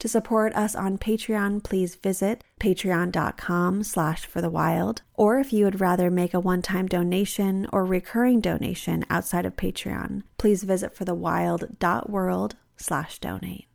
To 0.00 0.08
support 0.08 0.54
us 0.54 0.74
on 0.74 0.98
Patreon, 0.98 1.62
please 1.62 1.94
visit 1.94 2.44
patreon.com 2.60 3.84
slash 3.84 4.26
for 4.26 4.40
the 4.42 4.50
wild. 4.50 5.02
Or 5.14 5.38
if 5.38 5.52
you 5.52 5.64
would 5.64 5.80
rather 5.80 6.10
make 6.10 6.34
a 6.34 6.40
one-time 6.40 6.86
donation 6.86 7.66
or 7.72 7.84
recurring 7.84 8.40
donation 8.40 9.04
outside 9.08 9.46
of 9.46 9.56
Patreon, 9.56 10.22
please 10.36 10.64
visit 10.64 10.94
forthewild.world 10.94 12.56
slash 12.76 13.18
donate. 13.18 13.66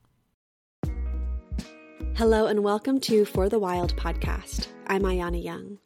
Hello 2.16 2.48
and 2.48 2.64
welcome 2.64 3.00
to 3.00 3.24
For 3.24 3.48
the 3.48 3.60
Wild 3.60 3.96
podcast. 3.96 4.68
I'm 4.88 5.04
Ayana 5.04 5.42
Young. 5.42 5.80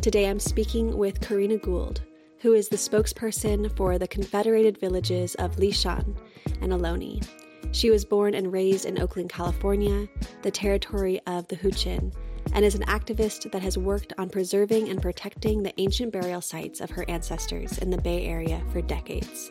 Today 0.00 0.28
I'm 0.28 0.38
speaking 0.38 0.96
with 0.96 1.20
Corrina 1.20 1.60
Gould, 1.60 2.02
who 2.38 2.54
is 2.54 2.68
the 2.68 2.76
spokesperson 2.76 3.76
for 3.76 3.98
the 3.98 4.06
Confederated 4.06 4.78
Villages 4.78 5.34
of 5.36 5.56
Lisjan 5.56 6.16
and 6.60 6.72
Ohlone, 6.72 7.26
she 7.70 7.90
was 7.90 8.04
born 8.04 8.34
and 8.34 8.52
raised 8.52 8.84
in 8.84 9.00
Oakland, 9.00 9.30
California, 9.30 10.08
the 10.42 10.50
territory 10.50 11.20
of 11.26 11.46
the 11.48 11.56
Huichin, 11.56 12.12
and 12.52 12.64
is 12.64 12.74
an 12.74 12.82
activist 12.82 13.50
that 13.52 13.62
has 13.62 13.78
worked 13.78 14.12
on 14.18 14.28
preserving 14.28 14.88
and 14.88 15.00
protecting 15.00 15.62
the 15.62 15.72
ancient 15.80 16.12
burial 16.12 16.40
sites 16.40 16.80
of 16.80 16.90
her 16.90 17.04
ancestors 17.08 17.78
in 17.78 17.90
the 17.90 18.00
Bay 18.00 18.26
Area 18.26 18.62
for 18.72 18.82
decades. 18.82 19.50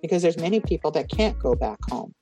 Because 0.00 0.22
there's 0.22 0.38
many 0.38 0.60
people 0.60 0.90
that 0.92 1.10
can't 1.10 1.38
go 1.38 1.54
back 1.54 1.78
home. 1.90 2.14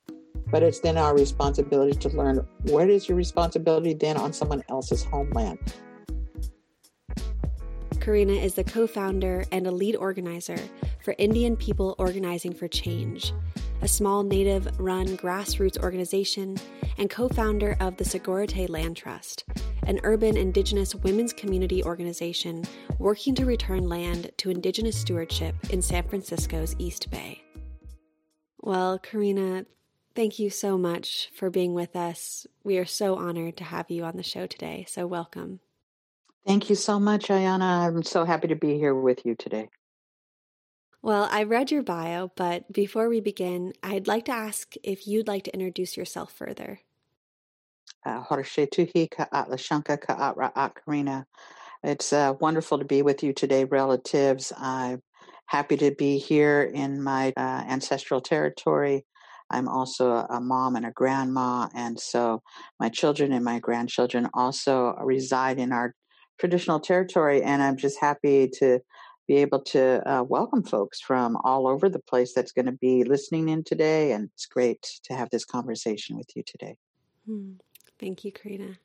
But 0.47 0.63
it's 0.63 0.79
then 0.79 0.97
our 0.97 1.15
responsibility 1.15 1.97
to 1.99 2.09
learn 2.09 2.45
what 2.63 2.89
is 2.89 3.07
your 3.07 3.17
responsibility 3.17 3.93
then 3.93 4.17
on 4.17 4.33
someone 4.33 4.63
else's 4.69 5.03
homeland. 5.03 5.59
Corrina 8.05 8.39
is 8.39 8.53
the 8.53 8.63
co 8.63 8.85
founder 8.85 9.45
and 9.51 9.65
a 9.65 9.71
lead 9.71 9.95
organizer 9.95 10.59
for 11.03 11.15
Indian 11.17 11.55
People 11.55 11.95
Organizing 11.97 12.53
for 12.53 12.67
Change, 12.67 13.33
a 13.85 13.87
small 13.87 14.23
native 14.23 14.79
run 14.79 15.15
grassroots 15.15 15.77
organization, 15.77 16.57
and 16.97 17.07
co 17.07 17.29
founder 17.29 17.77
of 17.79 17.95
the 17.97 18.03
Sogorea 18.03 18.47
Te 18.47 18.65
Land 18.65 18.97
Trust, 18.97 19.45
an 19.85 19.99
urban 20.01 20.35
indigenous 20.35 20.95
women's 20.95 21.31
community 21.31 21.83
organization 21.83 22.65
working 22.97 23.35
to 23.35 23.45
return 23.45 23.87
land 23.87 24.31
to 24.37 24.49
indigenous 24.49 24.97
stewardship 24.97 25.53
in 25.69 25.83
San 25.83 26.01
Francisco's 26.01 26.75
East 26.79 27.11
Bay. 27.11 27.43
Well, 28.59 28.97
Corrina, 28.97 29.67
thank 30.15 30.39
you 30.39 30.49
so 30.49 30.79
much 30.79 31.29
for 31.35 31.51
being 31.51 31.75
with 31.75 31.95
us. 31.95 32.47
We 32.63 32.79
are 32.79 32.85
so 32.85 33.15
honored 33.17 33.55
to 33.57 33.65
have 33.65 33.91
you 33.91 34.03
on 34.03 34.17
the 34.17 34.23
show 34.23 34.47
today, 34.47 34.85
so 34.89 35.05
welcome. 35.05 35.59
Thank 36.47 36.71
you 36.71 36.75
so 36.75 36.99
much, 36.99 37.27
Ayana. 37.27 37.85
I'm 37.85 38.01
so 38.01 38.25
happy 38.25 38.47
to 38.47 38.55
be 38.55 38.79
here 38.79 38.95
with 38.95 39.23
you 39.27 39.35
today. 39.35 39.69
Well, 41.05 41.29
I 41.31 41.43
read 41.43 41.69
your 41.69 41.83
bio, 41.83 42.31
but 42.35 42.73
before 42.73 43.09
we 43.09 43.19
begin, 43.19 43.73
I'd 43.83 44.07
like 44.07 44.25
to 44.25 44.31
ask 44.31 44.73
if 44.81 45.05
you'd 45.05 45.27
like 45.27 45.43
to 45.43 45.53
introduce 45.53 45.95
yourself 45.95 46.33
further. 46.33 46.79
Uh, 48.03 48.23
it's 51.83 52.11
uh, 52.11 52.33
wonderful 52.41 52.79
to 52.79 52.85
be 52.85 53.03
with 53.03 53.21
you 53.21 53.33
today, 53.33 53.65
relatives. 53.65 54.51
I'm 54.57 55.03
happy 55.45 55.77
to 55.77 55.91
be 55.91 56.17
here 56.17 56.63
in 56.63 57.03
my 57.03 57.33
uh, 57.37 57.63
ancestral 57.69 58.19
territory. 58.19 59.05
I'm 59.51 59.67
also 59.67 60.11
a 60.11 60.41
mom 60.41 60.75
and 60.75 60.87
a 60.87 60.91
grandma, 60.91 61.69
and 61.75 61.99
so 61.99 62.41
my 62.79 62.89
children 62.89 63.31
and 63.31 63.45
my 63.45 63.59
grandchildren 63.59 64.27
also 64.33 64.95
reside 64.95 65.59
in 65.59 65.71
our 65.71 65.93
traditional 66.39 66.79
territory. 66.79 67.43
And 67.43 67.61
I'm 67.61 67.77
just 67.77 67.99
happy 68.01 68.49
to 68.57 68.79
be 69.27 69.37
able 69.37 69.61
to 69.61 70.07
uh, 70.09 70.23
welcome 70.23 70.63
folks 70.63 71.01
from 71.01 71.37
all 71.43 71.67
over 71.67 71.89
the 71.89 71.99
place 71.99 72.33
that's 72.33 72.51
going 72.51 72.67
to 72.67 72.71
be 72.71 73.03
listening 73.03 73.49
in 73.49 73.63
today. 73.63 74.11
And 74.11 74.29
it's 74.33 74.45
great 74.45 74.99
to 75.03 75.13
have 75.13 75.29
this 75.29 75.45
conversation 75.45 76.17
with 76.17 76.35
you 76.35 76.43
today. 76.43 76.77
Hmm. 77.25 77.53
Thank 77.99 78.23
you, 78.23 78.31
Corrina. 78.31 78.77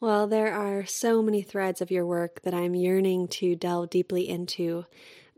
Well, 0.00 0.26
there 0.26 0.52
are 0.52 0.86
so 0.86 1.22
many 1.22 1.42
threads 1.42 1.80
of 1.80 1.90
your 1.90 2.06
work 2.06 2.42
that 2.42 2.54
I'm 2.54 2.74
yearning 2.74 3.28
to 3.28 3.54
delve 3.54 3.90
deeply 3.90 4.28
into. 4.28 4.86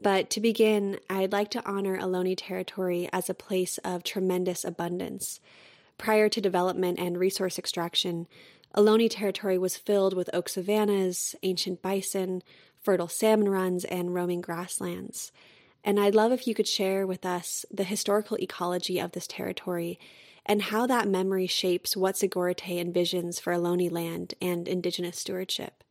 But 0.00 0.30
to 0.30 0.40
begin, 0.40 0.98
I'd 1.08 1.32
like 1.32 1.50
to 1.52 1.64
honor 1.68 1.98
Ohlone 1.98 2.34
territory 2.36 3.08
as 3.12 3.28
a 3.30 3.34
place 3.34 3.78
of 3.78 4.02
tremendous 4.02 4.64
abundance. 4.64 5.40
Prior 5.98 6.28
to 6.28 6.40
development 6.40 6.98
and 6.98 7.18
resource 7.18 7.58
extraction, 7.58 8.26
Ohlone 8.76 9.08
territory 9.10 9.58
was 9.58 9.76
filled 9.76 10.14
with 10.14 10.30
oak 10.32 10.48
savannas, 10.48 11.36
ancient 11.42 11.82
bison, 11.82 12.42
fertile 12.82 13.08
salmon 13.08 13.48
runs, 13.48 13.84
and 13.84 14.14
roaming 14.14 14.40
grasslands. 14.40 15.32
And 15.84 15.98
I'd 15.98 16.14
love 16.14 16.32
if 16.32 16.46
you 16.46 16.54
could 16.54 16.68
share 16.68 17.06
with 17.06 17.26
us 17.26 17.64
the 17.70 17.84
historical 17.84 18.38
ecology 18.38 18.98
of 18.98 19.12
this 19.12 19.26
territory 19.26 19.98
and 20.44 20.62
how 20.62 20.86
that 20.86 21.08
memory 21.08 21.46
shapes 21.46 21.96
what 21.96 22.16
Sogorea 22.16 22.54
envisions 22.56 23.40
for 23.40 23.52
Ohlone 23.52 23.90
land 23.90 24.34
and 24.40 24.66
Indigenous 24.68 25.18
stewardship. 25.18 25.84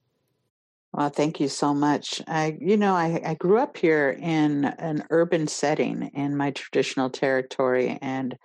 Well, 0.94 1.10
thank 1.10 1.40
you 1.40 1.48
so 1.48 1.74
much. 1.74 2.22
I, 2.28 2.58
you 2.60 2.76
know, 2.76 2.94
I, 2.94 3.22
I 3.24 3.34
grew 3.36 3.58
up 3.58 3.78
here 3.78 4.10
in 4.10 4.66
an 4.66 5.06
urban 5.10 5.48
setting 5.48 6.12
in 6.14 6.36
my 6.36 6.52
traditional 6.52 7.10
territory, 7.10 7.98
and 8.02 8.38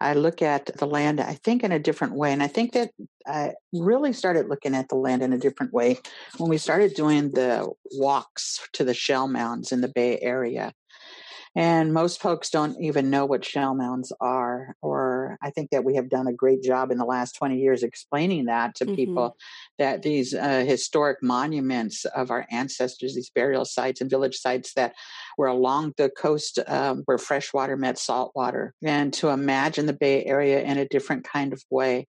I 0.00 0.14
look 0.14 0.42
at 0.42 0.66
the 0.76 0.86
land, 0.86 1.20
I 1.20 1.34
think, 1.34 1.64
in 1.64 1.72
a 1.72 1.78
different 1.78 2.14
way. 2.14 2.32
And 2.32 2.42
I 2.42 2.48
think 2.48 2.72
that 2.72 2.90
I 3.26 3.52
really 3.72 4.12
started 4.12 4.48
looking 4.48 4.74
at 4.74 4.88
the 4.88 4.94
land 4.94 5.22
in 5.22 5.32
a 5.32 5.38
different 5.38 5.72
way 5.72 5.98
when 6.38 6.50
we 6.50 6.58
started 6.58 6.94
doing 6.94 7.30
the 7.32 7.70
walks 7.92 8.60
to 8.74 8.84
the 8.84 8.94
shell 8.94 9.26
mounds 9.26 9.72
in 9.72 9.80
the 9.80 9.88
Bay 9.88 10.18
Area. 10.20 10.72
And 11.56 11.94
most 11.94 12.20
folks 12.20 12.50
don't 12.50 12.78
even 12.82 13.08
know 13.08 13.24
what 13.24 13.42
shell 13.42 13.74
mounds 13.74 14.12
are. 14.20 14.76
Or 14.82 15.38
I 15.42 15.48
think 15.48 15.70
that 15.70 15.84
we 15.84 15.94
have 15.94 16.10
done 16.10 16.26
a 16.26 16.32
great 16.32 16.62
job 16.62 16.90
in 16.90 16.98
the 16.98 17.04
last 17.06 17.32
20 17.36 17.58
years 17.58 17.82
explaining 17.82 18.44
that 18.44 18.74
to 18.76 18.84
mm-hmm. 18.84 18.94
people 18.94 19.36
that 19.78 20.02
these 20.02 20.34
uh, 20.34 20.64
historic 20.66 21.22
monuments 21.22 22.04
of 22.04 22.30
our 22.30 22.46
ancestors, 22.50 23.14
these 23.14 23.30
burial 23.30 23.64
sites 23.64 24.02
and 24.02 24.10
village 24.10 24.36
sites 24.36 24.74
that 24.74 24.94
were 25.38 25.46
along 25.46 25.94
the 25.96 26.10
coast 26.10 26.58
um, 26.66 27.02
where 27.06 27.16
fresh 27.16 27.54
water 27.54 27.78
met 27.78 27.98
salt 27.98 28.32
water, 28.34 28.74
and 28.84 29.14
to 29.14 29.30
imagine 29.30 29.86
the 29.86 29.94
Bay 29.94 30.24
Area 30.26 30.60
in 30.60 30.76
a 30.76 30.88
different 30.88 31.24
kind 31.24 31.54
of 31.54 31.62
way 31.70 32.06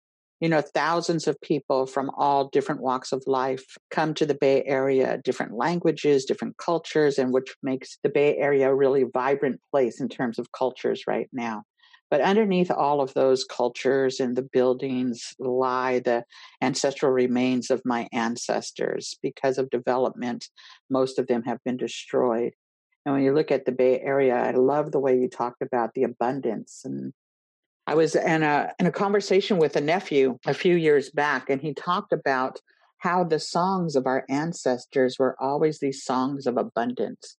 you 0.40 0.48
know 0.48 0.62
thousands 0.62 1.28
of 1.28 1.40
people 1.42 1.86
from 1.86 2.10
all 2.16 2.48
different 2.48 2.80
walks 2.80 3.12
of 3.12 3.22
life 3.26 3.76
come 3.90 4.14
to 4.14 4.26
the 4.26 4.34
bay 4.34 4.64
area 4.66 5.20
different 5.22 5.52
languages 5.52 6.24
different 6.24 6.56
cultures 6.56 7.18
and 7.18 7.32
which 7.32 7.54
makes 7.62 7.98
the 8.02 8.08
bay 8.08 8.36
area 8.38 8.70
a 8.70 8.74
really 8.74 9.04
vibrant 9.12 9.60
place 9.70 10.00
in 10.00 10.08
terms 10.08 10.38
of 10.38 10.52
cultures 10.52 11.04
right 11.06 11.28
now. 11.32 11.62
But 12.10 12.22
underneath 12.22 12.72
all 12.72 13.00
of 13.00 13.14
those 13.14 13.44
cultures 13.44 14.18
and 14.18 14.34
the 14.34 14.42
buildings 14.42 15.32
lie 15.38 16.00
the 16.00 16.24
ancestral 16.60 17.12
remains 17.12 17.70
of 17.70 17.82
my 17.84 18.08
ancestors. 18.12 19.16
Because 19.22 19.58
of 19.58 19.70
development 19.70 20.48
most 20.88 21.18
of 21.18 21.28
them 21.28 21.44
have 21.44 21.62
been 21.64 21.76
destroyed. 21.76 22.54
And 23.06 23.14
when 23.14 23.22
you 23.24 23.32
look 23.32 23.50
at 23.50 23.64
the 23.64 23.72
bay 23.72 24.00
area 24.00 24.34
i 24.34 24.52
love 24.52 24.90
the 24.90 25.00
way 25.00 25.18
you 25.18 25.28
talked 25.28 25.62
about 25.62 25.94
the 25.94 26.04
abundance 26.04 26.82
and 26.84 27.12
I 27.86 27.94
was 27.94 28.14
in 28.14 28.42
a 28.42 28.72
in 28.78 28.86
a 28.86 28.92
conversation 28.92 29.58
with 29.58 29.76
a 29.76 29.80
nephew 29.80 30.38
a 30.46 30.54
few 30.54 30.76
years 30.76 31.10
back, 31.10 31.50
and 31.50 31.60
he 31.60 31.74
talked 31.74 32.12
about 32.12 32.60
how 32.98 33.24
the 33.24 33.40
songs 33.40 33.96
of 33.96 34.06
our 34.06 34.24
ancestors 34.28 35.18
were 35.18 35.36
always 35.40 35.80
these 35.80 36.04
songs 36.04 36.46
of 36.46 36.56
abundance, 36.56 37.36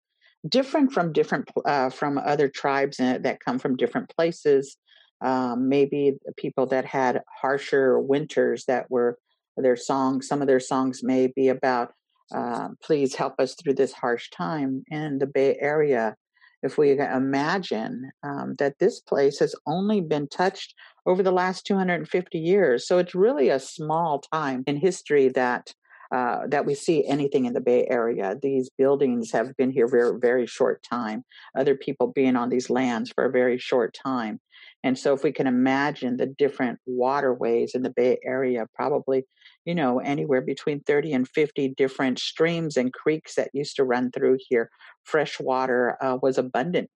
different 0.48 0.92
from 0.92 1.14
different 1.14 1.50
uh, 1.66 1.90
from 1.90 2.18
other 2.18 2.50
tribes 2.50 2.98
that 2.98 3.40
come 3.44 3.60
from 3.60 3.78
different 3.78 4.10
places. 4.10 4.78
Um, 5.22 5.70
maybe 5.70 6.18
people 6.36 6.66
that 6.68 6.86
had 6.86 7.22
harsher 7.42 8.00
winters 8.00 8.66
that 8.66 8.90
were 8.90 9.20
their 9.56 9.76
songs. 9.76 10.28
Some 10.28 10.42
of 10.42 10.48
their 10.48 10.60
songs 10.60 11.04
may 11.04 11.28
be 11.28 11.50
about 11.50 11.94
uh, 12.34 12.70
please 12.82 13.16
help 13.16 13.40
us 13.40 13.56
through 13.56 13.74
this 13.74 13.94
harsh 13.94 14.30
time 14.30 14.84
in 14.90 15.20
the 15.20 15.28
Bay 15.28 15.58
Area 15.60 16.16
if 16.64 16.78
we 16.78 16.92
imagine 16.92 18.12
um, 18.24 18.56
that 18.60 18.80
this 18.80 19.00
place 19.00 19.40
has 19.40 19.56
only 19.66 20.02
been 20.02 20.28
touched 20.28 20.74
over 21.06 21.24
the 21.24 21.32
last 21.32 21.66
250 21.66 22.38
years. 22.38 22.88
So 22.88 22.98
it's 22.98 23.16
really 23.16 23.50
a 23.50 23.60
small 23.60 24.20
time 24.20 24.64
in 24.68 24.78
history 24.78 25.30
that 25.30 25.74
uh, 26.12 26.46
that 26.48 26.66
we 26.66 26.76
see 26.76 27.06
anything 27.08 27.46
in 27.46 27.54
the 27.54 27.62
Bay 27.62 27.88
Area. 27.90 28.36
These 28.42 28.70
buildings 28.78 29.32
have 29.32 29.56
been 29.56 29.72
here 29.72 29.88
very, 29.88 30.20
very 30.20 30.46
short 30.46 30.84
time. 30.84 31.24
Other 31.58 31.74
people 31.74 32.08
being 32.08 32.36
on 32.36 32.50
these 32.50 32.70
lands 32.70 33.10
for 33.16 33.24
a 33.24 33.32
very 33.32 33.58
short 33.58 33.94
time. 33.94 34.42
And 34.84 34.98
so, 34.98 35.14
if 35.14 35.24
we 35.24 35.32
can 35.32 35.48
imagine 35.48 36.18
the 36.18 36.26
different 36.26 36.80
waterways 36.86 37.76
in 37.76 37.84
the 37.84 37.92
Bay 37.92 38.18
Area, 38.26 38.66
probably, 38.74 39.26
you 39.66 39.76
know, 39.76 40.00
anywhere 40.00 40.42
between 40.42 40.82
30 40.82 41.14
and 41.14 41.28
50 41.28 41.70
different 41.78 42.20
streams 42.20 42.78
and 42.78 42.92
creeks 42.92 43.36
that 43.36 43.52
used 43.54 43.76
to 43.76 43.84
run 43.84 44.12
through 44.12 44.38
here, 44.50 44.70
fresh 45.04 45.40
water 45.40 45.98
uh, 46.02 46.18
was 46.22 46.38
abundant. 46.38 46.90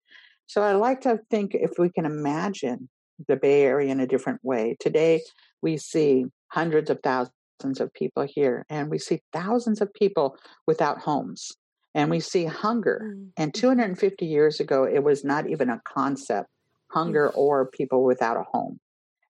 So, 0.47 0.61
I 0.61 0.73
like 0.73 1.01
to 1.01 1.19
think 1.29 1.55
if 1.55 1.71
we 1.77 1.89
can 1.89 2.05
imagine 2.05 2.89
the 3.27 3.35
Bay 3.35 3.63
Area 3.63 3.91
in 3.91 3.99
a 3.99 4.07
different 4.07 4.39
way. 4.43 4.77
Today, 4.79 5.21
we 5.61 5.77
see 5.77 6.25
hundreds 6.51 6.89
of 6.89 6.99
thousands 7.03 7.79
of 7.79 7.93
people 7.93 8.25
here, 8.27 8.65
and 8.69 8.89
we 8.89 8.97
see 8.97 9.21
thousands 9.33 9.81
of 9.81 9.93
people 9.93 10.37
without 10.67 10.99
homes. 10.99 11.51
And 11.95 12.09
we 12.09 12.21
see 12.21 12.45
hunger. 12.45 13.13
Mm. 13.15 13.27
And 13.37 13.53
250 13.53 14.25
years 14.25 14.59
ago, 14.59 14.83
it 14.83 15.03
was 15.03 15.23
not 15.23 15.47
even 15.47 15.69
a 15.69 15.79
concept 15.85 16.49
hunger 16.93 17.29
mm. 17.29 17.37
or 17.37 17.67
people 17.67 18.03
without 18.03 18.37
a 18.37 18.43
home. 18.51 18.79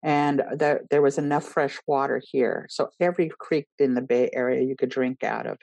And 0.05 0.39
the, 0.39 0.81
there 0.89 1.01
was 1.01 1.17
enough 1.17 1.45
fresh 1.45 1.79
water 1.87 2.21
here. 2.31 2.67
So 2.69 2.89
every 2.99 3.31
creek 3.39 3.67
in 3.79 3.93
the 3.93 4.01
Bay 4.01 4.29
Area 4.33 4.61
you 4.61 4.75
could 4.75 4.89
drink 4.89 5.23
out 5.23 5.47
of. 5.47 5.57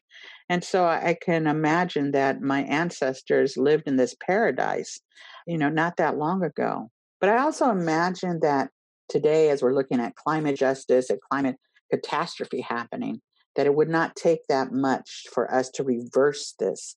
And 0.49 0.65
so 0.65 0.87
I 0.87 1.17
can 1.21 1.47
imagine 1.47 2.13
that 2.13 2.41
my 2.41 2.63
ancestors 2.63 3.59
lived 3.59 3.87
in 3.87 3.97
this 3.97 4.17
paradise, 4.27 4.99
you 5.47 5.59
know, 5.59 5.69
not 5.69 5.99
that 5.99 6.17
long 6.17 6.43
ago. 6.43 6.91
But 7.21 7.29
I 7.29 7.39
also 7.39 7.71
imagine 7.71 8.41
that 8.41 8.71
today, 9.11 9.51
as 9.51 9.63
we're 9.63 9.75
looking 9.75 10.01
at 10.01 10.17
climate 10.17 10.57
justice, 10.57 11.11
at 11.11 11.21
climate 11.21 11.57
catastrophe 11.93 12.63
happening, 12.63 13.21
that 13.57 13.67
it 13.67 13.75
would 13.75 13.91
not 13.91 14.17
take 14.17 14.41
that 14.49 14.73
much 14.73 15.27
for 15.33 15.53
us 15.53 15.69
to 15.71 15.85
reverse 15.85 16.55
this. 16.59 16.97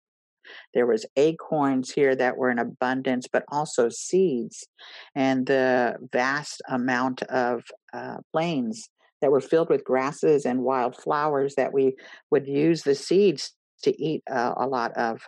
There 0.74 0.86
was 0.86 1.06
acorns 1.16 1.92
here 1.92 2.16
that 2.16 2.38
were 2.38 2.50
in 2.50 2.60
abundance, 2.60 3.28
but 3.32 3.44
also 3.50 3.90
seeds, 3.90 4.68
and 5.16 5.46
the 5.46 5.96
vast 6.12 6.62
amount 6.68 7.24
of 7.24 7.64
uh, 7.94 8.18
plains 8.32 8.90
that 9.22 9.32
were 9.32 9.42
filled 9.42 9.70
with 9.70 9.86
grasses 9.86 10.46
and 10.46 10.64
wild 10.64 10.98
flowers 10.98 11.56
that 11.56 11.74
we 11.74 11.96
would 12.30 12.46
use 12.48 12.84
the 12.84 12.96
seeds 12.96 13.54
to 13.84 14.02
eat 14.02 14.22
uh, 14.30 14.54
a 14.58 14.68
lot 14.68 14.92
of. 14.98 15.22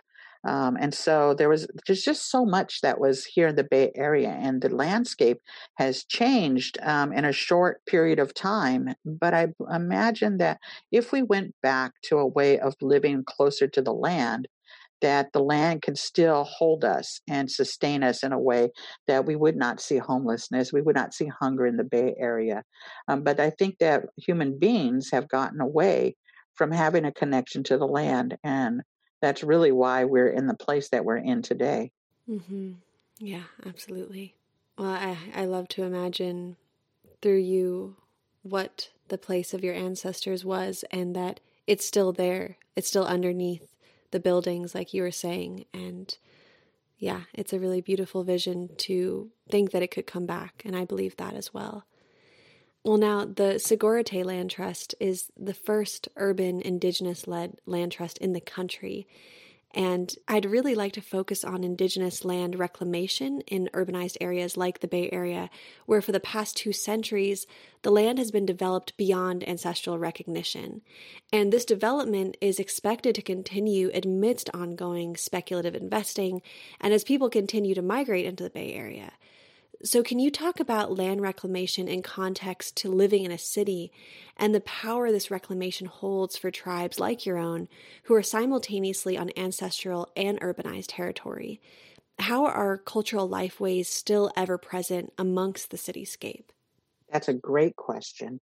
Um, 0.46 0.76
and 0.80 0.94
so 0.94 1.34
there 1.34 1.48
was 1.48 1.66
there's 1.86 2.02
just 2.02 2.30
so 2.30 2.44
much 2.44 2.80
that 2.82 3.00
was 3.00 3.24
here 3.24 3.48
in 3.48 3.56
the 3.56 3.64
Bay 3.64 3.90
Area, 3.96 4.28
and 4.28 4.62
the 4.62 4.68
landscape 4.68 5.38
has 5.74 6.04
changed 6.04 6.78
um, 6.82 7.12
in 7.12 7.24
a 7.24 7.32
short 7.32 7.84
period 7.86 8.20
of 8.20 8.32
time. 8.32 8.94
But 9.04 9.34
I 9.34 9.48
imagine 9.72 10.36
that 10.38 10.58
if 10.92 11.10
we 11.10 11.22
went 11.22 11.54
back 11.62 11.92
to 12.04 12.18
a 12.18 12.26
way 12.26 12.60
of 12.60 12.74
living 12.80 13.24
closer 13.26 13.66
to 13.66 13.82
the 13.82 13.92
land, 13.92 14.46
that 15.02 15.32
the 15.32 15.42
land 15.42 15.82
can 15.82 15.96
still 15.96 16.44
hold 16.44 16.84
us 16.84 17.20
and 17.28 17.50
sustain 17.50 18.02
us 18.02 18.22
in 18.22 18.32
a 18.32 18.38
way 18.38 18.70
that 19.06 19.26
we 19.26 19.36
would 19.36 19.56
not 19.56 19.80
see 19.80 19.98
homelessness, 19.98 20.72
we 20.72 20.82
would 20.82 20.96
not 20.96 21.14
see 21.14 21.26
hunger 21.40 21.66
in 21.66 21.76
the 21.76 21.84
Bay 21.84 22.14
Area. 22.18 22.62
Um, 23.08 23.22
but 23.22 23.40
I 23.40 23.50
think 23.50 23.78
that 23.78 24.04
human 24.16 24.58
beings 24.58 25.10
have 25.12 25.28
gotten 25.28 25.60
away 25.60 26.16
from 26.54 26.70
having 26.70 27.04
a 27.04 27.12
connection 27.12 27.62
to 27.64 27.76
the 27.76 27.86
land 27.86 28.36
and 28.42 28.82
that's 29.22 29.42
really 29.42 29.72
why 29.72 30.04
we're 30.04 30.28
in 30.28 30.46
the 30.46 30.54
place 30.54 30.90
that 30.90 31.04
we're 31.04 31.16
in 31.16 31.42
today. 31.42 31.90
Mm-hmm. 32.28 32.72
Yeah, 33.18 33.44
absolutely. 33.64 34.34
Well, 34.76 34.90
I, 34.90 35.16
I 35.34 35.46
love 35.46 35.68
to 35.68 35.84
imagine 35.84 36.56
through 37.22 37.38
you 37.38 37.96
what 38.42 38.90
the 39.08 39.18
place 39.18 39.54
of 39.54 39.64
your 39.64 39.74
ancestors 39.74 40.44
was 40.44 40.84
and 40.90 41.16
that 41.16 41.40
it's 41.66 41.86
still 41.86 42.12
there. 42.12 42.58
It's 42.76 42.88
still 42.88 43.06
underneath 43.06 43.75
the 44.10 44.20
buildings, 44.20 44.74
like 44.74 44.94
you 44.94 45.02
were 45.02 45.10
saying. 45.10 45.66
And 45.72 46.16
yeah, 46.98 47.22
it's 47.34 47.52
a 47.52 47.60
really 47.60 47.80
beautiful 47.80 48.24
vision 48.24 48.70
to 48.78 49.30
think 49.50 49.70
that 49.70 49.82
it 49.82 49.90
could 49.90 50.06
come 50.06 50.26
back. 50.26 50.62
And 50.64 50.76
I 50.76 50.84
believe 50.84 51.16
that 51.16 51.34
as 51.34 51.52
well. 51.52 51.84
Well, 52.84 52.98
now, 52.98 53.24
the 53.24 53.58
Sogorea 53.58 54.04
Te 54.04 54.22
Land 54.22 54.50
Trust 54.50 54.94
is 55.00 55.32
the 55.36 55.54
first 55.54 56.08
urban 56.14 56.60
indigenous 56.60 57.26
led 57.26 57.58
land 57.66 57.90
trust 57.90 58.16
in 58.18 58.32
the 58.32 58.40
country. 58.40 59.08
And 59.74 60.14
I'd 60.26 60.46
really 60.46 60.74
like 60.74 60.92
to 60.92 61.02
focus 61.02 61.44
on 61.44 61.62
indigenous 61.62 62.24
land 62.24 62.58
reclamation 62.58 63.42
in 63.42 63.68
urbanized 63.74 64.16
areas 64.20 64.56
like 64.56 64.80
the 64.80 64.88
Bay 64.88 65.10
Area, 65.12 65.50
where 65.84 66.00
for 66.00 66.12
the 66.12 66.20
past 66.20 66.56
two 66.56 66.72
centuries, 66.72 67.46
the 67.82 67.90
land 67.90 68.18
has 68.18 68.30
been 68.30 68.46
developed 68.46 68.96
beyond 68.96 69.46
ancestral 69.46 69.98
recognition. 69.98 70.80
And 71.32 71.52
this 71.52 71.64
development 71.64 72.36
is 72.40 72.58
expected 72.58 73.14
to 73.16 73.22
continue 73.22 73.90
amidst 73.92 74.48
ongoing 74.54 75.16
speculative 75.16 75.74
investing 75.74 76.40
and 76.80 76.94
as 76.94 77.04
people 77.04 77.28
continue 77.28 77.74
to 77.74 77.82
migrate 77.82 78.24
into 78.24 78.44
the 78.44 78.50
Bay 78.50 78.72
Area. 78.72 79.12
So, 79.84 80.02
can 80.02 80.18
you 80.18 80.30
talk 80.30 80.58
about 80.58 80.96
land 80.96 81.20
reclamation 81.20 81.86
in 81.86 82.02
context 82.02 82.76
to 82.78 82.90
living 82.90 83.24
in 83.24 83.30
a 83.30 83.38
city 83.38 83.92
and 84.36 84.54
the 84.54 84.60
power 84.60 85.12
this 85.12 85.30
reclamation 85.30 85.86
holds 85.86 86.36
for 86.36 86.50
tribes 86.50 86.98
like 86.98 87.26
your 87.26 87.36
own 87.36 87.68
who 88.04 88.14
are 88.14 88.22
simultaneously 88.22 89.18
on 89.18 89.30
ancestral 89.36 90.08
and 90.16 90.40
urbanized 90.40 90.86
territory? 90.88 91.60
How 92.18 92.46
are 92.46 92.78
cultural 92.78 93.28
lifeways 93.28 93.86
still 93.86 94.32
ever 94.34 94.56
present 94.56 95.12
amongst 95.18 95.70
the 95.70 95.76
cityscape? 95.76 96.46
That's 97.12 97.28
a 97.28 97.34
great 97.34 97.76
question. 97.76 98.40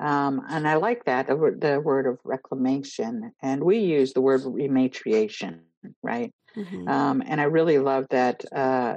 Um, 0.00 0.42
and 0.48 0.68
I 0.68 0.74
like 0.74 1.04
that, 1.04 1.28
the 1.28 1.80
word, 1.82 2.06
of 2.06 2.18
reclamation. 2.24 3.32
And 3.40 3.64
we 3.64 3.78
use 3.78 4.12
the 4.12 4.20
word 4.20 4.42
rematriation, 4.42 5.60
right? 6.02 6.32
Mm-hmm. 6.56 6.88
Um, 6.88 7.22
and 7.26 7.40
I 7.40 7.44
really 7.44 7.78
love 7.78 8.06
that 8.10 8.44
uh, 8.54 8.96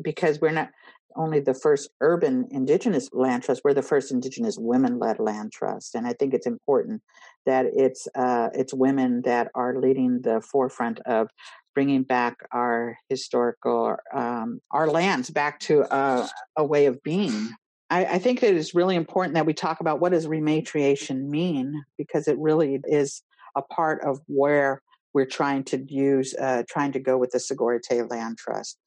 because 0.00 0.40
we're 0.40 0.50
not, 0.50 0.70
only 1.16 1.40
the 1.40 1.54
first 1.54 1.90
urban 2.00 2.46
indigenous 2.50 3.08
land 3.12 3.42
trust. 3.42 3.62
We're 3.64 3.74
the 3.74 3.82
first 3.82 4.12
indigenous 4.12 4.56
women-led 4.58 5.18
land 5.18 5.52
trust, 5.52 5.94
and 5.94 6.06
I 6.06 6.12
think 6.12 6.34
it's 6.34 6.46
important 6.46 7.02
that 7.46 7.66
it's 7.74 8.06
uh, 8.14 8.48
it's 8.54 8.74
women 8.74 9.22
that 9.22 9.50
are 9.54 9.78
leading 9.78 10.22
the 10.22 10.40
forefront 10.40 11.00
of 11.00 11.28
bringing 11.74 12.02
back 12.02 12.36
our 12.52 12.96
historical 13.08 13.96
um, 14.14 14.60
our 14.70 14.88
lands 14.88 15.30
back 15.30 15.60
to 15.60 15.82
a, 15.94 16.28
a 16.56 16.64
way 16.64 16.86
of 16.86 17.02
being. 17.02 17.50
I, 17.90 18.04
I 18.04 18.18
think 18.18 18.42
it 18.42 18.56
is 18.56 18.74
really 18.74 18.96
important 18.96 19.34
that 19.34 19.46
we 19.46 19.54
talk 19.54 19.80
about 19.80 20.00
what 20.00 20.12
does 20.12 20.26
rematriation 20.26 21.28
mean 21.28 21.84
because 21.96 22.28
it 22.28 22.36
really 22.38 22.80
is 22.84 23.22
a 23.56 23.62
part 23.62 24.02
of 24.04 24.20
where 24.26 24.82
we're 25.14 25.26
trying 25.26 25.64
to 25.64 25.78
use, 25.88 26.34
uh, 26.34 26.64
trying 26.68 26.92
to 26.92 27.00
go 27.00 27.16
with 27.16 27.30
the 27.30 27.38
Sogorea 27.38 27.80
Te 27.82 28.02
Land 28.02 28.38
Trust. 28.38 28.78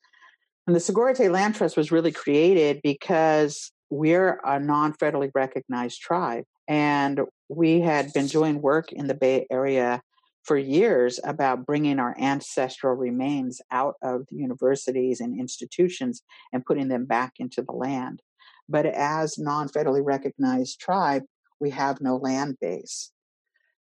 And 0.71 0.75
the 0.77 0.93
Sogorea 0.93 1.17
Te 1.17 1.27
Land 1.27 1.55
Trust 1.55 1.75
was 1.75 1.91
really 1.91 2.13
created 2.13 2.79
because 2.81 3.73
we're 3.89 4.39
a 4.45 4.57
non 4.57 4.93
federally 4.93 5.29
recognized 5.35 5.99
tribe. 5.99 6.45
And 6.65 7.19
we 7.49 7.81
had 7.81 8.13
been 8.13 8.27
doing 8.27 8.61
work 8.61 8.93
in 8.93 9.07
the 9.07 9.13
Bay 9.13 9.47
Area 9.51 10.01
for 10.45 10.55
years 10.55 11.19
about 11.25 11.65
bringing 11.65 11.99
our 11.99 12.15
ancestral 12.17 12.95
remains 12.95 13.59
out 13.69 13.95
of 14.01 14.21
the 14.29 14.37
universities 14.37 15.19
and 15.19 15.37
institutions 15.37 16.21
and 16.53 16.65
putting 16.65 16.87
them 16.87 17.03
back 17.03 17.33
into 17.37 17.61
the 17.61 17.73
land. 17.73 18.21
But 18.69 18.85
as 18.85 19.37
non 19.37 19.67
federally 19.67 20.01
recognized 20.01 20.79
tribe, 20.79 21.23
we 21.59 21.71
have 21.71 21.99
no 21.99 22.15
land 22.15 22.55
base. 22.61 23.11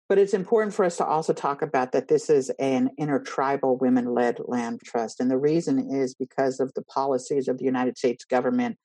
But 0.07 0.19
it's 0.19 0.35
important 0.35 0.74
for 0.75 0.85
us 0.85 0.97
to 0.97 1.05
also 1.05 1.33
talk 1.33 1.62
about 1.62 1.91
that 1.93 2.07
this 2.07 2.29
is 2.29 2.51
an 2.59 2.91
intertribal 3.00 3.77
women 3.77 4.13
led 4.13 4.38
land 4.45 4.81
trust. 4.85 5.19
And 5.19 5.31
the 5.31 5.38
reason 5.38 5.91
is 5.91 6.13
because 6.13 6.59
of 6.59 6.74
the 6.75 6.83
policies 6.83 7.47
of 7.47 7.57
the 7.57 7.65
United 7.65 7.97
States 7.97 8.24
government 8.24 8.77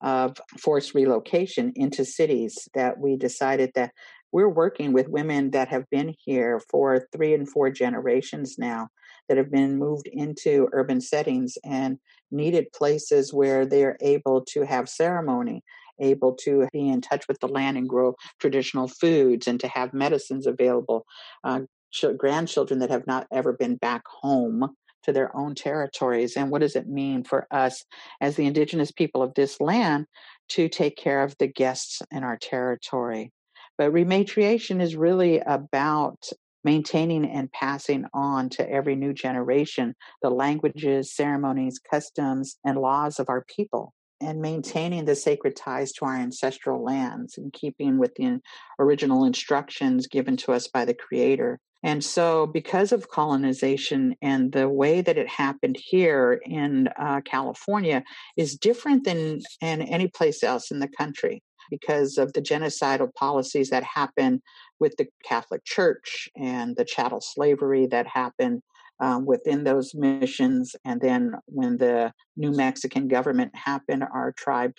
of 0.00 0.36
forced 0.58 0.94
relocation 0.94 1.72
into 1.76 2.04
cities 2.04 2.68
that 2.74 2.98
we 2.98 3.16
decided 3.16 3.70
that 3.74 3.92
we're 4.32 4.48
working 4.48 4.92
with 4.92 5.08
women 5.08 5.52
that 5.52 5.68
have 5.68 5.88
been 5.90 6.12
here 6.18 6.60
for 6.68 7.06
three 7.12 7.34
and 7.34 7.48
four 7.48 7.70
generations 7.70 8.56
now 8.58 8.88
that 9.28 9.38
have 9.38 9.50
been 9.50 9.78
moved 9.78 10.08
into 10.12 10.68
urban 10.72 11.00
settings 11.00 11.56
and 11.64 11.98
needed 12.32 12.66
places 12.74 13.32
where 13.32 13.64
they're 13.64 13.96
able 14.00 14.44
to 14.46 14.62
have 14.62 14.88
ceremony 14.88 15.62
able 16.00 16.34
to 16.44 16.68
be 16.72 16.88
in 16.88 17.00
touch 17.00 17.26
with 17.28 17.38
the 17.40 17.48
land 17.48 17.76
and 17.76 17.88
grow 17.88 18.14
traditional 18.40 18.88
foods 18.88 19.46
and 19.46 19.60
to 19.60 19.68
have 19.68 19.94
medicines 19.94 20.46
available. 20.46 21.04
Uh, 21.42 21.60
ch- 21.92 22.16
grandchildren 22.16 22.80
that 22.80 22.90
have 22.90 23.06
not 23.06 23.26
ever 23.32 23.52
been 23.52 23.76
back 23.76 24.02
home 24.06 24.74
to 25.04 25.12
their 25.12 25.34
own 25.36 25.54
territories. 25.54 26.36
And 26.36 26.50
what 26.50 26.60
does 26.60 26.76
it 26.76 26.88
mean 26.88 27.24
for 27.24 27.46
us 27.50 27.84
as 28.20 28.36
the 28.36 28.46
indigenous 28.46 28.90
people 28.90 29.22
of 29.22 29.34
this 29.34 29.60
land 29.60 30.06
to 30.50 30.68
take 30.68 30.96
care 30.96 31.22
of 31.22 31.36
the 31.38 31.46
guests 31.46 32.02
in 32.10 32.24
our 32.24 32.38
territory? 32.38 33.32
But 33.76 33.92
rematriation 33.92 34.80
is 34.80 34.96
really 34.96 35.40
about 35.40 36.28
maintaining 36.64 37.26
and 37.26 37.52
passing 37.52 38.06
on 38.14 38.48
to 38.48 38.68
every 38.70 38.96
new 38.96 39.12
generation 39.12 39.94
the 40.22 40.30
languages, 40.30 41.14
ceremonies, 41.14 41.78
customs, 41.78 42.56
and 42.64 42.78
laws 42.78 43.18
of 43.18 43.28
our 43.28 43.44
people 43.54 43.92
and 44.24 44.40
maintaining 44.40 45.04
the 45.04 45.14
sacred 45.14 45.56
ties 45.56 45.92
to 45.92 46.04
our 46.04 46.16
ancestral 46.16 46.82
lands 46.82 47.38
and 47.38 47.52
keeping 47.52 47.98
with 47.98 48.14
the 48.16 48.40
original 48.78 49.24
instructions 49.24 50.06
given 50.06 50.36
to 50.38 50.52
us 50.52 50.68
by 50.68 50.84
the 50.84 50.94
creator. 50.94 51.60
And 51.82 52.02
so, 52.02 52.46
because 52.46 52.92
of 52.92 53.10
colonization 53.10 54.16
and 54.22 54.52
the 54.52 54.70
way 54.70 55.02
that 55.02 55.18
it 55.18 55.28
happened 55.28 55.76
here 55.78 56.40
in 56.46 56.88
uh, 56.98 57.20
California 57.26 58.02
is 58.38 58.56
different 58.56 59.04
than 59.04 59.40
in 59.60 59.82
any 59.82 60.08
place 60.08 60.42
else 60.42 60.70
in 60.70 60.78
the 60.78 60.88
country 60.88 61.42
because 61.70 62.16
of 62.16 62.32
the 62.32 62.42
genocidal 62.42 63.12
policies 63.14 63.70
that 63.70 63.84
happen 63.84 64.40
with 64.80 64.96
the 64.96 65.06
Catholic 65.24 65.64
Church 65.64 66.28
and 66.36 66.74
the 66.76 66.84
chattel 66.84 67.20
slavery 67.20 67.86
that 67.86 68.06
happened 68.06 68.62
um, 69.00 69.26
within 69.26 69.64
those 69.64 69.94
missions. 69.94 70.74
And 70.84 71.00
then 71.00 71.32
when 71.46 71.76
the 71.76 72.12
new 72.36 72.52
Mexican 72.52 73.08
government 73.08 73.54
happened, 73.54 74.04
our 74.04 74.32
tribe 74.32 74.72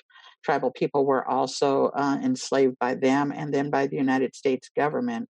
tribal 0.43 0.71
people 0.71 1.05
were 1.05 1.27
also 1.27 1.87
uh, 1.95 2.19
enslaved 2.23 2.77
by 2.79 2.93
them 2.93 3.33
and 3.35 3.51
then 3.53 3.71
by 3.71 3.87
the 3.87 3.95
United 3.95 4.35
States 4.35 4.69
government. 4.75 5.27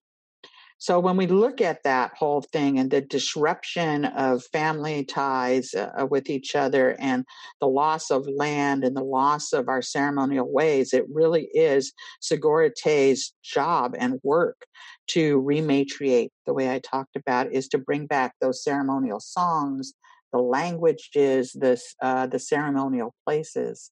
So 0.79 0.99
when 0.99 1.17
we 1.17 1.27
look 1.27 1.61
at 1.61 1.83
that 1.85 2.13
whole 2.15 2.43
thing 2.43 2.79
and 2.79 2.91
the 2.91 3.01
disruption 3.01 4.05
of 4.05 4.45
family 4.53 5.05
ties 5.05 5.73
uh, 5.73 6.07
with 6.11 6.29
each 6.29 6.55
other 6.55 6.97
and 6.99 7.25
the 7.61 7.69
loss 7.69 8.11
of 8.11 8.27
land 8.29 8.85
and 8.85 8.97
the 8.97 9.05
loss 9.05 9.53
of 9.53 9.69
our 9.69 9.81
ceremonial 9.81 10.53
ways, 10.53 10.93
it 10.93 11.05
really 11.09 11.49
is 11.55 11.93
Sogorea 12.21 12.75
Te's 12.75 13.33
job 13.43 13.95
and 13.99 14.21
work 14.23 14.67
to 15.09 15.41
rematriate. 15.43 16.31
The 16.47 16.55
way 16.55 16.71
I 16.71 16.79
talked 16.81 17.17
about 17.17 17.53
is 17.53 17.69
to 17.69 17.79
bring 17.79 18.07
back 18.07 18.35
those 18.41 18.63
ceremonial 18.63 19.21
songs, 19.21 19.95
the 20.33 20.39
languages, 20.39 21.53
this 21.53 21.95
uh, 22.03 22.27
the 22.27 22.39
ceremonial 22.39 23.15
places. 23.25 23.91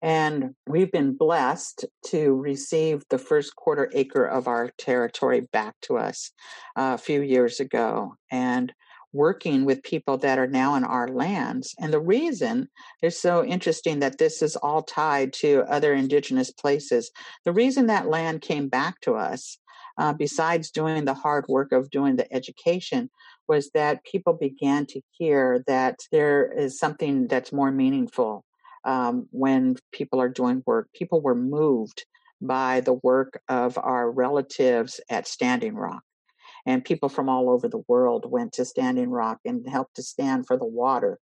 And 0.00 0.54
we've 0.68 0.92
been 0.92 1.16
blessed 1.16 1.84
to 2.06 2.34
receive 2.34 3.02
the 3.10 3.18
first 3.18 3.56
quarter 3.56 3.90
acre 3.92 4.24
of 4.24 4.46
our 4.46 4.70
territory 4.78 5.48
back 5.52 5.74
to 5.82 5.96
us 5.98 6.30
uh, 6.76 6.92
a 6.94 6.98
few 6.98 7.20
years 7.22 7.58
ago. 7.58 8.14
And 8.30 8.72
working 9.12 9.64
with 9.64 9.82
people 9.82 10.18
that 10.18 10.38
are 10.38 10.46
now 10.46 10.74
in 10.74 10.84
our 10.84 11.08
lands. 11.08 11.74
And 11.78 11.92
the 11.92 12.00
reason 12.00 12.68
is 13.02 13.18
so 13.18 13.44
interesting 13.44 14.00
that 14.00 14.18
this 14.18 14.42
is 14.42 14.56
all 14.56 14.82
tied 14.82 15.32
to 15.34 15.64
other 15.68 15.94
indigenous 15.94 16.50
places. 16.50 17.10
The 17.44 17.52
reason 17.52 17.86
that 17.86 18.08
land 18.08 18.42
came 18.42 18.68
back 18.68 19.00
to 19.02 19.14
us, 19.14 19.58
uh, 19.98 20.12
besides 20.12 20.70
doing 20.70 21.04
the 21.04 21.14
hard 21.14 21.44
work 21.48 21.72
of 21.72 21.90
doing 21.90 22.16
the 22.16 22.32
education, 22.32 23.10
was 23.48 23.70
that 23.70 24.04
people 24.04 24.32
began 24.34 24.86
to 24.86 25.00
hear 25.10 25.64
that 25.66 26.00
there 26.12 26.52
is 26.52 26.78
something 26.78 27.26
that's 27.26 27.52
more 27.52 27.70
meaningful 27.72 28.44
um, 28.84 29.26
when 29.30 29.76
people 29.92 30.20
are 30.20 30.28
doing 30.28 30.62
work. 30.66 30.88
People 30.94 31.20
were 31.20 31.34
moved 31.34 32.04
by 32.40 32.80
the 32.80 32.94
work 32.94 33.40
of 33.48 33.76
our 33.78 34.10
relatives 34.10 35.00
at 35.10 35.26
Standing 35.26 35.74
Rock. 35.74 36.02
And 36.66 36.84
people 36.84 37.08
from 37.08 37.28
all 37.28 37.50
over 37.50 37.68
the 37.68 37.82
world 37.88 38.30
went 38.30 38.52
to 38.54 38.64
Standing 38.64 39.10
Rock 39.10 39.38
and 39.44 39.68
helped 39.68 39.96
to 39.96 40.02
stand 40.02 40.46
for 40.46 40.56
the 40.56 40.66
water. 40.66 41.18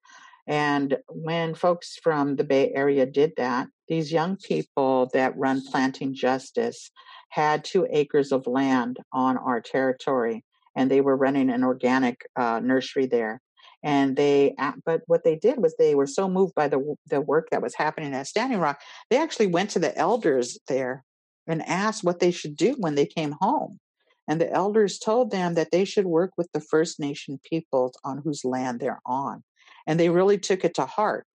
And 0.47 0.97
when 1.07 1.55
folks 1.55 1.97
from 2.01 2.35
the 2.35 2.43
Bay 2.43 2.71
Area 2.73 3.05
did 3.05 3.33
that, 3.37 3.67
these 3.87 4.11
young 4.11 4.37
people 4.37 5.09
that 5.13 5.37
run 5.37 5.61
Planting 5.61 6.13
Justice 6.13 6.91
had 7.29 7.63
two 7.63 7.87
acres 7.91 8.31
of 8.31 8.47
land 8.47 8.97
on 9.11 9.37
our 9.37 9.61
territory, 9.61 10.43
and 10.75 10.89
they 10.89 11.01
were 11.01 11.15
running 11.15 11.49
an 11.49 11.63
organic 11.63 12.25
uh, 12.35 12.59
nursery 12.63 13.05
there. 13.05 13.41
And 13.83 14.15
they 14.15 14.55
but 14.85 15.01
what 15.05 15.23
they 15.23 15.35
did 15.35 15.61
was 15.61 15.75
they 15.77 15.93
were 15.93 16.07
so 16.07 16.27
moved 16.27 16.55
by 16.55 16.67
the 16.67 16.95
the 17.07 17.21
work 17.21 17.49
that 17.51 17.61
was 17.61 17.75
happening 17.75 18.13
at 18.13 18.27
Standing 18.27 18.59
Rock 18.59 18.81
they 19.09 19.17
actually 19.17 19.47
went 19.47 19.69
to 19.71 19.79
the 19.79 19.95
elders 19.95 20.57
there 20.67 21.03
and 21.47 21.61
asked 21.67 22.03
what 22.03 22.19
they 22.19 22.31
should 22.31 22.55
do 22.55 22.75
when 22.79 22.95
they 22.95 23.05
came 23.05 23.35
home. 23.39 23.79
And 24.27 24.41
the 24.41 24.51
elders 24.51 24.97
told 24.97 25.29
them 25.29 25.53
that 25.53 25.69
they 25.71 25.85
should 25.85 26.07
work 26.07 26.31
with 26.35 26.51
the 26.51 26.61
First 26.61 26.99
Nation 26.99 27.39
peoples 27.47 27.95
on 28.03 28.21
whose 28.23 28.43
land 28.43 28.79
they're 28.79 29.01
on. 29.05 29.43
And 29.85 29.99
they 29.99 30.09
really 30.09 30.39
took 30.39 30.65
it 30.65 30.73
to 30.75 30.85
heart 30.87 31.27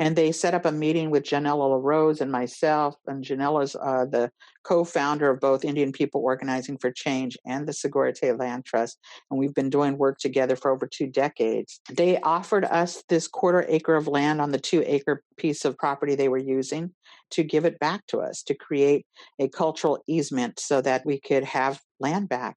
and 0.00 0.16
they 0.16 0.32
set 0.32 0.54
up 0.54 0.64
a 0.64 0.72
meeting 0.72 1.10
with 1.10 1.24
Johnella 1.24 1.68
LaRose 1.68 2.22
and 2.22 2.32
myself. 2.32 2.96
And 3.06 3.22
Johnella's 3.22 3.76
uh, 3.76 4.06
the 4.10 4.30
co-founder 4.64 5.28
of 5.28 5.40
both 5.40 5.62
Indian 5.62 5.92
People 5.92 6.22
Organizing 6.22 6.78
for 6.78 6.90
Change 6.90 7.36
and 7.46 7.68
the 7.68 7.72
Sogorea 7.72 8.14
Te 8.14 8.32
Land 8.32 8.64
Trust, 8.64 8.98
and 9.30 9.38
we've 9.38 9.54
been 9.54 9.68
doing 9.68 9.98
work 9.98 10.18
together 10.18 10.56
for 10.56 10.70
over 10.70 10.86
two 10.86 11.06
decades. 11.06 11.80
They 11.90 12.18
offered 12.20 12.64
us 12.64 13.04
this 13.10 13.28
quarter 13.28 13.66
acre 13.68 13.94
of 13.94 14.08
land 14.08 14.40
on 14.40 14.52
the 14.52 14.58
two 14.58 14.82
acre 14.86 15.22
piece 15.36 15.66
of 15.66 15.76
property 15.76 16.14
they 16.14 16.28
were 16.30 16.38
using 16.38 16.92
to 17.32 17.44
give 17.44 17.66
it 17.66 17.78
back 17.78 18.06
to 18.06 18.20
us 18.20 18.42
to 18.44 18.54
create 18.54 19.04
a 19.38 19.48
cultural 19.48 20.02
easement 20.06 20.58
so 20.58 20.80
that 20.80 21.04
we 21.04 21.20
could 21.20 21.44
have 21.44 21.78
land 22.00 22.26
back. 22.28 22.56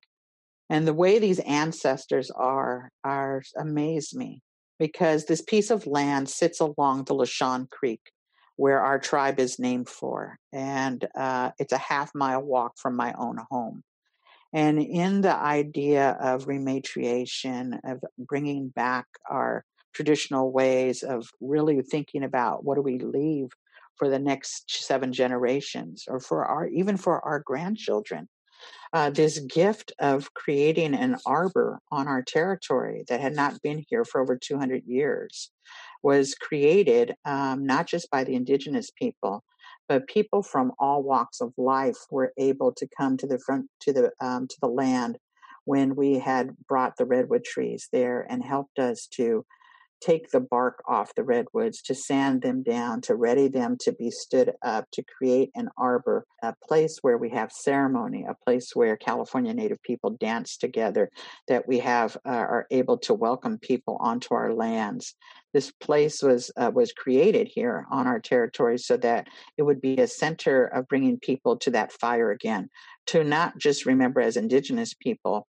And 0.69 0.87
the 0.87 0.93
way 0.93 1.19
these 1.19 1.39
ancestors 1.39 2.31
are 2.31 2.89
are 3.03 3.43
amaze 3.57 4.15
me 4.15 4.41
because 4.83 5.23
this 5.23 5.41
piece 5.41 5.71
of 5.71 5.87
land 5.87 6.27
sits 6.27 6.59
along 6.59 7.05
the 7.05 7.15
Lisjan 7.15 7.69
Creek, 7.69 8.01
where 8.57 8.81
our 8.81 8.99
tribe 8.99 9.39
is 9.39 9.57
named 9.57 9.87
for. 9.87 10.37
And 10.51 11.07
uh, 11.15 11.51
it's 11.57 11.71
a 11.71 11.77
half 11.77 12.11
mile 12.13 12.41
walk 12.41 12.73
from 12.77 12.97
my 12.97 13.13
own 13.17 13.37
home. 13.49 13.85
And 14.51 14.79
in 14.79 15.21
the 15.21 15.37
idea 15.37 16.17
of 16.19 16.47
rematriation, 16.47 17.79
of 17.85 18.03
bringing 18.17 18.67
back 18.67 19.05
our 19.31 19.63
traditional 19.93 20.51
ways 20.51 21.01
of 21.01 21.29
really 21.39 21.81
thinking 21.81 22.25
about 22.25 22.65
what 22.65 22.75
do 22.75 22.81
we 22.81 22.99
leave 22.99 23.47
for 23.95 24.09
the 24.09 24.19
next 24.19 24.69
seven 24.69 25.13
generations 25.13 26.03
or 26.09 26.19
for 26.19 26.43
our 26.43 26.67
even 26.67 26.97
for 26.97 27.23
our 27.23 27.39
grandchildren 27.39 28.27
uh, 28.93 29.09
this 29.09 29.39
gift 29.39 29.91
of 29.99 30.33
creating 30.33 30.93
an 30.93 31.17
arbor 31.25 31.79
on 31.91 32.07
our 32.07 32.21
territory 32.21 33.03
that 33.07 33.21
had 33.21 33.35
not 33.35 33.61
been 33.61 33.83
here 33.87 34.05
for 34.05 34.21
over 34.21 34.37
200 34.37 34.83
years 34.85 35.51
was 36.03 36.35
created 36.35 37.15
um, 37.25 37.65
not 37.65 37.87
just 37.87 38.09
by 38.11 38.23
the 38.23 38.35
indigenous 38.35 38.91
people 38.91 39.43
but 39.87 40.07
people 40.07 40.41
from 40.41 40.71
all 40.79 41.03
walks 41.03 41.41
of 41.41 41.53
life 41.57 41.97
were 42.09 42.33
able 42.37 42.71
to 42.73 42.87
come 42.97 43.17
to 43.17 43.27
the 43.27 43.39
front 43.39 43.67
to 43.79 43.93
the 43.93 44.11
um, 44.21 44.47
to 44.47 44.55
the 44.61 44.67
land 44.67 45.17
when 45.65 45.95
we 45.95 46.19
had 46.19 46.55
brought 46.67 46.97
the 46.97 47.05
redwood 47.05 47.43
trees 47.43 47.87
there 47.91 48.25
and 48.29 48.43
helped 48.43 48.79
us 48.79 49.07
to 49.07 49.45
take 50.03 50.29
the 50.31 50.39
bark 50.39 50.83
off 50.87 51.15
the 51.15 51.23
redwoods, 51.23 51.81
to 51.81 51.95
sand 51.95 52.41
them 52.41 52.61
down, 52.61 52.99
to 53.01 53.15
ready 53.15 53.47
them 53.47 53.77
to 53.79 53.93
be 53.93 54.11
stood 54.11 54.51
up, 54.61 54.85
to 54.91 55.03
create 55.03 55.49
an 55.55 55.69
arbor, 55.77 56.25
a 56.41 56.53
place 56.67 56.99
where 57.01 57.17
we 57.17 57.29
have 57.29 57.51
ceremony, 57.51 58.25
a 58.27 58.35
place 58.45 58.71
where 58.73 58.97
California 58.97 59.53
Native 59.53 59.81
people 59.81 60.11
dance 60.11 60.57
together, 60.57 61.09
that 61.47 61.67
we 61.67 61.79
have 61.79 62.17
uh, 62.25 62.29
are 62.29 62.67
able 62.71 62.97
to 62.97 63.13
welcome 63.13 63.57
people 63.57 63.97
onto 64.01 64.33
our 64.33 64.53
lands. 64.53 65.15
This 65.53 65.71
place 65.71 66.21
was 66.21 66.51
uh, 66.57 66.71
was 66.73 66.91
created 66.91 67.47
here 67.47 67.85
on 67.91 68.07
our 68.07 68.19
territory 68.19 68.79
so 68.79 68.97
that 68.97 69.27
it 69.57 69.63
would 69.63 69.79
be 69.79 69.97
a 69.97 70.07
center 70.07 70.65
of 70.65 70.87
bringing 70.87 71.19
people 71.19 71.57
to 71.57 71.71
that 71.71 71.93
fire 71.93 72.31
again, 72.31 72.69
to 73.07 73.23
not 73.23 73.57
just 73.57 73.85
remember 73.85 74.19
as 74.19 74.35
Indigenous 74.35 74.93
people 74.93 75.47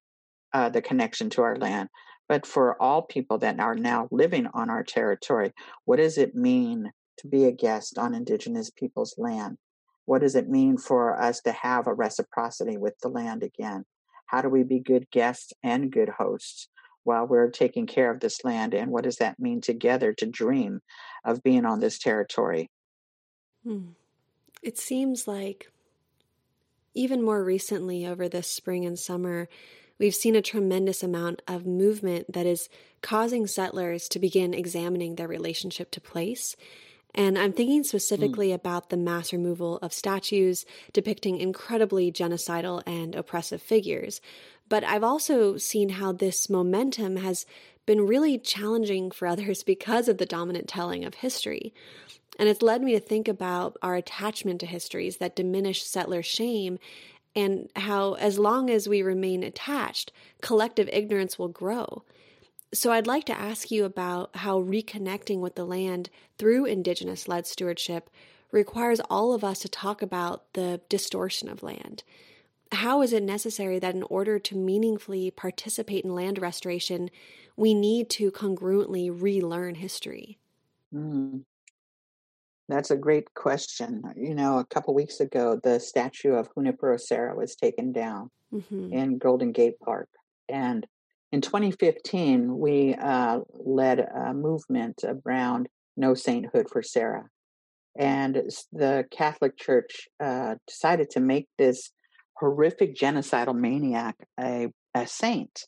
uh, 0.54 0.70
the 0.70 0.82
connection 0.82 1.30
to 1.32 1.42
our 1.42 1.58
land, 1.58 1.90
but 2.28 2.46
for 2.46 2.82
all 2.82 3.02
people 3.02 3.38
that 3.40 3.60
are 3.60 3.76
now 3.76 4.08
living 4.12 4.48
on 4.54 4.70
our 4.70 4.84
territory, 4.84 5.54
what 5.86 5.98
does 5.98 6.18
it 6.18 6.36
mean 6.36 6.92
to 7.18 7.28
be 7.28 7.46
a 7.46 7.52
guest 7.52 7.98
on 7.98 8.14
Indigenous 8.14 8.70
people's 8.70 9.16
land? 9.18 9.58
What 10.06 10.22
does 10.22 10.36
it 10.36 10.50
mean 10.50 10.78
for 10.78 11.20
us 11.20 11.42
to 11.42 11.52
have 11.52 11.88
a 11.88 11.94
reciprocity 11.94 12.78
with 12.78 12.94
the 13.02 13.10
land 13.10 13.44
again? 13.44 13.86
How 14.28 14.42
do 14.42 14.50
we 14.50 14.64
be 14.64 14.80
good 14.80 15.10
guests 15.12 15.54
and 15.64 15.92
good 15.92 16.10
hosts 16.18 16.70
while 17.04 17.26
we're 17.26 17.50
taking 17.50 17.88
care 17.88 18.12
of 18.12 18.20
this 18.20 18.44
land? 18.44 18.74
And 18.74 18.92
what 18.92 19.04
does 19.04 19.18
that 19.18 19.40
mean 19.40 19.62
together 19.62 20.14
to 20.14 20.26
dream 20.26 20.82
of 21.26 21.44
being 21.44 21.66
on 21.66 21.80
this 21.80 21.98
territory? 21.98 22.70
Hmm. 23.64 23.92
It 24.62 24.78
seems 24.78 25.28
like 25.28 25.72
even 26.94 27.24
more 27.24 27.44
recently 27.44 28.06
over 28.06 28.28
this 28.28 28.48
spring 28.48 28.86
and 28.86 28.98
summer, 28.98 29.48
we've 30.00 30.16
seen 30.16 30.36
a 30.36 30.42
tremendous 30.42 31.04
amount 31.04 31.42
of 31.48 31.66
movement 31.66 32.32
that 32.34 32.46
is 32.46 32.70
causing 33.02 33.48
settlers 33.48 34.08
to 34.10 34.20
begin 34.20 34.54
examining 34.54 35.16
their 35.16 35.28
relationship 35.28 35.92
to 35.92 36.02
place. 36.02 36.56
And 37.14 37.38
I'm 37.38 37.54
thinking 37.54 37.84
specifically 37.84 38.50
mm. 38.50 38.56
about 38.56 38.90
the 38.90 38.98
mass 38.98 39.34
removal 39.34 39.78
of 39.78 39.94
statues 39.94 40.66
depicting 40.94 41.38
incredibly 41.38 42.12
genocidal 42.12 42.84
and 42.86 43.16
oppressive 43.16 43.62
figures. 43.62 44.22
But 44.70 44.84
I've 44.84 45.04
also 45.04 45.58
seen 45.58 45.90
how 45.90 46.12
this 46.12 46.50
momentum 46.50 47.16
has 47.18 47.46
been 47.86 48.06
really 48.06 48.38
challenging 48.38 49.10
for 49.10 49.28
others 49.28 49.64
because 49.66 50.08
of 50.08 50.18
the 50.18 50.26
dominant 50.26 50.68
telling 50.68 51.06
of 51.06 51.16
history. 51.16 51.74
And 52.40 52.48
it's 52.48 52.62
led 52.62 52.84
me 52.84 52.92
to 52.92 53.00
think 53.00 53.28
about 53.28 53.78
our 53.82 53.96
attachment 53.96 54.60
to 54.60 54.68
histories 54.68 55.18
that 55.18 55.36
diminish 55.36 55.84
settler 55.84 56.22
shame 56.22 56.78
and 57.38 57.70
how, 57.76 58.14
as 58.14 58.40
long 58.40 58.72
as 58.72 58.90
we 58.90 59.04
remain 59.04 59.44
attached, 59.44 60.12
collective 60.42 60.90
ignorance 60.92 61.38
will 61.38 61.48
grow. 61.48 62.04
So, 62.74 62.92
I'd 62.92 63.06
like 63.06 63.26
to 63.26 63.40
ask 63.40 63.70
you 63.70 63.86
about 63.86 64.36
how 64.38 64.60
reconnecting 64.60 65.40
with 65.40 65.54
the 65.56 65.64
land 65.64 66.10
through 66.40 66.66
Indigenous 66.66 67.28
led 67.28 67.46
stewardship 67.46 68.10
requires 68.52 69.00
all 69.02 69.34
of 69.34 69.44
us 69.44 69.60
to 69.60 69.70
talk 69.70 70.02
about 70.02 70.52
the 70.54 70.82
distortion 70.90 71.48
of 71.48 71.62
land. 71.62 72.04
How 72.72 73.02
is 73.04 73.14
it 73.14 73.24
necessary 73.24 73.78
that 73.80 73.96
in 73.96 74.04
order 74.04 74.40
to 74.40 74.58
meaningfully 74.58 75.30
participate 75.32 76.04
in 76.04 76.16
land 76.16 76.40
restoration, 76.40 77.12
we 77.56 77.74
need 77.74 78.10
to 78.12 78.32
congruently 78.32 79.10
relearn 79.14 79.76
history? 79.76 80.40
Mm. 80.94 81.44
That's 82.70 82.92
a 82.92 82.98
great 82.98 83.34
question. 83.34 84.04
You 84.16 84.36
know, 84.36 84.60
a 84.60 84.66
couple 84.66 84.94
weeks 84.94 85.20
ago, 85.20 85.60
the 85.64 85.80
statue 85.80 86.34
of 86.34 86.50
Junipero 86.54 86.98
Serra 86.98 87.36
was 87.36 87.56
taken 87.56 87.92
down 87.92 88.30
mm-hmm. 88.54 88.92
in 88.92 89.18
Golden 89.18 89.52
Gate 89.52 89.80
Park. 89.80 90.10
And 90.50 90.86
in 91.32 91.42
2015, 91.42 92.58
we 92.58 92.96
uh, 92.96 93.40
led 93.54 94.00
a 94.00 94.34
movement 94.34 95.04
around 95.04 95.68
no 95.96 96.14
sainthood 96.14 96.70
for 96.70 96.82
Serra. 96.82 97.28
And 97.98 98.44
the 98.72 99.06
Catholic 99.12 99.58
Church 99.58 100.08
uh, 100.24 100.56
decided 100.68 101.10
to 101.12 101.20
make 101.20 101.48
this 101.58 101.92
horrific 102.36 102.96
genocidal 102.96 103.56
maniac 103.56 104.16
a, 104.40 104.68
a 104.94 105.08
saint. 105.08 105.64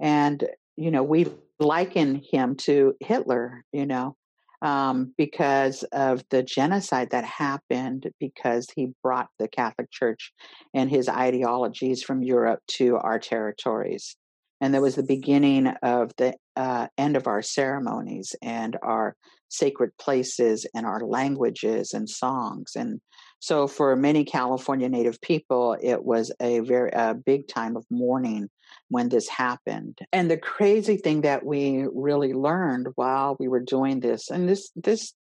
And, 0.00 0.44
you 0.76 0.90
know, 0.90 1.02
we 1.02 1.26
liken 1.58 2.22
him 2.30 2.56
to 2.56 2.94
Hitler, 3.00 3.64
you 3.72 3.86
know, 3.86 4.16
um, 4.62 5.12
because 5.18 5.82
of 5.92 6.22
the 6.30 6.42
genocide 6.42 7.10
that 7.10 7.24
happened 7.24 8.10
because 8.20 8.68
he 8.74 8.92
brought 9.02 9.28
the 9.38 9.48
Catholic 9.48 9.90
Church 9.90 10.32
and 10.72 10.88
his 10.88 11.08
ideologies 11.08 12.02
from 12.02 12.22
Europe 12.22 12.60
to 12.68 12.96
our 12.96 13.18
territories. 13.18 14.16
And 14.60 14.72
that 14.72 14.82
was 14.82 14.94
the 14.94 15.02
beginning 15.02 15.66
of 15.82 16.12
the 16.16 16.34
uh, 16.54 16.86
end 16.96 17.16
of 17.16 17.26
our 17.26 17.42
ceremonies 17.42 18.36
and 18.40 18.76
our 18.82 19.16
sacred 19.48 19.90
places 19.98 20.64
and 20.74 20.86
our 20.86 21.00
languages 21.00 21.92
and 21.92 22.08
songs. 22.08 22.72
And 22.76 23.00
so, 23.42 23.66
for 23.66 23.96
many 23.96 24.24
California 24.24 24.88
Native 24.88 25.20
people, 25.20 25.76
it 25.82 26.04
was 26.04 26.30
a 26.40 26.60
very 26.60 26.90
a 26.92 27.12
big 27.12 27.48
time 27.48 27.76
of 27.76 27.84
mourning 27.90 28.48
when 28.88 29.08
this 29.08 29.28
happened. 29.28 29.98
And 30.12 30.30
the 30.30 30.36
crazy 30.36 30.96
thing 30.96 31.22
that 31.22 31.44
we 31.44 31.88
really 31.92 32.34
learned 32.34 32.90
while 32.94 33.36
we 33.40 33.48
were 33.48 33.58
doing 33.58 33.98
this, 33.98 34.30
and 34.30 34.48
this 34.48 34.70
this 34.76 35.14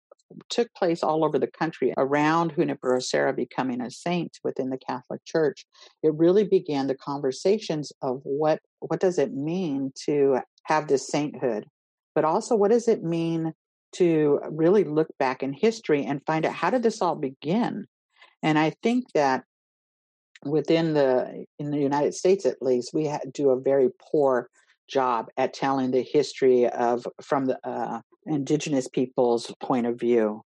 took 0.49 0.71
place 0.75 1.01
all 1.01 1.25
over 1.25 1.39
the 1.39 1.47
country 1.47 1.95
around 1.97 2.53
Junipero 2.55 2.99
Serra 2.99 3.33
becoming 3.33 3.81
a 3.81 3.89
saint 3.89 4.37
within 4.43 4.69
the 4.69 4.77
Catholic 4.77 5.25
Church. 5.25 5.65
It 6.03 6.13
really 6.13 6.43
began 6.43 6.85
the 6.85 6.95
conversations 6.95 7.91
of 8.03 8.21
what 8.21 8.59
what 8.81 8.99
does 8.99 9.17
it 9.17 9.33
mean 9.33 9.93
to 10.05 10.41
have 10.65 10.87
this 10.87 11.07
sainthood, 11.07 11.65
but 12.13 12.23
also 12.23 12.55
what 12.55 12.69
does 12.69 12.87
it 12.87 13.03
mean 13.03 13.53
to 13.93 14.39
really 14.51 14.83
look 14.83 15.09
back 15.17 15.41
in 15.41 15.53
history 15.53 16.05
and 16.05 16.23
find 16.27 16.45
out 16.45 16.53
how 16.53 16.69
did 16.69 16.83
this 16.83 17.01
all 17.01 17.15
begin? 17.15 17.87
And 18.43 18.57
I 18.57 18.71
think 18.81 19.05
that 19.13 19.43
within 20.43 20.93
the 20.93 21.45
in 21.59 21.71
the 21.71 21.79
United 21.79 22.13
States 22.13 22.45
at 22.45 22.61
least, 22.61 22.93
we 22.93 23.11
do 23.33 23.51
a 23.51 23.59
very 23.59 23.89
poor 24.11 24.49
job 24.89 25.29
at 25.37 25.53
telling 25.53 25.91
the 25.91 26.01
history 26.01 26.67
of 26.67 27.05
from 27.21 27.45
the 27.45 27.59
uh, 27.67 28.01
indigenous 28.25 28.87
people's 28.87 29.53
point 29.61 29.85
of 29.85 29.99
view. 29.99 30.41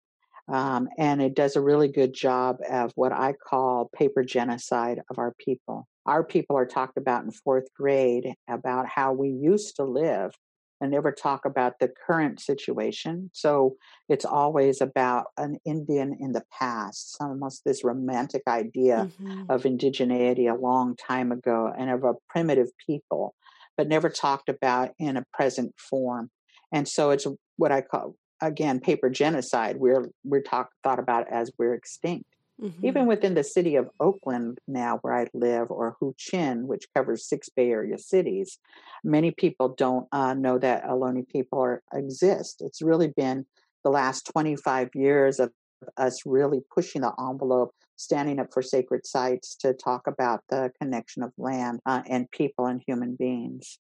Um, 0.48 0.88
and 0.98 1.22
it 1.22 1.34
does 1.34 1.54
a 1.54 1.60
really 1.60 1.88
good 1.88 2.12
job 2.12 2.56
of 2.68 2.90
what 2.96 3.12
I 3.12 3.34
call 3.34 3.88
paper 3.94 4.24
genocide 4.24 5.00
of 5.08 5.18
our 5.18 5.32
people. 5.38 5.86
Our 6.06 6.24
people 6.24 6.56
are 6.56 6.66
talked 6.66 6.96
about 6.96 7.24
in 7.24 7.30
fourth 7.30 7.68
grade 7.76 8.34
about 8.48 8.88
how 8.88 9.12
we 9.12 9.28
used 9.28 9.76
to 9.76 9.84
live 9.84 10.32
and 10.80 10.90
never 10.90 11.12
talk 11.12 11.44
about 11.44 11.78
the 11.78 11.90
current 12.06 12.40
situation. 12.40 13.30
So 13.32 13.76
it's 14.08 14.24
always 14.24 14.80
about 14.80 15.26
an 15.36 15.58
Indian 15.64 16.16
in 16.18 16.32
the 16.32 16.44
past, 16.58 17.16
almost 17.20 17.64
this 17.64 17.84
romantic 17.84 18.42
idea 18.48 19.10
mm-hmm. 19.20 19.42
of 19.50 19.64
indigeneity 19.64 20.50
a 20.50 20.60
long 20.60 20.96
time 20.96 21.32
ago 21.32 21.72
and 21.76 21.90
of 21.90 22.04
a 22.04 22.14
primitive 22.28 22.68
people, 22.84 23.34
but 23.76 23.88
never 23.88 24.08
talked 24.08 24.48
about 24.48 24.90
in 24.98 25.16
a 25.16 25.24
present 25.32 25.74
form. 25.78 26.30
And 26.72 26.88
so 26.88 27.10
it's 27.10 27.26
what 27.56 27.72
I 27.72 27.82
call 27.82 28.16
again 28.40 28.80
paper 28.80 29.10
genocide. 29.10 29.76
We're 29.76 30.10
we're 30.24 30.42
talk, 30.42 30.70
thought 30.82 30.98
about 30.98 31.30
as 31.30 31.50
we're 31.58 31.74
extinct. 31.74 32.24
Mm-hmm. 32.60 32.86
Even 32.86 33.06
within 33.06 33.34
the 33.34 33.44
city 33.44 33.76
of 33.76 33.88
Oakland 34.00 34.58
now, 34.68 34.98
where 34.98 35.14
I 35.14 35.26
live, 35.32 35.70
or 35.70 35.96
Huichin, 36.00 36.64
which 36.64 36.86
covers 36.94 37.26
six 37.26 37.48
Bay 37.48 37.70
Area 37.70 37.96
cities, 37.96 38.58
many 39.02 39.30
people 39.30 39.74
don't 39.76 40.06
uh, 40.12 40.34
know 40.34 40.58
that 40.58 40.84
Ohlone 40.84 41.26
people 41.26 41.60
are, 41.60 41.82
exist. 41.94 42.60
It's 42.60 42.82
really 42.82 43.08
been 43.08 43.46
the 43.82 43.90
last 43.90 44.28
25 44.32 44.90
years 44.94 45.40
of 45.40 45.52
us 45.96 46.26
really 46.26 46.60
pushing 46.74 47.00
the 47.00 47.12
envelope, 47.18 47.74
standing 47.96 48.38
up 48.38 48.48
for 48.52 48.60
sacred 48.60 49.06
sites 49.06 49.56
to 49.56 49.72
talk 49.72 50.06
about 50.06 50.42
the 50.50 50.70
connection 50.80 51.22
of 51.22 51.32
land 51.38 51.80
uh, 51.86 52.02
and 52.06 52.30
people 52.30 52.66
and 52.66 52.82
human 52.86 53.16
beings. 53.16 53.78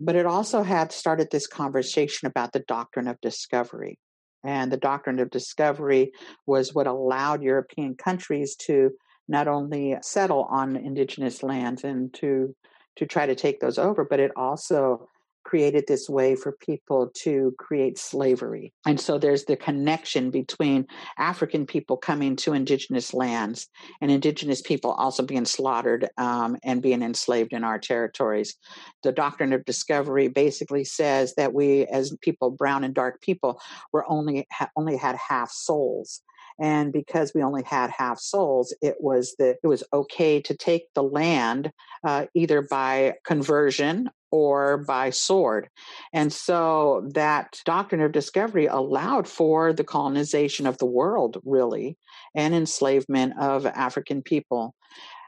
But 0.00 0.16
it 0.16 0.26
also 0.26 0.62
had 0.62 0.92
started 0.92 1.28
this 1.30 1.46
conversation 1.46 2.26
about 2.26 2.52
the 2.52 2.64
doctrine 2.66 3.06
of 3.06 3.20
discovery. 3.20 3.98
And 4.44 4.70
the 4.70 4.76
doctrine 4.76 5.18
of 5.18 5.30
discovery 5.30 6.12
was 6.46 6.74
what 6.74 6.86
allowed 6.86 7.42
European 7.42 7.94
countries 7.96 8.54
to 8.66 8.92
not 9.26 9.48
only 9.48 9.96
settle 10.02 10.44
on 10.44 10.76
indigenous 10.76 11.42
lands 11.42 11.82
and 11.84 12.12
to 12.14 12.54
to 12.96 13.06
try 13.06 13.26
to 13.26 13.34
take 13.34 13.58
those 13.58 13.78
over, 13.78 14.04
but 14.04 14.20
it 14.20 14.30
also 14.36 15.08
created 15.44 15.84
this 15.86 16.08
way 16.08 16.34
for 16.34 16.52
people 16.52 17.10
to 17.14 17.54
create 17.58 17.98
slavery. 17.98 18.72
And 18.86 19.00
so 19.00 19.18
there's 19.18 19.44
the 19.44 19.56
connection 19.56 20.30
between 20.30 20.86
African 21.18 21.66
people 21.66 21.96
coming 21.96 22.36
to 22.36 22.52
indigenous 22.52 23.14
lands 23.14 23.68
and 24.00 24.10
indigenous 24.10 24.62
people 24.62 24.92
also 24.92 25.22
being 25.22 25.44
slaughtered 25.44 26.08
um, 26.18 26.56
and 26.64 26.82
being 26.82 27.02
enslaved 27.02 27.52
in 27.52 27.64
our 27.64 27.78
territories. 27.78 28.56
The 29.02 29.12
doctrine 29.12 29.52
of 29.52 29.64
discovery 29.64 30.28
basically 30.28 30.84
says 30.84 31.34
that 31.36 31.52
we, 31.52 31.86
as 31.86 32.16
people, 32.22 32.50
brown 32.50 32.84
and 32.84 32.94
dark 32.94 33.20
people, 33.20 33.60
were 33.92 34.04
only 34.08 34.46
ha- 34.52 34.70
only 34.76 34.96
had 34.96 35.16
half 35.16 35.50
souls 35.50 36.22
and 36.60 36.92
because 36.92 37.32
we 37.34 37.42
only 37.42 37.62
had 37.64 37.90
half 37.90 38.18
souls 38.18 38.74
it 38.80 38.96
was 39.00 39.34
that 39.38 39.56
it 39.62 39.66
was 39.66 39.82
okay 39.92 40.40
to 40.40 40.56
take 40.56 40.92
the 40.94 41.02
land 41.02 41.70
uh, 42.04 42.26
either 42.34 42.62
by 42.62 43.14
conversion 43.24 44.08
or 44.34 44.78
by 44.78 45.10
sword. 45.10 45.68
And 46.12 46.32
so 46.32 47.08
that 47.14 47.60
doctrine 47.64 48.00
of 48.00 48.10
discovery 48.10 48.66
allowed 48.66 49.28
for 49.28 49.72
the 49.72 49.84
colonization 49.84 50.66
of 50.66 50.76
the 50.78 50.86
world, 50.86 51.40
really, 51.44 51.96
and 52.34 52.52
enslavement 52.52 53.34
of 53.38 53.64
African 53.64 54.22
people. 54.22 54.74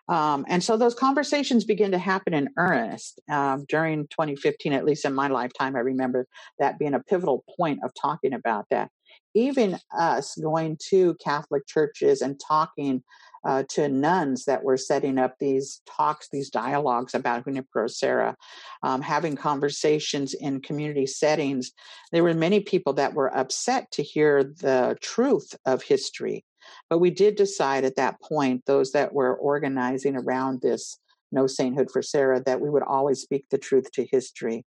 Um, 0.09 0.45
and 0.49 0.63
so 0.63 0.77
those 0.77 0.97
conversations 0.97 1.65
begin 1.65 1.93
to 1.93 1.99
happen 1.99 2.35
in 2.35 2.49
earnest 2.59 3.21
um, 3.31 3.65
during 3.69 4.09
2015, 4.09 4.73
at 4.73 4.85
least 4.85 5.05
in 5.05 5.15
my 5.15 5.29
lifetime. 5.29 5.77
I 5.77 5.81
remember 5.81 6.27
that 6.59 6.77
being 6.77 6.95
a 6.95 7.01
pivotal 7.01 7.45
point 7.57 7.79
of 7.85 7.93
talking 8.01 8.33
about 8.33 8.67
that. 8.73 8.91
Even 9.35 9.79
us 9.97 10.35
going 10.43 10.79
to 10.91 11.15
Catholic 11.23 11.65
churches 11.69 12.23
and 12.23 12.41
talking 12.41 13.05
uh, 13.45 13.65
to 13.71 13.89
nuns 13.89 14.45
that 14.45 14.63
were 14.63 14.77
setting 14.77 15.19
up 15.19 15.35
these 15.39 15.83
talks, 15.87 16.29
these 16.31 16.51
dialogues 16.51 17.15
about 17.15 17.45
Junipero 17.45 17.87
Serra, 17.87 18.37
um, 18.83 19.03
having 19.03 19.37
conversations 19.37 20.35
in 20.35 20.61
community 20.61 21.07
settings. 21.07 21.73
There 22.13 22.25
were 22.25 22.35
many 22.35 22.61
people 22.61 22.93
that 22.95 23.15
were 23.15 23.37
upset 23.37 23.91
to 23.93 24.03
hear 24.03 24.43
the 24.43 24.97
truth 25.01 25.55
of 25.65 25.83
history. 25.83 26.45
But 26.91 26.99
we 26.99 27.11
did 27.11 27.37
decide 27.37 27.85
at 27.85 27.97
that 27.97 28.21
point, 28.21 28.65
those 28.67 28.93
that 28.93 29.13
were 29.13 29.37
organizing 29.37 30.17
around 30.17 30.63
this 30.63 30.99
No 31.33 31.47
Sainthood 31.47 31.91
for 31.91 32.03
Serra, 32.03 32.43
that 32.45 32.61
we 32.61 32.71
would 32.71 32.83
always 32.83 33.21
speak 33.21 33.47
the 33.51 33.59
truth 33.59 33.91
to 33.93 34.07
history. 34.11 34.65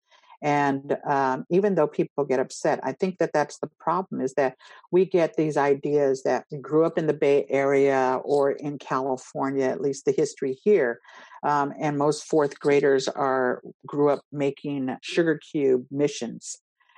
And 0.43 0.97
um, 1.07 1.45
even 1.49 1.75
though 1.75 1.87
people 1.87 2.25
get 2.25 2.41
upset, 2.41 2.81
I 2.83 2.91
think 2.91 3.17
that 3.19 3.31
that's 3.33 3.59
the 3.59 3.69
problem 3.79 4.19
is 4.19 4.33
that 4.33 4.57
we 4.91 5.05
get 5.05 5.37
these 5.37 5.55
ideas 5.55 6.23
that 6.23 6.45
grew 6.61 6.85
up 6.85 6.97
in 6.97 7.07
the 7.07 7.13
Bay 7.13 7.45
Area 7.49 8.19
or 8.25 8.51
in 8.51 8.77
California, 8.77 9.63
at 9.63 9.79
least 9.79 10.03
the 10.03 10.11
history 10.11 10.59
here. 10.61 10.99
Um, 11.43 11.73
and 11.79 11.97
most 11.97 12.25
fourth 12.25 12.59
graders 12.59 13.07
are 13.07 13.61
grew 13.87 14.09
up 14.09 14.19
making 14.33 14.93
sugar 15.01 15.39
cube 15.51 15.85
missions 15.89 16.57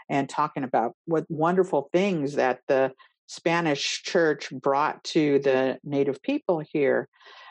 and 0.10 0.28
talking 0.28 0.64
about 0.64 0.96
what 1.06 1.30
wonderful 1.30 1.90
things 1.94 2.34
that 2.34 2.62
the 2.68 2.94
Spanish 3.28 4.02
church 4.04 4.50
brought 4.52 5.04
to 5.04 5.40
the 5.40 5.78
native 5.84 6.22
people 6.24 6.60
here 6.60 7.08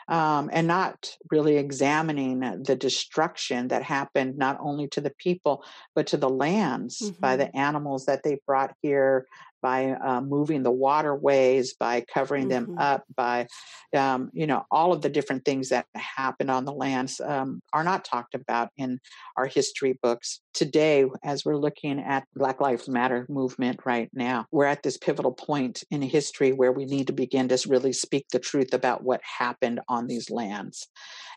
um, 0.07 0.49
and 0.53 0.67
not 0.67 1.15
really 1.31 1.57
examining 1.57 2.39
the 2.63 2.75
destruction 2.75 3.69
that 3.69 3.83
happened 3.83 4.37
not 4.37 4.57
only 4.59 4.87
to 4.87 5.01
the 5.01 5.13
people 5.17 5.63
but 5.95 6.07
to 6.07 6.17
the 6.17 6.29
lands 6.29 7.01
mm-hmm. 7.01 7.19
by 7.19 7.35
the 7.35 7.55
animals 7.55 8.05
that 8.05 8.21
they 8.23 8.39
brought 8.45 8.73
here 8.81 9.25
by 9.65 9.93
uh, 9.93 10.21
moving 10.21 10.61
the 10.61 10.69
waterways, 10.69 11.73
by 11.73 11.99
covering 12.01 12.49
mm-hmm. 12.49 12.67
them 12.67 12.77
up, 12.77 13.03
by, 13.15 13.47
um, 13.95 14.29
you 14.31 14.45
know, 14.45 14.63
all 14.69 14.93
of 14.93 15.01
the 15.01 15.09
different 15.09 15.43
things 15.43 15.69
that 15.69 15.87
happened 15.95 16.51
on 16.51 16.65
the 16.65 16.71
lands 16.71 17.19
um, 17.19 17.59
are 17.73 17.83
not 17.83 18.05
talked 18.05 18.35
about 18.35 18.69
in 18.77 18.99
our 19.35 19.47
history 19.47 19.97
books. 20.03 20.39
Today, 20.55 21.03
as 21.21 21.43
we're 21.43 21.57
looking 21.57 21.99
at 21.99 22.29
Black 22.33 22.61
Lives 22.61 22.87
Matter 22.87 23.25
movement 23.27 23.81
right 23.85 24.09
now, 24.13 24.45
we're 24.53 24.63
at 24.63 24.83
this 24.83 24.97
pivotal 24.97 25.33
point 25.33 25.83
in 25.91 26.01
history 26.01 26.53
where 26.53 26.71
we 26.71 26.85
need 26.85 27.07
to 27.07 27.13
begin 27.13 27.49
to 27.49 27.59
really 27.67 27.91
speak 27.91 28.27
the 28.31 28.39
truth 28.39 28.73
about 28.73 29.03
what 29.03 29.19
happened 29.21 29.81
on 29.89 30.07
these 30.07 30.29
lands 30.29 30.87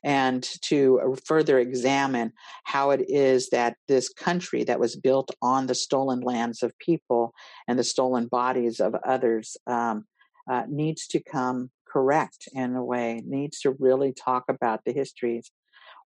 and 0.05 0.45
to 0.63 1.17
further 1.25 1.59
examine 1.59 2.33
how 2.63 2.91
it 2.91 3.11
is 3.11 3.49
that 3.49 3.75
this 3.89 4.09
country 4.09 4.63
that 4.63 4.79
was 4.79 4.95
built 4.95 5.33
on 5.43 5.67
the 5.67 5.75
stolen 5.75 6.21
lands 6.21 6.63
of 6.63 6.79
people 6.79 7.35
and 7.67 7.77
the 7.77 7.83
stolen 7.83 8.29
bodies 8.29 8.79
of 8.79 8.95
others 9.05 9.57
um, 9.67 10.05
uh, 10.49 10.63
needs 10.69 11.09
to 11.09 11.21
come 11.21 11.71
correct 11.89 12.49
in 12.53 12.77
a 12.77 12.85
way, 12.85 13.21
needs 13.27 13.59
to 13.63 13.75
really 13.81 14.13
talk 14.13 14.45
about 14.49 14.85
the 14.85 14.93
histories. 14.93 15.51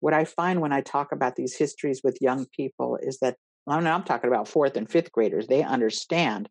What 0.01 0.15
I 0.15 0.25
find 0.25 0.61
when 0.61 0.73
I 0.73 0.81
talk 0.81 1.13
about 1.13 1.37
these 1.37 1.57
histories 1.57 2.01
with 2.03 2.19
young 2.21 2.47
people 2.57 2.99
is 3.03 3.19
that 3.21 3.37
I'm, 3.69 3.87
I'm 3.87 4.05
talking 4.05 4.29
about 4.29 4.49
fourth 4.49 4.77
and 4.77 4.91
fifth 4.91 5.13
graders. 5.13 5.47
They 5.47 5.63
understand 5.63 6.49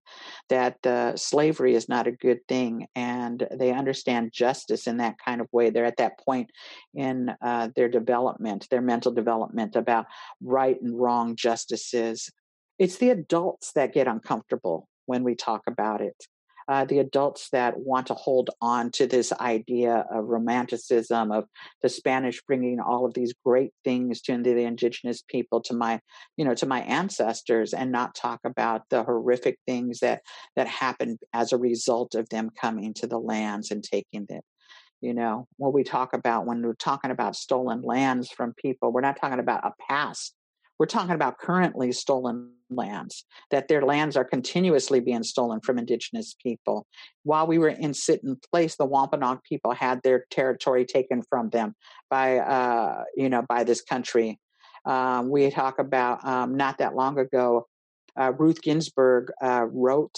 that 0.50 0.86
uh, 0.86 1.16
slavery 1.16 1.76
is 1.76 1.90
not 1.90 2.08
a 2.08 2.12
good 2.12 2.40
thing, 2.48 2.88
and 2.96 3.48
they 3.52 3.72
understand 3.72 4.32
justice 4.34 4.88
in 4.88 4.98
that 4.98 5.16
kind 5.24 5.42
of 5.42 5.48
way. 5.52 5.70
They're 5.70 5.86
at 5.86 5.98
that 5.98 6.20
point 6.20 6.52
in 6.94 7.32
uh, 7.42 7.70
their 7.76 7.90
development, 7.90 8.68
their 8.70 8.82
mental 8.82 9.12
development 9.12 9.76
about 9.76 10.06
right 10.42 10.80
and 10.82 11.00
wrong 11.00 11.36
justices. 11.36 12.30
It's 12.80 12.98
the 12.98 13.10
adults 13.10 13.72
that 13.74 13.94
get 13.94 14.08
uncomfortable 14.08 14.88
when 15.06 15.24
we 15.24 15.36
talk 15.36 15.62
about 15.68 16.02
it 16.02 16.16
uh, 16.68 16.86
the 16.86 17.00
adults 17.00 17.50
that 17.52 17.80
want 17.80 18.08
to 18.08 18.14
hold 18.14 18.50
on 18.62 18.92
to 18.92 19.08
this 19.08 19.32
idea 19.34 20.06
of 20.12 20.26
romanticism 20.26 21.32
of 21.32 21.46
the 21.82 21.90
Spanish 21.90 22.42
bringing 22.44 22.80
all 22.80 23.06
of 23.06 23.14
these 23.14 23.34
great 23.46 23.72
things 23.84 24.22
to 24.22 24.38
the 24.38 24.64
indigenous 24.64 25.22
people, 25.22 25.62
to 25.62 25.74
my, 25.74 26.00
you 26.36 26.46
know, 26.46 26.54
to 26.56 26.66
my 26.66 26.82
ancestors, 26.82 27.74
and 27.74 27.92
not 27.92 28.16
talk 28.16 28.40
about 28.44 28.82
the 28.90 29.04
horrific 29.04 29.58
things 29.66 30.00
that 30.00 30.22
that 30.56 30.68
happened 30.68 31.20
as 31.34 31.54
a 31.54 31.58
result 31.58 32.16
of 32.16 32.28
them 32.30 32.50
coming 32.60 32.94
to 32.94 33.08
the 33.08 33.20
lands 33.20 33.72
and 33.72 33.84
taking 33.84 34.26
them 34.28 34.42
you 35.02 35.14
know 35.14 35.48
what 35.58 35.74
we 35.74 35.84
talk 35.84 36.14
about 36.14 36.46
when 36.46 36.62
we're 36.62 36.74
talking 36.74 37.12
about 37.12 37.36
stolen 37.36 37.82
lands 37.82 38.30
from 38.30 38.54
people 38.54 38.92
we're 38.92 39.02
not 39.02 39.20
talking 39.20 39.40
about 39.40 39.66
a 39.66 39.72
past 39.88 40.34
we're 40.80 40.86
talking 40.86 41.16
about 41.16 41.40
currently 41.40 41.92
stolen 41.92 42.52
lands, 42.70 43.26
that 43.52 43.68
their 43.68 43.82
lands 43.82 44.16
are 44.18 44.26
continuously 44.26 45.00
being 45.00 45.24
stolen 45.24 45.60
from 45.62 45.78
indigenous 45.78 46.36
people. 46.42 46.86
While 47.24 47.48
we 47.48 47.58
were 47.58 47.70
in 47.70 47.94
sit 47.94 48.22
in 48.24 48.38
place, 48.52 48.76
the 48.76 48.86
Wampanoag 48.86 49.40
people 49.44 49.72
had 49.72 50.02
their 50.04 50.26
territory 50.30 50.86
taken 50.86 51.24
from 51.30 51.50
them 51.50 51.76
by, 52.10 52.38
uh, 52.38 53.04
you 53.16 53.30
know, 53.30 53.44
by 53.48 53.64
this 53.64 53.82
country. 53.82 54.40
Um, 54.86 55.30
we 55.30 55.50
talk 55.50 55.80
about 55.80 56.26
um, 56.26 56.56
not 56.56 56.78
that 56.78 56.96
long 56.96 57.20
ago, 57.20 57.68
uh, 58.20 58.34
Ruth 58.38 58.62
Ginsburg 58.62 59.32
uh, 59.42 59.66
wrote 59.72 60.18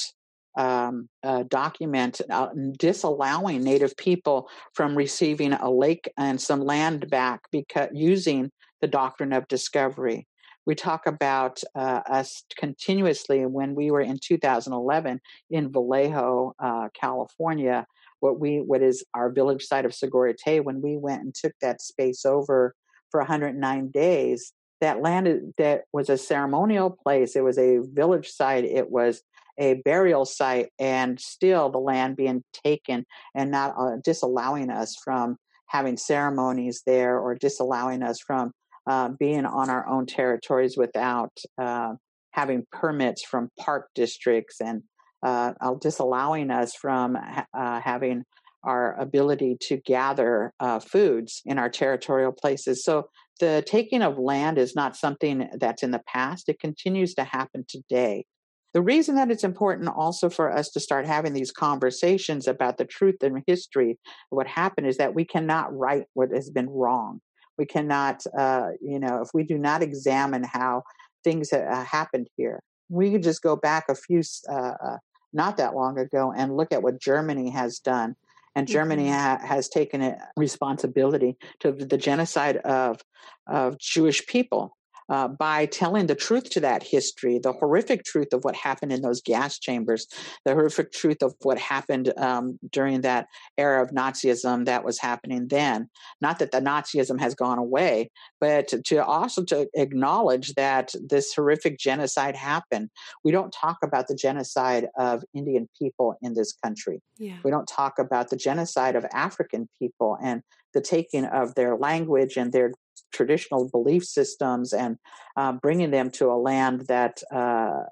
um, 0.58 1.08
a 1.24 1.44
document 1.44 2.22
uh, 2.30 2.50
disallowing 2.78 3.64
Native 3.64 3.96
people 3.98 4.50
from 4.74 4.96
receiving 4.96 5.54
a 5.54 5.70
lake 5.70 6.12
and 6.18 6.40
some 6.40 6.62
land 6.62 7.10
back 7.10 7.42
because 7.52 7.90
using 7.94 8.52
the 8.82 8.88
doctrine 8.88 9.34
of 9.34 9.48
discovery 9.48 10.28
we 10.66 10.76
talk 10.76 11.08
about 11.08 11.62
uh, 11.76 12.02
us 12.10 12.44
continuously 12.58 13.46
when 13.46 13.76
we 13.76 13.92
were 13.92 14.02
in 14.02 14.20
2011 14.22 15.20
in 15.50 15.72
Vallejo, 15.72 16.54
uh, 16.60 16.90
California, 17.00 17.86
what 18.20 18.40
we 18.40 18.58
what 18.58 18.82
is 18.82 19.04
our 19.14 19.32
village 19.32 19.64
site 19.64 19.86
of 19.86 19.92
Sogorea 19.92 20.36
Te, 20.36 20.60
when 20.60 20.82
we 20.82 20.98
went 20.98 21.24
and 21.24 21.34
took 21.34 21.54
that 21.62 21.82
space 21.82 22.26
over 22.26 22.76
for 23.12 23.22
109 23.22 23.92
days, 23.92 24.54
that 24.82 25.02
land 25.02 25.54
that 25.58 25.84
was 25.94 26.10
a 26.10 26.18
ceremonial 26.18 26.90
place. 26.90 27.36
It 27.36 27.44
was 27.44 27.58
a 27.58 27.80
village 27.94 28.30
site. 28.30 28.66
It 28.66 28.92
was 28.92 29.22
a 29.58 29.82
burial 29.86 30.26
site, 30.26 30.70
and 30.80 31.20
still 31.20 31.70
the 31.70 31.80
land 31.80 32.16
being 32.16 32.44
taken 32.54 33.06
and 33.36 33.52
not 33.52 33.76
uh, 33.78 33.98
disallowing 34.04 34.70
us 34.70 34.96
from 35.04 35.38
having 35.68 35.98
ceremonies 35.98 36.82
there 36.86 37.20
or 37.20 37.36
disallowing 37.36 38.02
us 38.04 38.20
from 38.20 38.52
uh, 38.90 39.10
being 39.20 39.46
on 39.46 39.70
our 39.70 39.88
own 39.88 40.08
territories 40.08 40.76
without 40.76 41.32
uh, 41.62 41.94
having 42.32 42.66
permits 42.72 43.24
from 43.24 43.50
park 43.60 43.88
districts 43.94 44.60
and 44.60 44.82
uh, 45.22 45.54
disallowing 45.80 46.50
us 46.50 46.74
from 46.74 47.16
uh, 47.54 47.80
having 47.82 48.24
our 48.64 49.00
ability 49.00 49.58
to 49.62 49.78
gather 49.78 50.54
uh, 50.60 50.80
foods 50.80 51.42
in 51.46 51.60
our 51.60 51.70
territorial 51.70 52.32
places. 52.32 52.84
So 52.84 53.10
the 53.40 53.64
taking 53.66 54.02
of 54.02 54.18
land 54.18 54.58
is 54.58 54.76
not 54.76 54.98
something 54.98 55.48
that's 55.60 55.84
in 55.84 55.92
the 55.92 56.02
past, 56.08 56.50
it 56.50 56.60
continues 56.60 57.14
to 57.14 57.24
happen 57.24 57.66
today. 57.70 58.26
The 58.74 58.82
reason 58.82 59.16
that 59.16 59.32
it's 59.32 59.44
important 59.44 59.90
also 59.90 60.30
for 60.30 60.52
us 60.52 60.70
to 60.72 60.80
start 60.80 61.06
having 61.06 61.34
these 61.34 61.52
conversations 61.52 62.48
about 62.48 62.78
the 62.78 62.86
truth 62.86 63.22
and 63.22 63.44
history 63.48 64.00
what 64.30 64.48
happened 64.48 64.88
is 64.88 64.98
that 64.98 65.16
we 65.16 65.26
cannot 65.26 65.76
right 65.76 66.06
what 66.14 66.30
has 66.32 66.50
been 66.50 66.70
wrong. 66.70 67.20
We 67.60 67.66
cannot, 67.66 68.24
uh, 68.36 68.70
you 68.82 69.00
know, 69.00 69.22
if 69.22 69.30
we 69.34 69.44
do 69.44 69.58
not 69.58 69.84
examine 69.84 70.44
how 70.44 70.84
things 71.24 71.54
uh, 71.54 71.86
happened 71.88 72.28
here, 72.38 72.64
we 72.90 73.12
could 73.12 73.22
just 73.22 73.44
go 73.44 73.56
back 73.56 73.86
a 73.90 73.96
few, 73.96 74.22
uh, 74.50 74.74
uh, 74.84 74.98
not 75.34 75.58
that 75.58 75.76
long 75.76 76.00
ago, 76.00 76.34
and 76.36 76.56
look 76.56 76.72
at 76.72 76.82
what 76.82 77.00
Germany 77.02 77.50
has 77.50 77.78
done. 77.80 78.16
And 78.56 78.68
Germany 78.68 79.06
mm-hmm. 79.06 79.14
ha- 79.14 79.46
has 79.46 79.70
taken 79.70 80.02
a 80.02 80.18
responsibility 80.36 81.38
to 81.60 81.72
the 81.72 81.98
genocide 81.98 82.58
of 82.58 83.02
of 83.46 83.78
Jewish 83.78 84.26
people 84.26 84.76
uh, 85.10 85.28
by 85.28 85.66
telling 85.66 86.08
the 86.08 86.16
truth 86.16 86.50
to 86.52 86.60
that 86.60 86.84
history, 86.84 87.40
the 87.40 87.54
horrific 87.54 88.04
truth 88.04 88.34
of 88.34 88.44
what 88.44 88.56
happened 88.56 88.92
in 88.92 89.02
those 89.02 89.22
gas 89.22 89.60
chambers, 89.60 90.08
the 90.46 90.54
horrific 90.54 90.92
truth 90.92 91.22
of 91.22 91.34
what 91.42 91.58
happened 91.58 92.14
um, 92.18 92.60
during 92.72 93.02
that 93.02 93.28
era 93.58 93.82
of 93.82 93.90
Nazism 93.92 94.66
that 94.66 94.84
was 94.84 95.00
happening 95.00 95.48
then. 95.48 95.90
Not 96.22 96.40
that 96.40 96.52
the 96.52 96.62
Nazism 96.62 97.20
has 97.20 97.36
gone 97.36 97.58
away, 97.58 98.12
but 98.40 98.68
to 98.86 99.04
also 99.04 99.44
to 99.46 99.68
acknowledge 99.74 100.54
that 100.54 100.94
this 101.02 101.34
horrific 101.34 101.78
genocide 101.80 102.36
happened. 102.36 102.90
We 103.24 103.32
don't 103.32 103.52
talk 103.52 103.78
about 103.84 104.08
the 104.08 104.16
genocide 104.16 104.88
of 104.98 105.24
Indian 105.34 105.68
people 105.78 106.16
in 106.22 106.34
this 106.34 106.54
country. 106.54 107.02
Yeah. 107.18 107.38
We 107.44 107.52
don't 107.52 107.68
talk 107.68 108.00
about 108.00 108.30
the 108.30 108.38
genocide 108.38 108.96
of 108.96 109.06
African 109.14 109.68
people 109.80 110.18
and 110.22 110.42
the 110.74 110.82
taking 110.82 111.26
of 111.26 111.56
their 111.56 111.76
language 111.76 112.38
and 112.38 112.52
their 112.52 112.74
traditional 113.12 113.70
belief 113.70 114.04
systems 114.04 114.74
and 114.74 114.98
uh, 115.36 115.54
bringing 115.54 115.92
them 115.92 116.10
to 116.12 116.32
a 116.32 116.38
land 116.38 116.88
that 116.88 117.22
uh, 117.32 117.84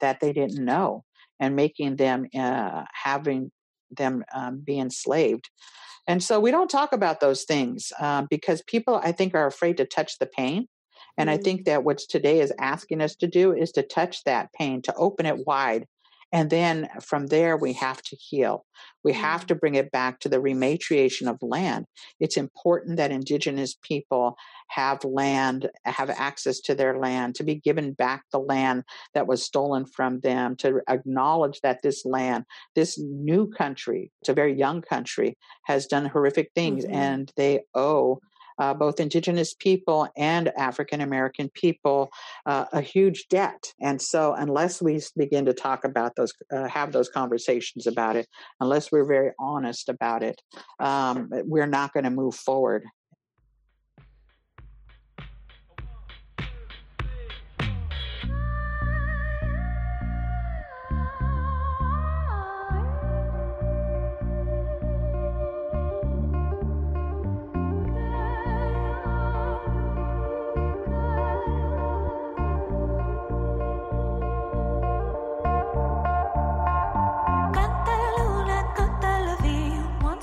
that 0.00 0.20
they 0.20 0.32
didn't 0.32 0.64
know 0.64 1.04
and 1.40 1.56
making 1.56 1.96
them 1.96 2.26
uh, 2.38 2.84
having 2.92 3.50
them 3.90 4.24
um, 4.34 4.60
be 4.60 4.78
enslaved. 4.78 5.48
And 6.06 6.22
so 6.22 6.40
we 6.40 6.50
don't 6.50 6.70
talk 6.70 6.92
about 6.92 7.20
those 7.20 7.44
things 7.44 7.92
um, 8.00 8.26
because 8.30 8.62
people, 8.62 9.00
I 9.02 9.12
think, 9.12 9.34
are 9.34 9.46
afraid 9.46 9.76
to 9.76 9.84
touch 9.84 10.18
the 10.18 10.26
pain. 10.26 10.66
And 11.18 11.28
mm-hmm. 11.28 11.38
I 11.38 11.42
think 11.42 11.64
that 11.66 11.84
what 11.84 11.98
today 11.98 12.40
is 12.40 12.52
asking 12.58 13.02
us 13.02 13.14
to 13.16 13.26
do 13.26 13.52
is 13.52 13.72
to 13.72 13.82
touch 13.82 14.24
that 14.24 14.52
pain, 14.52 14.80
to 14.82 14.94
open 14.94 15.26
it 15.26 15.46
wide, 15.46 15.86
and 16.32 16.50
then 16.50 16.88
from 17.00 17.26
there, 17.28 17.56
we 17.56 17.72
have 17.74 18.02
to 18.02 18.16
heal. 18.16 18.66
We 19.02 19.14
have 19.14 19.44
mm. 19.44 19.46
to 19.48 19.54
bring 19.54 19.76
it 19.76 19.90
back 19.90 20.20
to 20.20 20.28
the 20.28 20.38
rematriation 20.38 21.28
of 21.28 21.38
land. 21.40 21.86
It's 22.20 22.36
important 22.36 22.98
that 22.98 23.10
Indigenous 23.10 23.74
people 23.82 24.36
have 24.68 25.02
land, 25.04 25.70
have 25.84 26.10
access 26.10 26.60
to 26.60 26.74
their 26.74 26.98
land, 26.98 27.34
to 27.36 27.44
be 27.44 27.54
given 27.54 27.92
back 27.92 28.24
the 28.30 28.40
land 28.40 28.84
that 29.14 29.26
was 29.26 29.42
stolen 29.42 29.86
from 29.86 30.20
them, 30.20 30.54
to 30.56 30.82
acknowledge 30.88 31.60
that 31.62 31.82
this 31.82 32.04
land, 32.04 32.44
this 32.74 32.98
new 32.98 33.48
country, 33.48 34.12
it's 34.20 34.28
a 34.28 34.34
very 34.34 34.54
young 34.54 34.82
country, 34.82 35.38
has 35.64 35.86
done 35.86 36.04
horrific 36.04 36.50
things 36.54 36.84
mm-hmm. 36.84 36.94
and 36.94 37.32
they 37.36 37.60
owe 37.74 38.20
uh, 38.58 38.74
both 38.74 39.00
Indigenous 39.00 39.54
people 39.54 40.08
and 40.16 40.48
African 40.56 41.00
American 41.00 41.50
people 41.54 42.10
uh, 42.46 42.66
a 42.72 42.80
huge 42.80 43.26
debt. 43.28 43.72
And 43.80 44.00
so, 44.00 44.34
unless 44.34 44.82
we 44.82 45.00
begin 45.16 45.44
to 45.46 45.52
talk 45.52 45.84
about 45.84 46.16
those, 46.16 46.32
uh, 46.52 46.68
have 46.68 46.92
those 46.92 47.08
conversations 47.08 47.86
about 47.86 48.16
it, 48.16 48.26
unless 48.60 48.90
we're 48.92 49.06
very 49.06 49.32
honest 49.38 49.88
about 49.88 50.22
it, 50.22 50.40
um, 50.80 51.28
we're 51.44 51.66
not 51.66 51.92
going 51.92 52.04
to 52.04 52.10
move 52.10 52.34
forward. 52.34 52.84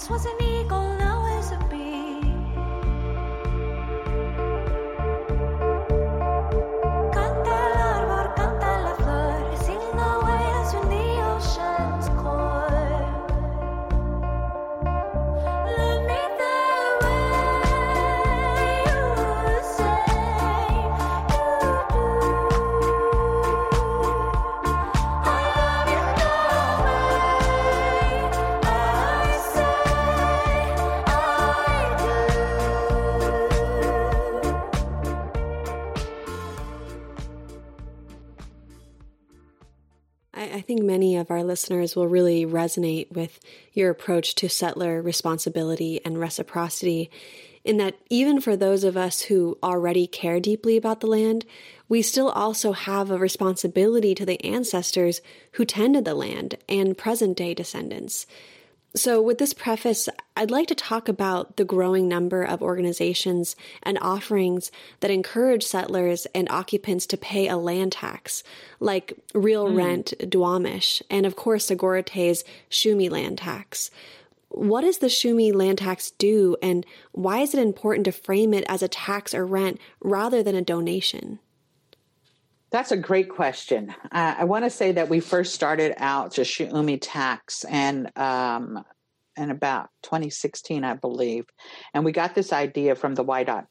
was 0.09 0.25
an 0.25 0.41
eagle. 0.41 0.84
Many 40.95 41.17
of 41.17 41.29
our 41.29 41.43
listeners 41.43 41.93
will 41.93 42.07
really 42.07 42.45
resonate 42.45 43.11
with 43.11 43.37
your 43.73 43.89
approach 43.89 44.33
to 44.33 44.47
settler 44.47 45.01
responsibility 45.01 45.99
and 46.05 46.17
reciprocity, 46.17 47.11
in 47.65 47.75
that 47.75 47.95
even 48.09 48.39
for 48.39 48.55
those 48.55 48.85
of 48.85 48.95
us 48.95 49.23
who 49.23 49.57
already 49.61 50.07
care 50.07 50.39
deeply 50.39 50.77
about 50.77 51.01
the 51.01 51.07
land, 51.07 51.43
we 51.89 52.01
still 52.01 52.29
also 52.29 52.71
have 52.71 53.11
a 53.11 53.17
responsibility 53.17 54.15
to 54.15 54.25
the 54.25 54.41
ancestors 54.45 55.19
who 55.53 55.65
tended 55.65 56.05
the 56.05 56.15
land 56.15 56.57
and 56.69 56.97
present 56.97 57.35
day 57.35 57.53
descendants. 57.53 58.25
So, 58.95 59.21
with 59.21 59.39
this 59.39 59.53
preface, 59.53 60.07
I'd 60.37 60.51
like 60.51 60.67
to 60.67 60.75
talk 60.75 61.09
about 61.09 61.57
the 61.57 61.65
growing 61.65 62.07
number 62.07 62.43
of 62.43 62.61
organizations 62.61 63.57
and 63.83 63.97
offerings 64.01 64.71
that 65.01 65.11
encourage 65.11 65.63
settlers 65.63 66.27
and 66.33 66.49
occupants 66.49 67.05
to 67.07 67.17
pay 67.17 67.49
a 67.49 67.57
land 67.57 67.91
tax, 67.91 68.41
like 68.79 69.19
Real 69.33 69.67
mm. 69.67 69.75
Rent 69.75 70.13
Duwamish, 70.19 71.01
and 71.09 71.25
of 71.25 71.35
course, 71.35 71.65
Sogorete's 71.65 72.45
Shuumi 72.71 73.11
land 73.11 73.39
tax. 73.39 73.91
What 74.47 74.81
does 74.81 74.99
the 74.99 75.07
Shuumi 75.07 75.53
land 75.53 75.79
tax 75.79 76.11
do, 76.11 76.55
and 76.63 76.85
why 77.11 77.39
is 77.39 77.53
it 77.53 77.59
important 77.59 78.05
to 78.05 78.13
frame 78.13 78.53
it 78.53 78.63
as 78.69 78.81
a 78.81 78.87
tax 78.87 79.33
or 79.33 79.45
rent 79.45 79.77
rather 79.99 80.41
than 80.41 80.55
a 80.55 80.61
donation? 80.61 81.39
That's 82.75 82.91
a 82.91 82.97
great 82.97 83.29
question. 83.29 83.95
Uh, 84.11 84.35
I 84.37 84.43
want 84.43 84.65
to 84.65 84.69
say 84.69 84.91
that 84.91 85.07
we 85.07 85.21
first 85.21 85.55
started 85.55 85.93
out 85.95 86.31
to 86.31 86.41
Shuumi 86.41 86.99
tax 87.01 87.63
and 87.63 88.11
um, 88.17 88.83
in 89.37 89.49
about 89.49 89.87
2016, 90.03 90.83
I 90.83 90.95
believe, 90.95 91.45
and 91.93 92.03
we 92.03 92.11
got 92.11 92.35
this 92.35 92.51
idea 92.51 92.95
from 92.95 93.15
the 93.15 93.23
Wiyot 93.23 93.67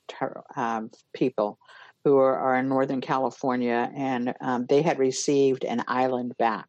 um, 0.56 0.90
people 1.12 1.58
who 2.02 2.16
are, 2.16 2.34
are, 2.34 2.56
in 2.56 2.70
Northern 2.70 3.02
California, 3.02 3.92
and 3.94 4.32
um, 4.40 4.64
they 4.70 4.80
had 4.80 4.98
received 4.98 5.66
an 5.66 5.84
island 5.86 6.34
back. 6.38 6.68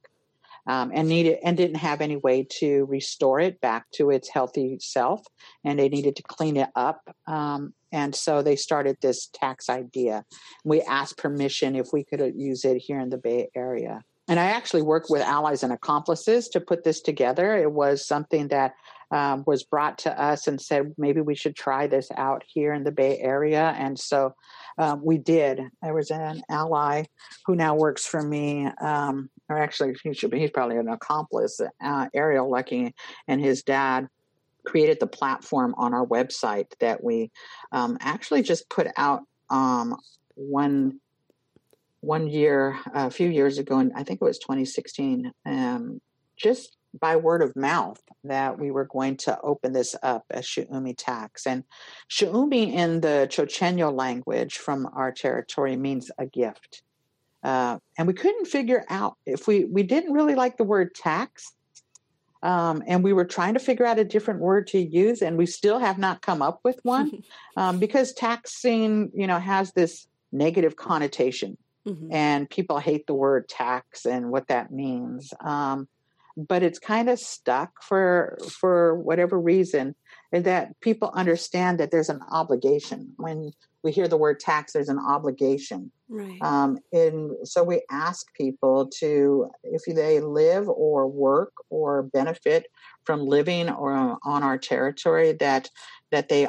Um, 0.68 0.92
and 0.94 1.08
needed 1.08 1.38
and 1.44 1.56
didn't 1.56 1.78
have 1.78 2.02
any 2.02 2.18
way 2.18 2.48
to 2.60 2.86
restore 2.90 3.40
it 3.40 3.62
back 3.62 3.86
to 3.92 4.10
its 4.10 4.28
healthy 4.28 4.80
self, 4.82 5.24
and 5.64 5.80
they 5.80 5.88
needed 5.88 6.18
to 6.18 6.24
clean 6.24 6.58
it 6.58 6.70
up. 6.76 7.02
Um, 7.28 7.76
and 7.96 8.14
so 8.14 8.42
they 8.42 8.58
started 8.58 8.98
this 9.00 9.28
tax 9.28 9.70
idea. 9.70 10.26
We 10.66 10.82
asked 10.82 11.18
permission 11.18 11.78
if 11.78 11.94
we 11.94 12.04
could 12.04 12.22
uh, 12.22 12.26
use 12.36 12.66
it 12.66 12.78
here 12.78 13.00
in 13.00 13.10
the 13.10 13.18
Bay 13.18 13.48
Area. 13.56 14.02
And 14.28 14.38
I 14.38 14.46
actually 14.48 14.82
worked 14.82 15.10
with 15.10 15.22
allies 15.22 15.64
and 15.64 15.72
accomplices 15.72 16.50
to 16.50 16.60
put 16.60 16.84
this 16.84 17.00
together. 17.00 17.56
It 17.56 17.72
was 17.72 18.06
something 18.06 18.50
that 18.50 18.74
um, 19.12 19.46
was 19.48 19.64
brought 19.64 20.00
to 20.00 20.22
us 20.22 20.48
and 20.48 20.60
said 20.60 20.94
maybe 20.98 21.22
we 21.22 21.36
should 21.36 21.56
try 21.56 21.88
this 21.88 22.10
out 22.18 22.44
here 22.48 22.74
in 22.74 22.84
the 22.84 22.92
Bay 22.92 23.18
Area. 23.20 23.74
And 23.78 23.98
so 23.98 24.34
um, 24.78 25.02
we 25.02 25.18
did. 25.18 25.62
There 25.82 25.94
was 25.94 26.12
an 26.12 26.42
ally 26.50 27.04
who 27.46 27.56
now 27.56 27.76
works 27.76 28.06
for 28.06 28.22
me, 28.22 28.68
um, 28.82 29.30
or 29.48 29.58
actually 29.58 29.96
he 30.04 30.14
should 30.14 30.32
be, 30.32 30.40
he's 30.40 30.52
probably 30.52 30.78
an 30.78 30.90
accomplice, 30.90 31.62
uh, 31.82 32.08
Ariel 32.14 32.52
Luckey 32.52 32.92
and 33.30 33.40
his 33.40 33.64
dad 33.64 34.10
created 34.66 35.00
the 35.00 35.08
platform 35.08 35.74
on 35.78 35.94
our 35.94 36.06
website 36.06 36.68
that 36.80 37.04
we 37.04 37.32
um, 37.72 37.98
actually 38.02 38.42
just 38.42 38.70
put 38.70 38.88
out 38.98 39.22
um, 39.50 39.96
one 40.36 41.00
one 42.02 42.28
year 42.28 42.78
a 42.94 43.10
few 43.10 43.28
years 43.28 43.58
ago 43.58 43.80
and 43.80 43.92
i 43.96 44.04
think 44.04 44.22
it 44.22 44.26
was 44.26 44.38
2016 44.38 45.32
um, 45.48 46.00
just 46.38 46.78
by 47.00 47.16
word 47.16 47.42
of 47.42 47.56
mouth 47.56 48.02
that 48.24 48.60
we 48.60 48.72
were 48.72 48.86
going 48.86 49.18
to 49.18 49.40
open 49.42 49.74
this 49.74 49.96
up 50.02 50.24
as 50.32 50.46
Shuumi 50.46 50.96
tax. 50.98 51.46
And 51.46 51.64
Shuumi 52.10 52.74
in 52.74 53.02
the 53.02 53.28
Chochenyo 53.30 53.94
language 53.94 54.58
from 54.58 54.88
our 54.94 55.12
territory 55.12 55.76
means 55.76 56.12
a 56.18 56.26
gift. 56.26 56.84
Uh, 57.44 57.78
and 57.98 58.08
we 58.08 58.14
couldn't 58.14 58.46
figure 58.46 58.84
out 58.90 59.16
if 59.26 59.48
we, 59.48 59.66
we 59.66 59.84
didn't 59.84 60.14
really 60.14 60.36
like 60.36 60.58
the 60.58 60.64
word 60.64 60.96
tax 60.96 61.54
um, 62.46 62.84
and 62.86 63.04
we 63.04 63.12
were 63.12 63.26
trying 63.26 63.56
to 63.56 63.60
figure 63.60 63.88
out 63.88 63.98
a 63.98 64.06
different 64.06 64.40
word 64.40 64.68
to 64.68 64.78
use, 64.78 65.24
and 65.24 65.36
we 65.36 65.48
still 65.48 65.80
have 65.80 65.98
not 65.98 66.22
come 66.22 66.44
up 66.44 66.60
with 66.64 66.80
one 66.84 67.24
um, 67.58 67.80
because 67.80 68.14
taxing, 68.14 69.12
you 69.16 69.26
know, 69.26 69.40
has 69.40 69.72
this 69.72 70.08
negative 70.32 70.76
connotation, 70.76 71.58
mm-hmm. 71.88 72.14
and 72.14 72.48
people 72.48 72.78
hate 72.78 73.08
the 73.08 73.16
word 73.16 73.50
tax 73.50 74.06
and 74.06 74.30
what 74.30 74.48
that 74.50 74.72
means. 74.72 75.34
Um, 75.44 75.88
but 76.38 76.62
it's 76.62 76.78
kind 76.78 77.10
of 77.10 77.18
stuck 77.18 77.82
for 77.82 78.38
for 78.48 78.94
whatever 78.94 79.40
reason, 79.40 79.96
and 80.32 80.46
that 80.46 80.80
people 80.82 81.10
understand 81.16 81.80
that 81.80 81.90
there's 81.90 82.10
an 82.10 82.22
obligation 82.30 83.14
when 83.18 83.54
we 83.86 83.92
hear 83.94 84.10
the 84.10 84.18
word 84.18 84.42
tax. 84.42 84.74
There's 84.74 84.90
an 84.90 85.00
obligation, 85.00 85.92
Right. 86.08 86.40
Um, 86.42 86.78
and 86.94 87.32
so 87.44 87.64
we 87.64 87.82
ask 87.90 88.32
people 88.36 88.88
to, 89.00 89.50
if 89.64 89.84
they 89.86 90.20
live 90.20 90.70
or 90.70 91.08
work 91.08 91.52
or 91.70 92.04
benefit 92.04 92.68
from 93.04 93.26
living 93.26 93.70
or 93.70 94.18
on 94.24 94.44
our 94.44 94.58
territory, 94.58 95.34
that 95.40 95.70
that 96.12 96.30
they 96.30 96.48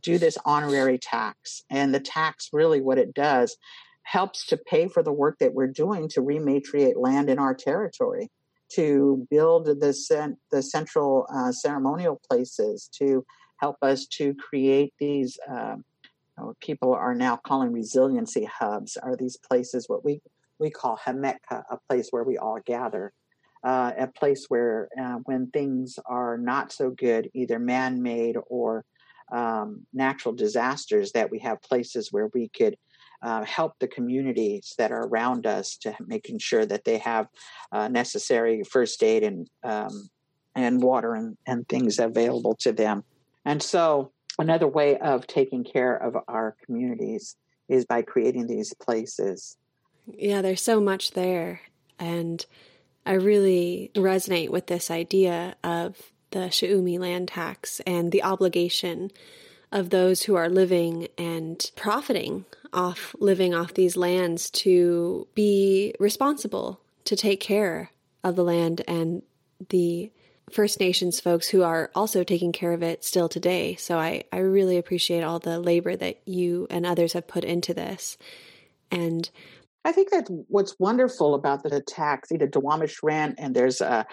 do 0.00 0.16
this 0.16 0.38
honorary 0.46 0.98
tax. 0.98 1.62
And 1.70 1.94
the 1.94 2.00
tax, 2.00 2.48
really, 2.52 2.80
what 2.80 2.98
it 2.98 3.12
does, 3.12 3.56
helps 4.04 4.46
to 4.46 4.56
pay 4.56 4.88
for 4.88 5.02
the 5.02 5.12
work 5.12 5.38
that 5.38 5.54
we're 5.54 5.66
doing 5.66 6.08
to 6.10 6.22
rematriate 6.22 6.96
land 6.96 7.28
in 7.28 7.38
our 7.38 7.54
territory, 7.54 8.30
to 8.72 9.26
build 9.30 9.66
the 9.66 10.34
the 10.50 10.62
central 10.62 11.26
uh, 11.34 11.52
ceremonial 11.52 12.20
places, 12.30 12.88
to 12.98 13.22
help 13.58 13.76
us 13.82 14.06
to 14.06 14.34
create 14.34 14.94
these. 14.98 15.38
Uh, 15.50 15.76
what 16.36 16.58
people 16.60 16.92
are 16.94 17.14
now 17.14 17.36
calling 17.36 17.72
resiliency 17.72 18.44
hubs 18.44 18.96
are 18.96 19.16
these 19.16 19.36
places 19.36 19.88
what 19.88 20.04
we 20.04 20.20
we 20.58 20.70
call 20.70 20.98
Himmetka, 21.04 21.64
a 21.70 21.78
place 21.88 22.08
where 22.10 22.22
we 22.22 22.38
all 22.38 22.60
gather, 22.64 23.12
uh, 23.64 23.92
a 23.98 24.06
place 24.06 24.46
where 24.48 24.88
uh, 25.00 25.16
when 25.24 25.48
things 25.50 25.98
are 26.06 26.38
not 26.38 26.72
so 26.72 26.90
good, 26.90 27.28
either 27.34 27.58
man-made 27.58 28.36
or 28.46 28.84
um, 29.32 29.84
natural 29.92 30.34
disasters, 30.34 31.12
that 31.12 31.30
we 31.30 31.40
have 31.40 31.60
places 31.62 32.12
where 32.12 32.30
we 32.34 32.48
could 32.56 32.76
uh, 33.22 33.44
help 33.44 33.72
the 33.80 33.88
communities 33.88 34.74
that 34.78 34.92
are 34.92 35.06
around 35.06 35.46
us 35.46 35.76
to 35.78 35.96
making 36.06 36.38
sure 36.38 36.66
that 36.66 36.84
they 36.84 36.98
have 36.98 37.26
uh, 37.72 37.88
necessary 37.88 38.62
first 38.62 39.02
aid 39.02 39.22
and 39.22 39.48
um, 39.64 40.08
and 40.54 40.80
water 40.80 41.14
and, 41.14 41.36
and 41.46 41.68
things 41.68 41.98
available 41.98 42.54
to 42.60 42.70
them. 42.70 43.02
And 43.44 43.60
so 43.60 44.12
another 44.38 44.66
way 44.66 44.98
of 44.98 45.26
taking 45.26 45.64
care 45.64 45.96
of 45.96 46.16
our 46.28 46.56
communities 46.64 47.36
is 47.68 47.84
by 47.84 48.02
creating 48.02 48.46
these 48.46 48.74
places. 48.74 49.56
Yeah, 50.06 50.42
there's 50.42 50.62
so 50.62 50.80
much 50.80 51.12
there. 51.12 51.60
And 51.98 52.44
I 53.06 53.14
really 53.14 53.90
resonate 53.94 54.50
with 54.50 54.66
this 54.66 54.90
idea 54.90 55.56
of 55.62 55.96
the 56.30 56.48
Shuumi 56.48 56.98
land 56.98 57.28
tax 57.28 57.80
and 57.86 58.10
the 58.10 58.22
obligation 58.22 59.10
of 59.70 59.90
those 59.90 60.22
who 60.22 60.34
are 60.34 60.48
living 60.48 61.08
and 61.16 61.70
profiting 61.76 62.44
off 62.72 63.14
living 63.20 63.54
off 63.54 63.74
these 63.74 63.96
lands 63.96 64.50
to 64.50 65.28
be 65.34 65.94
responsible 66.00 66.80
to 67.04 67.14
take 67.14 67.40
care 67.40 67.90
of 68.24 68.36
the 68.36 68.42
land 68.42 68.82
and 68.88 69.22
the 69.68 70.10
First 70.50 70.78
Nations 70.78 71.20
folks 71.20 71.48
who 71.48 71.62
are 71.62 71.90
also 71.94 72.22
taking 72.22 72.52
care 72.52 72.72
of 72.72 72.82
it 72.82 73.04
still 73.04 73.28
today. 73.28 73.76
So 73.76 73.98
I, 73.98 74.24
I 74.32 74.38
really 74.38 74.78
appreciate 74.78 75.22
all 75.22 75.38
the 75.38 75.58
labor 75.58 75.96
that 75.96 76.20
you 76.26 76.66
and 76.70 76.84
others 76.86 77.14
have 77.14 77.26
put 77.26 77.44
into 77.44 77.74
this. 77.74 78.16
And 78.90 79.28
I 79.84 79.92
think 79.92 80.10
that 80.10 80.26
what's 80.48 80.78
wonderful 80.78 81.34
about 81.34 81.62
the 81.62 81.80
tax, 81.80 82.30
either 82.30 82.46
Duwamish 82.46 82.98
Rent, 83.02 83.36
and 83.38 83.54
there's 83.54 83.80
a 83.80 84.06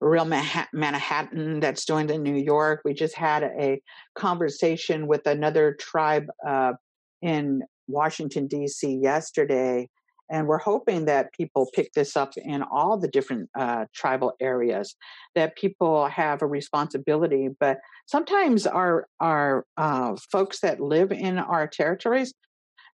real 0.00 0.24
Manhattan 0.24 1.60
that's 1.60 1.84
joined 1.84 2.10
in 2.10 2.22
New 2.22 2.36
York. 2.36 2.82
We 2.84 2.94
just 2.94 3.14
had 3.14 3.42
a 3.42 3.80
conversation 4.14 5.06
with 5.06 5.26
another 5.26 5.72
tribe 5.72 6.26
uh, 6.46 6.74
in 7.22 7.62
Washington, 7.88 8.46
D.C. 8.46 9.00
yesterday. 9.02 9.88
And 10.30 10.46
we're 10.46 10.58
hoping 10.58 11.04
that 11.04 11.32
people 11.32 11.68
pick 11.74 11.92
this 11.92 12.16
up 12.16 12.32
in 12.36 12.62
all 12.62 12.96
the 12.96 13.08
different 13.08 13.48
uh, 13.58 13.86
tribal 13.94 14.34
areas 14.40 14.96
that 15.34 15.56
people 15.56 16.06
have 16.06 16.42
a 16.42 16.46
responsibility 16.46 17.48
but 17.60 17.78
sometimes 18.06 18.66
our 18.66 19.06
our 19.20 19.64
uh, 19.76 20.16
folks 20.30 20.60
that 20.60 20.80
live 20.80 21.12
in 21.12 21.38
our 21.38 21.66
territories 21.66 22.32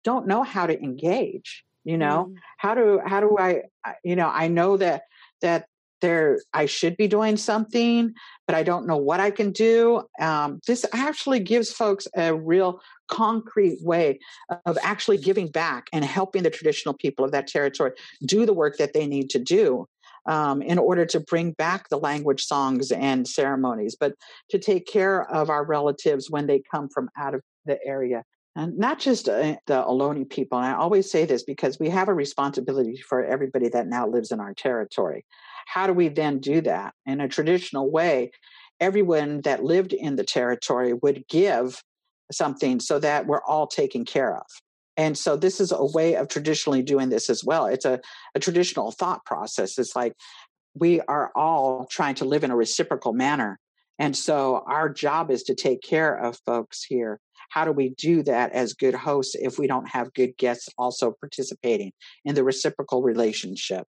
don't 0.05 0.27
know 0.27 0.43
how 0.43 0.66
to 0.66 0.81
engage 0.83 1.64
you 1.85 1.97
know 1.97 2.29
mm. 2.31 2.35
how 2.59 2.75
do 2.75 3.01
how 3.05 3.21
do 3.21 3.37
i 3.38 3.62
you 4.05 4.16
know 4.16 4.29
i 4.29 4.49
know 4.49 4.77
that 4.77 5.03
that 5.43 5.66
there 6.00 6.40
i 6.52 6.66
should 6.66 6.96
be 6.96 7.08
doing 7.08 7.36
something 7.36 8.12
but 8.46 8.56
i 8.56 8.62
don't 8.62 8.86
know 8.86 8.96
what 8.96 9.20
i 9.20 9.30
can 9.30 9.52
do 9.52 10.02
um, 10.20 10.60
this 10.66 10.84
actually 10.92 11.40
gives 11.40 11.72
folks 11.72 12.06
a 12.16 12.34
real 12.34 12.80
concrete 13.08 13.78
way 13.82 14.18
of 14.66 14.78
actually 14.82 15.18
giving 15.18 15.48
back 15.48 15.86
and 15.92 16.04
helping 16.04 16.42
the 16.42 16.50
traditional 16.50 16.94
people 16.94 17.24
of 17.24 17.32
that 17.32 17.46
territory 17.46 17.92
do 18.24 18.46
the 18.46 18.52
work 18.52 18.76
that 18.78 18.92
they 18.92 19.06
need 19.06 19.28
to 19.30 19.38
do 19.38 19.86
um, 20.26 20.62
in 20.62 20.78
order 20.78 21.06
to 21.06 21.20
bring 21.20 21.52
back 21.52 21.88
the 21.88 21.98
language, 21.98 22.44
songs, 22.44 22.92
and 22.92 23.26
ceremonies, 23.26 23.96
but 23.98 24.14
to 24.50 24.58
take 24.58 24.86
care 24.86 25.28
of 25.30 25.50
our 25.50 25.64
relatives 25.64 26.30
when 26.30 26.46
they 26.46 26.62
come 26.70 26.88
from 26.88 27.08
out 27.18 27.34
of 27.34 27.42
the 27.66 27.78
area 27.84 28.22
and 28.56 28.76
not 28.76 28.98
just 28.98 29.28
uh, 29.28 29.56
the 29.66 29.82
Ohlone 29.82 30.28
people. 30.28 30.58
And 30.58 30.66
I 30.66 30.74
always 30.74 31.10
say 31.10 31.24
this 31.24 31.42
because 31.42 31.78
we 31.78 31.88
have 31.90 32.08
a 32.08 32.14
responsibility 32.14 32.96
for 32.96 33.24
everybody 33.24 33.68
that 33.68 33.86
now 33.86 34.08
lives 34.08 34.32
in 34.32 34.40
our 34.40 34.54
territory. 34.54 35.24
How 35.66 35.86
do 35.86 35.92
we 35.92 36.08
then 36.08 36.38
do 36.40 36.60
that? 36.62 36.94
In 37.06 37.20
a 37.20 37.28
traditional 37.28 37.90
way, 37.90 38.32
everyone 38.80 39.42
that 39.42 39.62
lived 39.62 39.92
in 39.92 40.16
the 40.16 40.24
territory 40.24 40.92
would 40.94 41.24
give 41.28 41.82
something 42.32 42.80
so 42.80 42.98
that 42.98 43.26
we're 43.26 43.42
all 43.44 43.66
taken 43.66 44.04
care 44.04 44.36
of. 44.36 44.46
And 44.96 45.16
so 45.16 45.36
this 45.36 45.60
is 45.60 45.72
a 45.72 45.84
way 45.84 46.14
of 46.14 46.28
traditionally 46.28 46.82
doing 46.82 47.08
this 47.08 47.30
as 47.30 47.44
well. 47.44 47.66
It's 47.66 47.84
a, 47.84 48.00
a 48.34 48.40
traditional 48.40 48.90
thought 48.90 49.24
process. 49.24 49.78
It's 49.78 49.94
like 49.94 50.14
we 50.74 51.00
are 51.02 51.30
all 51.34 51.86
trying 51.90 52.16
to 52.16 52.24
live 52.24 52.44
in 52.44 52.50
a 52.50 52.56
reciprocal 52.56 53.12
manner. 53.12 53.58
And 53.98 54.16
so 54.16 54.64
our 54.66 54.88
job 54.88 55.30
is 55.30 55.42
to 55.44 55.54
take 55.54 55.82
care 55.82 56.14
of 56.14 56.38
folks 56.44 56.84
here 56.84 57.20
how 57.50 57.64
do 57.64 57.72
we 57.72 57.90
do 57.90 58.22
that 58.22 58.52
as 58.52 58.74
good 58.74 58.94
hosts 58.94 59.34
if 59.34 59.58
we 59.58 59.66
don't 59.66 59.88
have 59.88 60.14
good 60.14 60.36
guests 60.36 60.68
also 60.78 61.12
participating 61.20 61.92
in 62.24 62.34
the 62.34 62.44
reciprocal 62.44 63.02
relationship? 63.02 63.86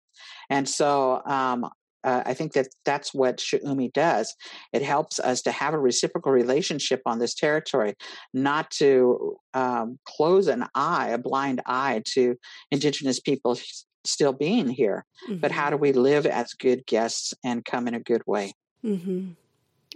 And 0.50 0.68
so 0.68 1.22
um, 1.26 1.70
uh, 2.04 2.24
I 2.26 2.34
think 2.34 2.54
that 2.54 2.68
that's 2.86 3.14
what 3.14 3.38
Shuumi 3.38 3.94
does. 3.94 4.36
It 4.74 4.82
helps 4.82 5.20
us 5.20 5.42
to 5.44 5.52
have 5.52 5.74
a 5.74 5.80
reciprocal 5.80 6.32
relationship 6.32 7.02
on 7.06 7.20
this 7.20 7.36
territory, 7.36 7.96
not 8.34 8.72
to 8.72 9.38
um, 9.54 10.00
close 10.06 10.48
an 10.48 10.66
eye, 10.74 11.10
a 11.10 11.18
blind 11.18 11.62
eye 11.66 12.02
to 12.14 12.36
Indigenous 12.72 13.20
people 13.20 13.58
still 14.04 14.34
being 14.34 14.68
here, 14.68 15.06
mm-hmm. 15.30 15.40
but 15.40 15.52
how 15.52 15.70
do 15.70 15.76
mm-hmm. 15.76 15.84
we 15.84 15.94
live 15.94 16.26
as 16.26 16.54
good 16.54 16.86
guests 16.86 17.34
and 17.44 17.64
come 17.64 17.88
in 17.88 17.94
a 17.94 18.00
good 18.00 18.24
way? 18.26 18.54
Mm-hmm. 18.84 19.32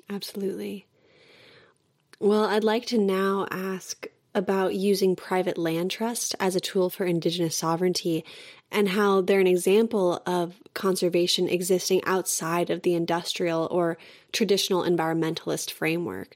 Absolutely. 0.09 0.85
Well, 2.25 2.45
I'd 2.45 2.63
like 2.63 2.87
to 2.87 2.97
now 2.97 3.45
ask 3.51 4.07
about 4.33 4.73
using 4.73 5.15
private 5.15 5.59
land 5.59 5.91
trust 5.91 6.33
as 6.39 6.55
a 6.55 6.59
tool 6.59 6.89
for 6.89 7.05
Indigenous 7.05 7.55
sovereignty 7.55 8.25
and 8.71 8.89
how 8.89 9.21
they're 9.21 9.39
an 9.39 9.45
example 9.45 10.23
of 10.25 10.55
conservation 10.73 11.47
existing 11.47 12.03
outside 12.03 12.71
of 12.71 12.81
the 12.81 12.95
industrial 12.95 13.67
or 13.69 13.99
traditional 14.31 14.81
environmentalist 14.81 15.69
framework. 15.69 16.35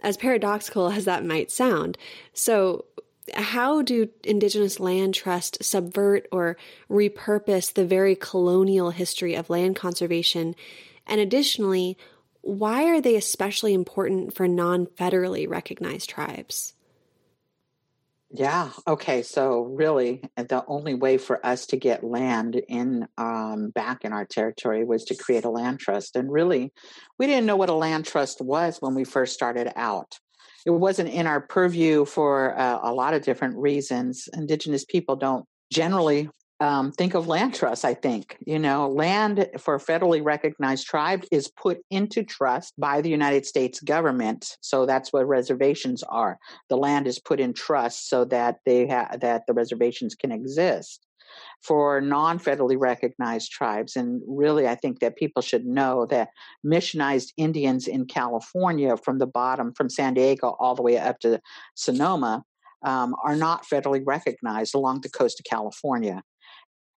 As 0.00 0.16
paradoxical 0.16 0.88
as 0.88 1.04
that 1.04 1.22
might 1.22 1.50
sound. 1.50 1.98
So, 2.32 2.86
how 3.34 3.82
do 3.82 4.08
Indigenous 4.24 4.80
land 4.80 5.12
trust 5.12 5.62
subvert 5.62 6.26
or 6.32 6.56
repurpose 6.88 7.74
the 7.74 7.84
very 7.84 8.16
colonial 8.16 8.88
history 8.88 9.34
of 9.34 9.50
land 9.50 9.76
conservation? 9.76 10.54
And 11.06 11.20
additionally, 11.20 11.98
why 12.46 12.84
are 12.84 13.00
they 13.00 13.16
especially 13.16 13.74
important 13.74 14.32
for 14.34 14.46
non 14.46 14.86
federally 14.86 15.48
recognized 15.48 16.08
tribes? 16.08 16.74
Yeah. 18.30 18.70
Okay. 18.86 19.22
So 19.22 19.62
really, 19.62 20.22
the 20.36 20.64
only 20.66 20.94
way 20.94 21.18
for 21.18 21.44
us 21.44 21.66
to 21.66 21.76
get 21.76 22.04
land 22.04 22.56
in 22.68 23.08
um, 23.18 23.70
back 23.70 24.04
in 24.04 24.12
our 24.12 24.24
territory 24.24 24.84
was 24.84 25.04
to 25.06 25.16
create 25.16 25.44
a 25.44 25.50
land 25.50 25.80
trust. 25.80 26.16
And 26.16 26.30
really, 26.30 26.72
we 27.18 27.26
didn't 27.26 27.46
know 27.46 27.56
what 27.56 27.68
a 27.68 27.74
land 27.74 28.04
trust 28.04 28.40
was 28.40 28.78
when 28.78 28.94
we 28.94 29.04
first 29.04 29.34
started 29.34 29.72
out. 29.76 30.18
It 30.64 30.70
wasn't 30.70 31.10
in 31.10 31.26
our 31.26 31.40
purview 31.40 32.04
for 32.04 32.58
uh, 32.58 32.80
a 32.82 32.92
lot 32.92 33.14
of 33.14 33.22
different 33.22 33.56
reasons. 33.56 34.28
Indigenous 34.32 34.84
people 34.84 35.16
don't 35.16 35.46
generally 35.72 36.28
um, 36.60 36.90
think 36.92 37.14
of 37.14 37.28
land 37.28 37.54
trust, 37.54 37.84
I 37.84 37.94
think. 37.94 38.38
You 38.46 38.58
know, 38.58 38.88
land 38.88 39.48
for 39.58 39.78
federally 39.78 40.24
recognized 40.24 40.86
tribe 40.86 41.24
is 41.30 41.48
put 41.48 41.78
into 41.90 42.22
trust 42.22 42.74
by 42.78 43.00
the 43.00 43.10
United 43.10 43.44
States 43.44 43.80
government. 43.80 44.56
So 44.62 44.86
that's 44.86 45.12
what 45.12 45.28
reservations 45.28 46.02
are. 46.04 46.38
The 46.68 46.76
land 46.76 47.06
is 47.06 47.18
put 47.18 47.40
in 47.40 47.52
trust 47.52 48.08
so 48.08 48.24
that 48.26 48.56
they 48.64 48.86
ha- 48.86 49.16
that 49.20 49.46
the 49.46 49.52
reservations 49.52 50.14
can 50.14 50.32
exist. 50.32 51.02
For 51.62 52.00
non 52.00 52.38
federally 52.38 52.76
recognized 52.78 53.50
tribes, 53.50 53.96
and 53.96 54.22
really, 54.26 54.66
I 54.66 54.76
think 54.76 55.00
that 55.00 55.16
people 55.16 55.42
should 55.42 55.66
know 55.66 56.06
that 56.06 56.28
missionized 56.64 57.32
Indians 57.36 57.86
in 57.86 58.06
California, 58.06 58.96
from 58.96 59.18
the 59.18 59.26
bottom, 59.26 59.74
from 59.74 59.90
San 59.90 60.14
Diego 60.14 60.56
all 60.58 60.74
the 60.74 60.82
way 60.82 60.96
up 60.96 61.18
to 61.20 61.40
Sonoma, 61.74 62.44
um, 62.84 63.14
are 63.24 63.36
not 63.36 63.66
federally 63.66 64.02
recognized 64.06 64.74
along 64.74 65.00
the 65.00 65.10
coast 65.10 65.40
of 65.40 65.44
California. 65.44 66.22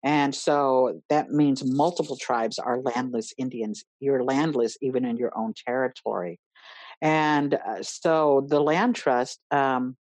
And 0.02 0.35
so 0.35 1.00
that 1.09 1.30
means 1.30 1.64
multiple 1.64 2.16
tribes 2.16 2.59
are 2.59 2.80
landless 2.80 3.32
Indians. 3.38 3.85
You're 4.00 4.22
landless 4.22 4.76
even 4.80 5.04
in 5.04 5.16
your 5.16 5.37
own 5.37 5.54
territory. 5.66 6.38
And 7.02 7.54
uh, 7.54 7.82
so 7.82 8.46
the 8.48 8.61
land 8.61 8.94
trust, 8.94 9.40
um, 9.50 9.96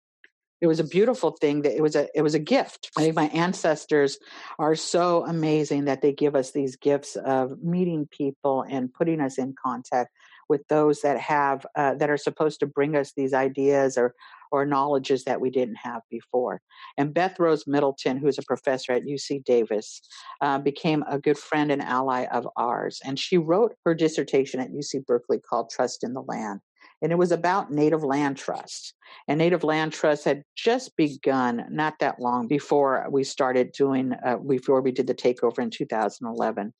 it 0.60 0.66
was 0.68 0.78
a 0.78 0.84
beautiful 0.84 1.32
thing 1.32 1.62
that 1.62 1.76
it 1.76 1.82
was 1.82 1.96
a 1.96 2.06
it 2.14 2.22
was 2.22 2.34
a 2.34 2.38
gift. 2.38 2.90
I 2.96 3.02
think 3.02 3.16
my 3.16 3.26
ancestors 3.28 4.18
are 4.60 4.76
so 4.76 5.26
amazing 5.26 5.86
that 5.86 6.02
they 6.02 6.12
give 6.12 6.36
us 6.36 6.52
these 6.52 6.76
gifts 6.76 7.16
of 7.16 7.60
meeting 7.62 8.08
people 8.10 8.64
and 8.68 8.92
putting 8.92 9.20
us 9.20 9.38
in 9.38 9.54
contact 9.60 10.10
with 10.48 10.66
those 10.68 11.00
that 11.00 11.18
have 11.18 11.66
uh, 11.74 11.94
that 11.94 12.10
are 12.10 12.16
supposed 12.16 12.60
to 12.60 12.66
bring 12.66 12.94
us 12.94 13.12
these 13.16 13.34
ideas 13.34 13.98
or 13.98 14.14
or 14.52 14.66
knowledges 14.66 15.24
that 15.24 15.40
we 15.40 15.50
didn't 15.50 15.76
have 15.76 16.02
before. 16.10 16.60
And 16.98 17.14
Beth 17.14 17.40
Rose 17.40 17.66
Middleton, 17.66 18.18
who's 18.18 18.38
a 18.38 18.42
professor 18.42 18.92
at 18.92 19.04
UC 19.04 19.44
Davis, 19.44 20.02
uh, 20.40 20.58
became 20.58 21.02
a 21.08 21.18
good 21.18 21.38
friend 21.38 21.72
and 21.72 21.82
ally 21.82 22.26
of 22.26 22.46
ours. 22.56 23.00
And 23.04 23.18
she 23.18 23.38
wrote 23.38 23.74
her 23.84 23.94
dissertation 23.94 24.60
at 24.60 24.70
UC 24.70 25.06
Berkeley 25.06 25.40
called 25.40 25.70
Trust 25.70 26.04
in 26.04 26.12
the 26.12 26.22
Land. 26.22 26.60
And 27.00 27.10
it 27.10 27.18
was 27.18 27.32
about 27.32 27.72
Native 27.72 28.04
Land 28.04 28.36
Trust. 28.36 28.94
And 29.26 29.38
Native 29.38 29.64
Land 29.64 29.92
Trust 29.92 30.24
had 30.24 30.44
just 30.54 30.96
begun 30.96 31.64
not 31.68 31.98
that 31.98 32.20
long 32.20 32.46
before 32.46 33.06
we 33.10 33.24
started 33.24 33.72
doing, 33.72 34.12
uh, 34.24 34.36
before 34.36 34.80
we 34.80 34.92
did 34.92 35.08
the 35.08 35.14
takeover 35.14 35.58
in 35.58 35.70
2011. 35.70 36.72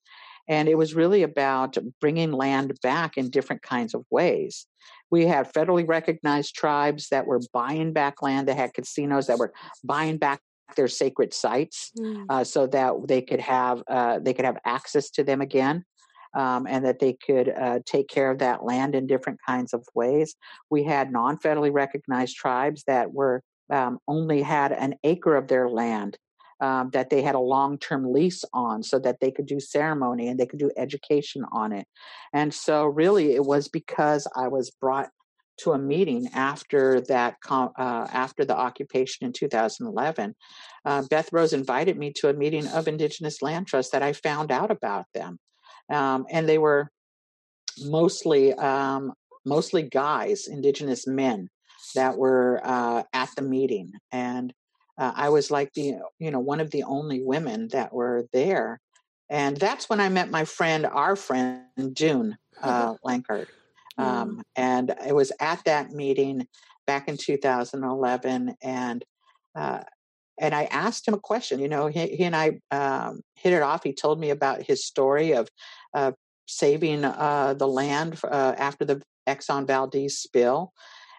And 0.48 0.68
it 0.68 0.76
was 0.76 0.94
really 0.94 1.22
about 1.22 1.76
bringing 2.00 2.32
land 2.32 2.78
back 2.82 3.16
in 3.16 3.30
different 3.30 3.62
kinds 3.62 3.94
of 3.94 4.04
ways. 4.10 4.66
We 5.12 5.26
had 5.26 5.52
federally 5.52 5.86
recognized 5.86 6.56
tribes 6.56 7.08
that 7.10 7.26
were 7.26 7.40
buying 7.52 7.92
back 7.92 8.22
land, 8.22 8.48
that 8.48 8.56
had 8.56 8.74
casinos 8.74 9.28
that 9.28 9.38
were 9.38 9.52
buying 9.84 10.16
back 10.16 10.40
their 10.74 10.88
sacred 10.88 11.34
sites 11.34 11.92
mm. 11.98 12.24
uh, 12.28 12.42
so 12.42 12.66
that 12.66 12.94
they 13.06 13.20
could 13.22 13.40
have 13.40 13.82
uh, 13.88 14.18
they 14.18 14.32
could 14.32 14.46
have 14.46 14.58
access 14.64 15.10
to 15.10 15.22
them 15.22 15.40
again 15.40 15.84
um, 16.34 16.66
and 16.66 16.84
that 16.84 16.98
they 16.98 17.12
could 17.12 17.50
uh, 17.50 17.80
take 17.84 18.08
care 18.08 18.30
of 18.30 18.38
that 18.38 18.64
land 18.64 18.94
in 18.94 19.06
different 19.06 19.38
kinds 19.46 19.74
of 19.74 19.84
ways 19.94 20.34
we 20.70 20.82
had 20.82 21.12
non-federally 21.12 21.72
recognized 21.72 22.36
tribes 22.36 22.84
that 22.86 23.12
were 23.12 23.42
um, 23.70 23.98
only 24.08 24.40
had 24.40 24.72
an 24.72 24.94
acre 25.04 25.36
of 25.36 25.48
their 25.48 25.68
land 25.68 26.16
um, 26.62 26.90
that 26.90 27.10
they 27.10 27.20
had 27.22 27.34
a 27.34 27.40
long 27.40 27.76
term 27.76 28.10
lease 28.10 28.44
on 28.54 28.82
so 28.82 28.98
that 29.00 29.18
they 29.20 29.30
could 29.30 29.46
do 29.46 29.60
ceremony 29.60 30.28
and 30.28 30.38
they 30.38 30.46
could 30.46 30.60
do 30.60 30.70
education 30.76 31.44
on 31.52 31.72
it. 31.72 31.86
And 32.32 32.54
so, 32.54 32.86
really, 32.86 33.34
it 33.34 33.44
was 33.44 33.68
because 33.68 34.26
I 34.34 34.48
was 34.48 34.70
brought 34.70 35.10
to 35.58 35.72
a 35.72 35.78
meeting 35.78 36.28
after 36.32 37.00
that 37.02 37.36
uh, 37.50 37.70
after 38.12 38.44
the 38.44 38.56
occupation 38.56 39.26
in 39.26 39.32
2011 39.32 40.34
uh, 40.86 41.02
beth 41.10 41.30
rose 41.30 41.52
invited 41.52 41.98
me 41.98 42.10
to 42.10 42.30
a 42.30 42.32
meeting 42.32 42.66
of 42.68 42.88
indigenous 42.88 43.42
land 43.42 43.66
trust 43.66 43.92
that 43.92 44.02
i 44.02 44.14
found 44.14 44.50
out 44.50 44.70
about 44.70 45.04
them 45.12 45.38
um, 45.90 46.24
and 46.30 46.48
they 46.48 46.56
were 46.56 46.90
mostly 47.80 48.54
um, 48.54 49.12
mostly 49.44 49.82
guys 49.82 50.46
indigenous 50.48 51.06
men 51.06 51.48
that 51.94 52.16
were 52.16 52.58
uh, 52.64 53.02
at 53.12 53.28
the 53.36 53.42
meeting 53.42 53.92
and 54.10 54.54
uh, 54.98 55.12
I 55.14 55.28
was 55.30 55.50
like 55.50 55.72
the 55.74 55.94
you 56.18 56.30
know 56.30 56.40
one 56.40 56.60
of 56.60 56.70
the 56.70 56.84
only 56.84 57.22
women 57.22 57.68
that 57.72 57.92
were 57.92 58.26
there, 58.32 58.80
and 59.30 59.56
that's 59.56 59.88
when 59.88 60.00
I 60.00 60.08
met 60.08 60.30
my 60.30 60.44
friend, 60.44 60.86
our 60.86 61.16
friend 61.16 61.64
Dune 61.92 62.36
uh, 62.62 62.94
Lankard, 63.04 63.48
um, 63.98 64.36
mm. 64.36 64.42
and 64.56 64.94
it 65.06 65.14
was 65.14 65.32
at 65.40 65.64
that 65.64 65.92
meeting 65.92 66.46
back 66.86 67.08
in 67.08 67.16
2011, 67.16 68.56
and 68.62 69.04
uh, 69.54 69.80
and 70.38 70.54
I 70.54 70.64
asked 70.64 71.06
him 71.06 71.14
a 71.14 71.20
question. 71.20 71.60
You 71.60 71.68
know, 71.68 71.86
he, 71.86 72.08
he 72.08 72.24
and 72.24 72.36
I 72.36 72.60
um, 72.70 73.20
hit 73.34 73.52
it 73.52 73.62
off. 73.62 73.84
He 73.84 73.92
told 73.92 74.18
me 74.18 74.30
about 74.30 74.62
his 74.62 74.84
story 74.84 75.32
of 75.32 75.48
uh, 75.94 76.12
saving 76.46 77.04
uh, 77.04 77.54
the 77.54 77.68
land 77.68 78.18
uh, 78.24 78.54
after 78.56 78.84
the 78.84 79.02
Exxon 79.28 79.66
Valdez 79.66 80.18
spill. 80.18 80.72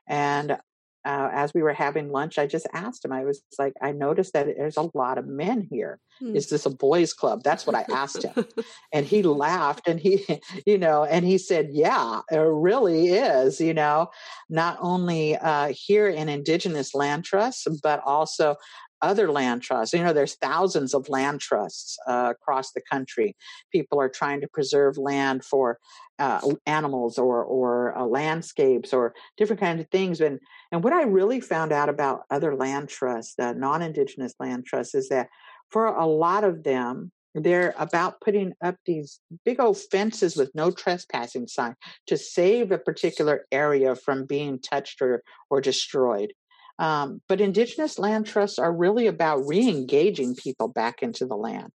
And 0.07 0.57
uh, 1.05 1.29
as 1.33 1.53
we 1.53 1.61
were 1.61 1.73
having 1.73 2.11
lunch, 2.11 2.37
I 2.37 2.47
just 2.47 2.67
asked 2.73 3.03
him. 3.03 3.11
I 3.11 3.25
was 3.25 3.41
like, 3.59 3.73
I 3.81 3.91
noticed 3.91 4.33
that 4.33 4.45
there's 4.45 4.77
a 4.77 4.89
lot 4.93 5.17
of 5.17 5.27
men 5.27 5.67
here. 5.69 5.99
Hmm. 6.19 6.35
Is 6.35 6.49
this 6.49 6.65
a 6.65 6.69
boys' 6.69 7.13
club? 7.13 7.43
That's 7.43 7.67
what 7.67 7.75
I 7.75 7.85
asked 7.91 8.23
him, 8.23 8.45
and 8.93 9.05
he 9.05 9.23
laughed 9.23 9.87
and 9.87 9.99
he, 9.99 10.25
you 10.65 10.77
know, 10.77 11.03
and 11.03 11.25
he 11.25 11.37
said, 11.37 11.69
"Yeah, 11.71 12.21
it 12.31 12.37
really 12.37 13.09
is." 13.09 13.59
You 13.59 13.73
know, 13.73 14.09
not 14.49 14.77
only 14.79 15.35
uh, 15.37 15.73
here 15.73 16.07
in 16.07 16.29
Indigenous 16.29 16.93
Land 16.93 17.25
Trust, 17.25 17.67
but 17.81 18.01
also 18.05 18.55
other 19.03 19.31
land 19.31 19.61
trusts. 19.61 19.93
You 19.93 20.03
know, 20.03 20.13
there's 20.13 20.35
thousands 20.35 20.95
of 20.95 21.09
land 21.09 21.41
trusts 21.41 21.99
uh, 22.07 22.29
across 22.31 22.71
the 22.71 22.81
country. 22.81 23.35
People 23.71 23.99
are 24.01 24.09
trying 24.09 24.41
to 24.41 24.47
preserve 24.47 24.97
land 24.97 25.43
for 25.43 25.77
uh, 26.17 26.39
animals 26.65 27.17
or 27.17 27.43
or 27.43 27.95
uh, 27.97 28.05
landscapes 28.05 28.93
or 28.93 29.13
different 29.37 29.59
kinds 29.59 29.81
of 29.81 29.89
things. 29.89 30.21
And 30.21 30.39
and 30.71 30.83
what 30.83 30.93
I 30.93 31.03
really 31.03 31.41
found 31.41 31.71
out 31.71 31.89
about 31.89 32.21
other 32.31 32.55
land 32.55 32.89
trusts, 32.89 33.37
uh, 33.37 33.53
non-indigenous 33.53 34.33
land 34.39 34.65
trusts, 34.65 34.95
is 34.95 35.09
that 35.09 35.27
for 35.69 35.87
a 35.87 36.05
lot 36.05 36.43
of 36.43 36.63
them, 36.63 37.11
they're 37.35 37.73
about 37.77 38.21
putting 38.21 38.53
up 38.63 38.75
these 38.85 39.19
big 39.43 39.59
old 39.59 39.77
fences 39.91 40.35
with 40.35 40.51
no 40.53 40.71
trespassing 40.71 41.47
sign 41.47 41.75
to 42.07 42.17
save 42.17 42.71
a 42.71 42.77
particular 42.77 43.45
area 43.51 43.95
from 43.95 44.25
being 44.25 44.59
touched 44.59 45.01
or 45.01 45.23
or 45.49 45.59
destroyed. 45.59 46.33
Um, 46.79 47.21
but 47.29 47.39
indigenous 47.39 47.99
land 47.99 48.25
trusts 48.25 48.57
are 48.57 48.73
really 48.73 49.07
about 49.07 49.47
re-engaging 49.47 50.35
people 50.35 50.67
back 50.67 51.03
into 51.03 51.25
the 51.25 51.35
land, 51.35 51.71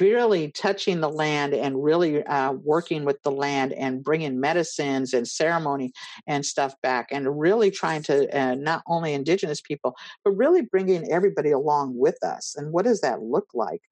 really 0.00 0.50
touching 0.50 1.00
the 1.00 1.10
land 1.10 1.52
and 1.52 1.84
really 1.84 2.24
uh, 2.24 2.52
working 2.52 3.04
with 3.04 3.22
the 3.22 3.30
land 3.30 3.74
and 3.74 4.02
bringing 4.02 4.40
medicines 4.40 5.12
and 5.12 5.28
ceremony 5.28 5.92
and 6.26 6.46
stuff 6.46 6.74
back, 6.82 7.08
and 7.12 7.38
really 7.38 7.70
trying 7.70 8.02
to 8.04 8.28
uh, 8.36 8.54
not 8.54 8.82
only 8.86 9.12
indigenous 9.12 9.60
people, 9.60 9.94
but 10.24 10.32
really 10.32 10.62
bringing 10.62 11.12
everybody 11.12 11.50
along 11.50 11.96
with 11.96 12.16
us. 12.24 12.54
And 12.56 12.72
what 12.72 12.86
does 12.86 13.02
that 13.02 13.22
look 13.22 13.48
like 13.52 13.82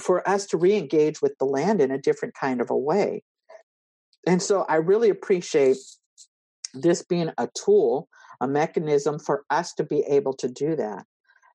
for 0.00 0.26
us 0.28 0.46
to 0.46 0.56
re-engage 0.56 1.20
with 1.20 1.36
the 1.38 1.44
land 1.44 1.80
in 1.80 1.90
a 1.90 1.98
different 1.98 2.34
kind 2.34 2.62
of 2.62 2.70
a 2.70 2.76
way? 2.76 3.22
And 4.26 4.40
so 4.42 4.64
I 4.68 4.76
really 4.76 5.10
appreciate 5.10 5.76
this 6.72 7.02
being 7.02 7.30
a 7.36 7.48
tool 7.54 8.08
a 8.44 8.48
mechanism 8.48 9.18
for 9.18 9.44
us 9.50 9.72
to 9.74 9.84
be 9.84 10.00
able 10.16 10.34
to 10.34 10.48
do 10.48 10.76
that. 10.76 11.04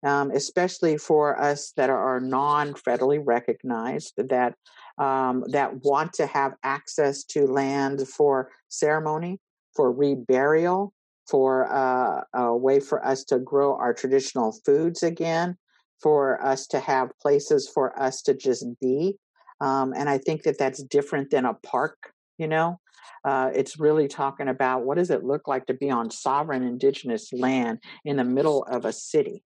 Um, 0.01 0.31
especially 0.31 0.97
for 0.97 1.25
us 1.49 1.73
that 1.75 1.89
are 1.89 2.21
non-federally 2.21 3.21
recognized, 3.35 4.13
that 4.17 4.55
um, 4.97 5.43
that 5.51 5.83
want 5.83 6.13
to 6.13 6.25
have 6.25 6.53
access 6.63 7.25
to 7.33 7.45
land 7.45 8.07
for 8.07 8.49
ceremony, 8.69 9.39
for 9.75 9.93
reburial, 9.93 10.91
for 11.29 11.51
uh, 11.71 12.21
a 12.33 12.55
way 12.55 12.79
for 12.79 13.05
us 13.05 13.25
to 13.25 13.39
grow 13.39 13.75
our 13.75 13.93
traditional 13.93 14.53
foods 14.65 15.03
again, 15.03 15.57
for 16.01 16.41
us 16.41 16.65
to 16.67 16.79
have 16.79 17.17
places 17.21 17.69
for 17.73 17.87
us 18.01 18.21
to 18.21 18.33
just 18.33 18.65
be. 18.79 19.17
Um, 19.59 19.93
and 19.95 20.09
I 20.09 20.17
think 20.17 20.43
that 20.43 20.57
that's 20.57 20.81
different 20.83 21.29
than 21.29 21.45
a 21.45 21.55
park, 21.55 22.13
you 22.39 22.47
know. 22.47 22.79
Uh, 23.23 23.51
it's 23.53 23.79
really 23.79 24.07
talking 24.07 24.47
about 24.47 24.85
what 24.85 24.97
does 24.97 25.09
it 25.09 25.23
look 25.23 25.47
like 25.47 25.65
to 25.65 25.73
be 25.73 25.91
on 25.91 26.09
sovereign 26.09 26.63
indigenous 26.63 27.33
land 27.33 27.79
in 28.05 28.15
the 28.15 28.23
middle 28.23 28.63
of 28.63 28.85
a 28.85 28.93
city. 28.93 29.43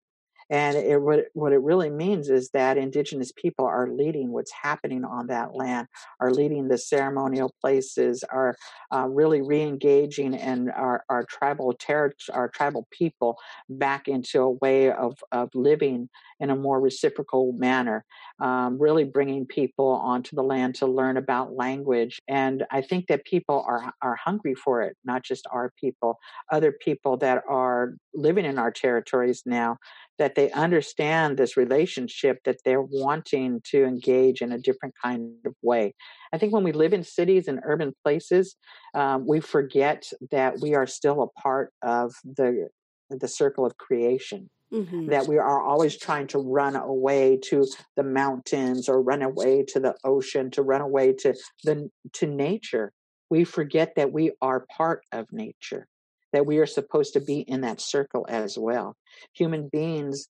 And 0.50 0.76
it, 0.76 1.00
what, 1.00 1.26
what 1.32 1.52
it 1.52 1.60
really 1.60 1.90
means 1.90 2.28
is 2.28 2.50
that 2.50 2.76
indigenous 2.76 3.32
people 3.32 3.64
are 3.64 3.88
leading 3.88 4.32
what's 4.32 4.52
happening 4.52 5.04
on 5.04 5.26
that 5.28 5.54
land, 5.54 5.88
are 6.20 6.32
leading 6.32 6.68
the 6.68 6.78
ceremonial 6.78 7.52
places, 7.60 8.24
are 8.30 8.56
uh, 8.94 9.06
really 9.08 9.42
re-engaging 9.42 10.34
and 10.34 10.70
our, 10.70 11.04
our 11.08 11.24
tribal 11.24 11.72
ter- 11.74 12.14
our 12.32 12.48
tribal 12.48 12.86
people 12.90 13.38
back 13.68 14.08
into 14.08 14.40
a 14.40 14.50
way 14.50 14.90
of, 14.90 15.16
of 15.32 15.48
living 15.54 16.08
in 16.40 16.50
a 16.50 16.56
more 16.56 16.80
reciprocal 16.80 17.52
manner, 17.52 18.04
um, 18.40 18.78
really 18.78 19.04
bringing 19.04 19.46
people 19.46 19.88
onto 19.88 20.34
the 20.36 20.42
land 20.42 20.74
to 20.74 20.86
learn 20.86 21.16
about 21.16 21.54
language. 21.54 22.20
And 22.28 22.64
I 22.70 22.82
think 22.82 23.06
that 23.06 23.24
people 23.24 23.64
are, 23.66 23.92
are 24.02 24.16
hungry 24.16 24.54
for 24.54 24.82
it, 24.82 24.96
not 25.04 25.22
just 25.22 25.46
our 25.50 25.72
people, 25.80 26.18
other 26.50 26.72
people 26.72 27.16
that 27.18 27.42
are 27.48 27.94
living 28.14 28.44
in 28.44 28.58
our 28.58 28.70
territories 28.70 29.42
now, 29.46 29.76
that 30.18 30.34
they 30.34 30.50
understand 30.52 31.36
this 31.36 31.56
relationship, 31.56 32.38
that 32.44 32.58
they're 32.64 32.82
wanting 32.82 33.60
to 33.70 33.84
engage 33.84 34.42
in 34.42 34.52
a 34.52 34.58
different 34.58 34.94
kind 35.02 35.32
of 35.44 35.54
way. 35.62 35.94
I 36.32 36.38
think 36.38 36.52
when 36.52 36.64
we 36.64 36.72
live 36.72 36.92
in 36.92 37.02
cities 37.02 37.48
and 37.48 37.60
urban 37.64 37.92
places, 38.04 38.56
um, 38.94 39.26
we 39.26 39.40
forget 39.40 40.04
that 40.30 40.60
we 40.60 40.74
are 40.74 40.86
still 40.86 41.22
a 41.22 41.40
part 41.40 41.72
of 41.82 42.14
the 42.24 42.68
the 43.10 43.28
circle 43.28 43.66
of 43.66 43.76
creation 43.76 44.48
Mm-hmm. 44.74 45.06
That 45.06 45.28
we 45.28 45.38
are 45.38 45.60
always 45.60 45.96
trying 45.96 46.26
to 46.28 46.38
run 46.38 46.74
away 46.74 47.38
to 47.44 47.66
the 47.96 48.02
mountains 48.02 48.88
or 48.88 49.00
run 49.00 49.22
away 49.22 49.64
to 49.68 49.78
the 49.78 49.94
ocean, 50.02 50.50
to 50.52 50.62
run 50.62 50.80
away 50.80 51.12
to 51.20 51.34
the 51.62 51.90
to 52.14 52.26
nature. 52.26 52.92
We 53.30 53.44
forget 53.44 53.92
that 53.94 54.12
we 54.12 54.32
are 54.42 54.66
part 54.76 55.02
of 55.12 55.26
nature, 55.30 55.86
that 56.34 56.46
we 56.46 56.58
are 56.58 56.66
supposed 56.66 57.12
to 57.12 57.20
be 57.20 57.38
in 57.40 57.60
that 57.62 57.80
circle 57.80 58.26
as 58.28 58.58
well. 58.58 58.96
Human 59.34 59.68
beings 59.68 60.26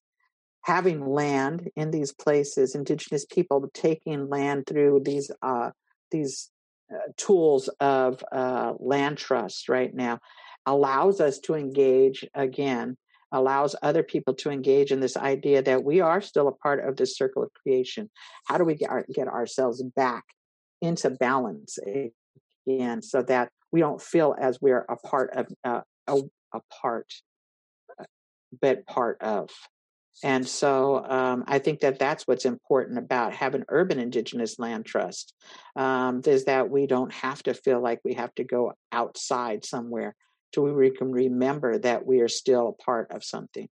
having 0.61 1.05
land 1.05 1.67
in 1.75 1.89
these 1.89 2.13
places, 2.13 2.75
indigenous 2.75 3.25
people 3.25 3.67
taking 3.73 4.29
land 4.29 4.65
through 4.67 5.01
these 5.03 5.31
uh, 5.41 5.71
these 6.11 6.51
uh, 6.93 7.11
tools 7.17 7.69
of 7.79 8.23
uh, 8.31 8.73
land 8.79 9.17
trust 9.17 9.67
right 9.67 9.93
now 9.93 10.19
allows 10.67 11.19
us 11.19 11.39
to 11.39 11.55
engage 11.55 12.23
again 12.35 12.95
allows 13.31 13.75
other 13.81 14.03
people 14.03 14.33
to 14.33 14.49
engage 14.49 14.91
in 14.91 14.99
this 14.99 15.17
idea 15.17 15.61
that 15.61 15.83
we 15.83 15.99
are 15.99 16.21
still 16.21 16.47
a 16.47 16.51
part 16.53 16.87
of 16.87 16.95
this 16.95 17.17
circle 17.17 17.43
of 17.43 17.51
creation. 17.53 18.09
How 18.45 18.57
do 18.57 18.63
we 18.63 18.75
get, 18.75 18.89
our, 18.89 19.05
get 19.13 19.27
ourselves 19.27 19.83
back 19.95 20.23
into 20.81 21.09
balance 21.09 21.77
again 22.67 23.01
so 23.01 23.23
that 23.23 23.49
we 23.71 23.81
don't 23.81 24.01
feel 24.01 24.35
as 24.39 24.61
we're 24.61 24.85
a 24.87 24.95
part 24.95 25.31
of 25.35 25.47
uh, 25.65 25.81
a, 26.07 26.19
a 26.53 26.59
part, 26.81 27.11
uh, 27.99 28.05
but 28.61 28.85
part 28.85 29.21
of. 29.21 29.49
And 30.23 30.47
so 30.47 31.03
um, 31.05 31.43
I 31.47 31.59
think 31.59 31.81
that 31.81 31.99
that's 31.99 32.25
what's 32.25 32.45
important 32.45 32.97
about 32.97 33.33
having 33.33 33.65
urban 33.67 33.99
indigenous 33.99 34.57
land 34.59 34.85
trust 34.85 35.33
um, 35.75 36.21
is 36.25 36.45
that 36.45 36.69
we 36.69 36.87
don't 36.87 37.11
have 37.11 37.43
to 37.43 37.53
feel 37.53 37.81
like 37.81 37.99
we 38.05 38.13
have 38.13 38.33
to 38.35 38.45
go 38.45 38.73
outside 38.91 39.65
somewhere 39.65 40.15
so 40.53 40.61
we 40.61 40.89
can 40.91 41.11
remember 41.11 41.77
that 41.79 42.05
we 42.05 42.21
are 42.21 42.29
still 42.29 42.69
a 42.69 42.83
part 42.83 43.11
of 43.11 43.25
something. 43.25 43.67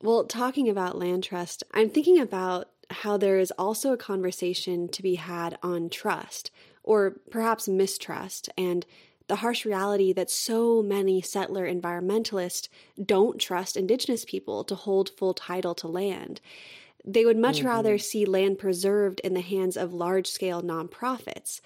Well, 0.00 0.24
talking 0.24 0.68
about 0.68 0.98
land 0.98 1.24
trust, 1.24 1.64
I'm 1.74 1.90
thinking 1.90 2.20
about 2.20 2.68
how 2.90 3.16
there 3.16 3.38
is 3.38 3.52
also 3.58 3.92
a 3.92 3.96
conversation 3.96 4.88
to 4.90 5.02
be 5.02 5.16
had 5.16 5.58
on 5.64 5.88
trust, 5.88 6.52
or 6.84 7.16
perhaps 7.30 7.66
mistrust, 7.66 8.48
and 8.56 8.86
the 9.28 9.36
harsh 9.36 9.64
reality 9.64 10.12
that 10.12 10.30
so 10.30 10.82
many 10.82 11.20
settler 11.20 11.66
environmentalists 11.66 12.68
don't 13.02 13.40
trust 13.40 13.76
Indigenous 13.76 14.24
people 14.24 14.64
to 14.64 14.74
hold 14.74 15.10
full 15.10 15.34
title 15.34 15.74
to 15.76 15.88
land. 15.88 16.40
They 17.04 17.24
would 17.24 17.38
much 17.38 17.58
mm-hmm. 17.58 17.68
rather 17.68 17.98
see 17.98 18.24
land 18.24 18.58
preserved 18.58 19.20
in 19.20 19.34
the 19.34 19.40
hands 19.40 19.76
of 19.76 19.92
large 19.92 20.26
scale 20.26 20.62
nonprofits. 20.62 21.60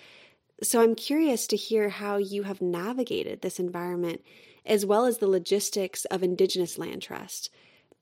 So 0.63 0.83
I'm 0.83 0.95
curious 0.95 1.47
to 1.49 1.57
hear 1.57 1.89
how 1.89 2.19
you 2.19 2.43
have 2.43 2.61
navigated 2.61 3.41
this 3.41 3.59
environment 3.59 4.23
as 4.67 4.85
well 4.85 5.07
as 5.07 5.19
the 5.19 5.27
logistics 5.27 6.05
of 6.07 6.23
Indigenous 6.23 6.79
land 6.79 7.03
trust. 7.03 7.51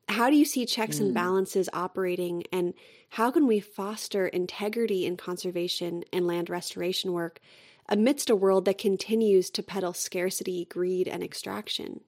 How 0.08 0.30
do 0.30 0.36
you 0.36 0.44
see 0.44 0.66
checks 0.66 0.98
mm. 0.98 1.02
and 1.02 1.14
balances 1.14 1.68
operating, 1.72 2.44
and 2.50 2.74
how 3.10 3.30
can 3.30 3.46
we 3.46 3.60
foster 3.60 4.26
integrity 4.26 5.06
in 5.06 5.16
conservation 5.16 6.02
and 6.12 6.26
land 6.26 6.50
restoration 6.50 7.12
work 7.12 7.40
amidst 7.88 8.30
a 8.30 8.36
world 8.36 8.64
that 8.66 8.78
continues 8.78 9.50
to 9.50 9.62
peddle 9.62 9.92
scarcity, 9.92 10.66
greed, 10.70 11.08
and 11.08 11.22
extraction? 11.22 12.00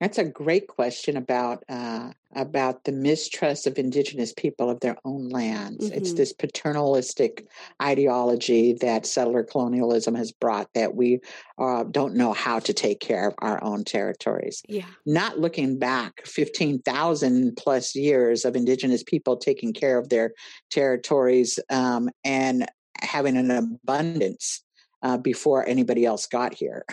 That's 0.00 0.16
a 0.16 0.24
great 0.24 0.66
question 0.66 1.18
about 1.18 1.62
uh, 1.68 2.12
about 2.34 2.84
the 2.84 2.92
mistrust 2.92 3.66
of 3.66 3.76
indigenous 3.76 4.32
people 4.32 4.70
of 4.70 4.80
their 4.80 4.96
own 5.04 5.28
lands. 5.28 5.84
Mm-hmm. 5.84 5.98
It's 5.98 6.14
this 6.14 6.32
paternalistic 6.32 7.46
ideology 7.82 8.72
that 8.80 9.04
settler 9.04 9.44
colonialism 9.44 10.14
has 10.14 10.32
brought 10.32 10.68
that 10.74 10.94
we 10.94 11.20
uh, 11.58 11.84
don't 11.84 12.14
know 12.14 12.32
how 12.32 12.60
to 12.60 12.72
take 12.72 13.00
care 13.00 13.28
of 13.28 13.34
our 13.40 13.62
own 13.62 13.84
territories. 13.84 14.62
Yeah, 14.70 14.86
not 15.04 15.38
looking 15.38 15.78
back 15.78 16.24
fifteen 16.24 16.80
thousand 16.80 17.56
plus 17.58 17.94
years 17.94 18.46
of 18.46 18.56
indigenous 18.56 19.02
people 19.02 19.36
taking 19.36 19.74
care 19.74 19.98
of 19.98 20.08
their 20.08 20.32
territories 20.70 21.58
um, 21.68 22.08
and 22.24 22.66
having 23.00 23.36
an 23.36 23.50
abundance 23.50 24.62
uh, 25.02 25.16
before 25.16 25.66
anybody 25.66 26.04
else 26.04 26.26
got 26.26 26.54
here. 26.54 26.84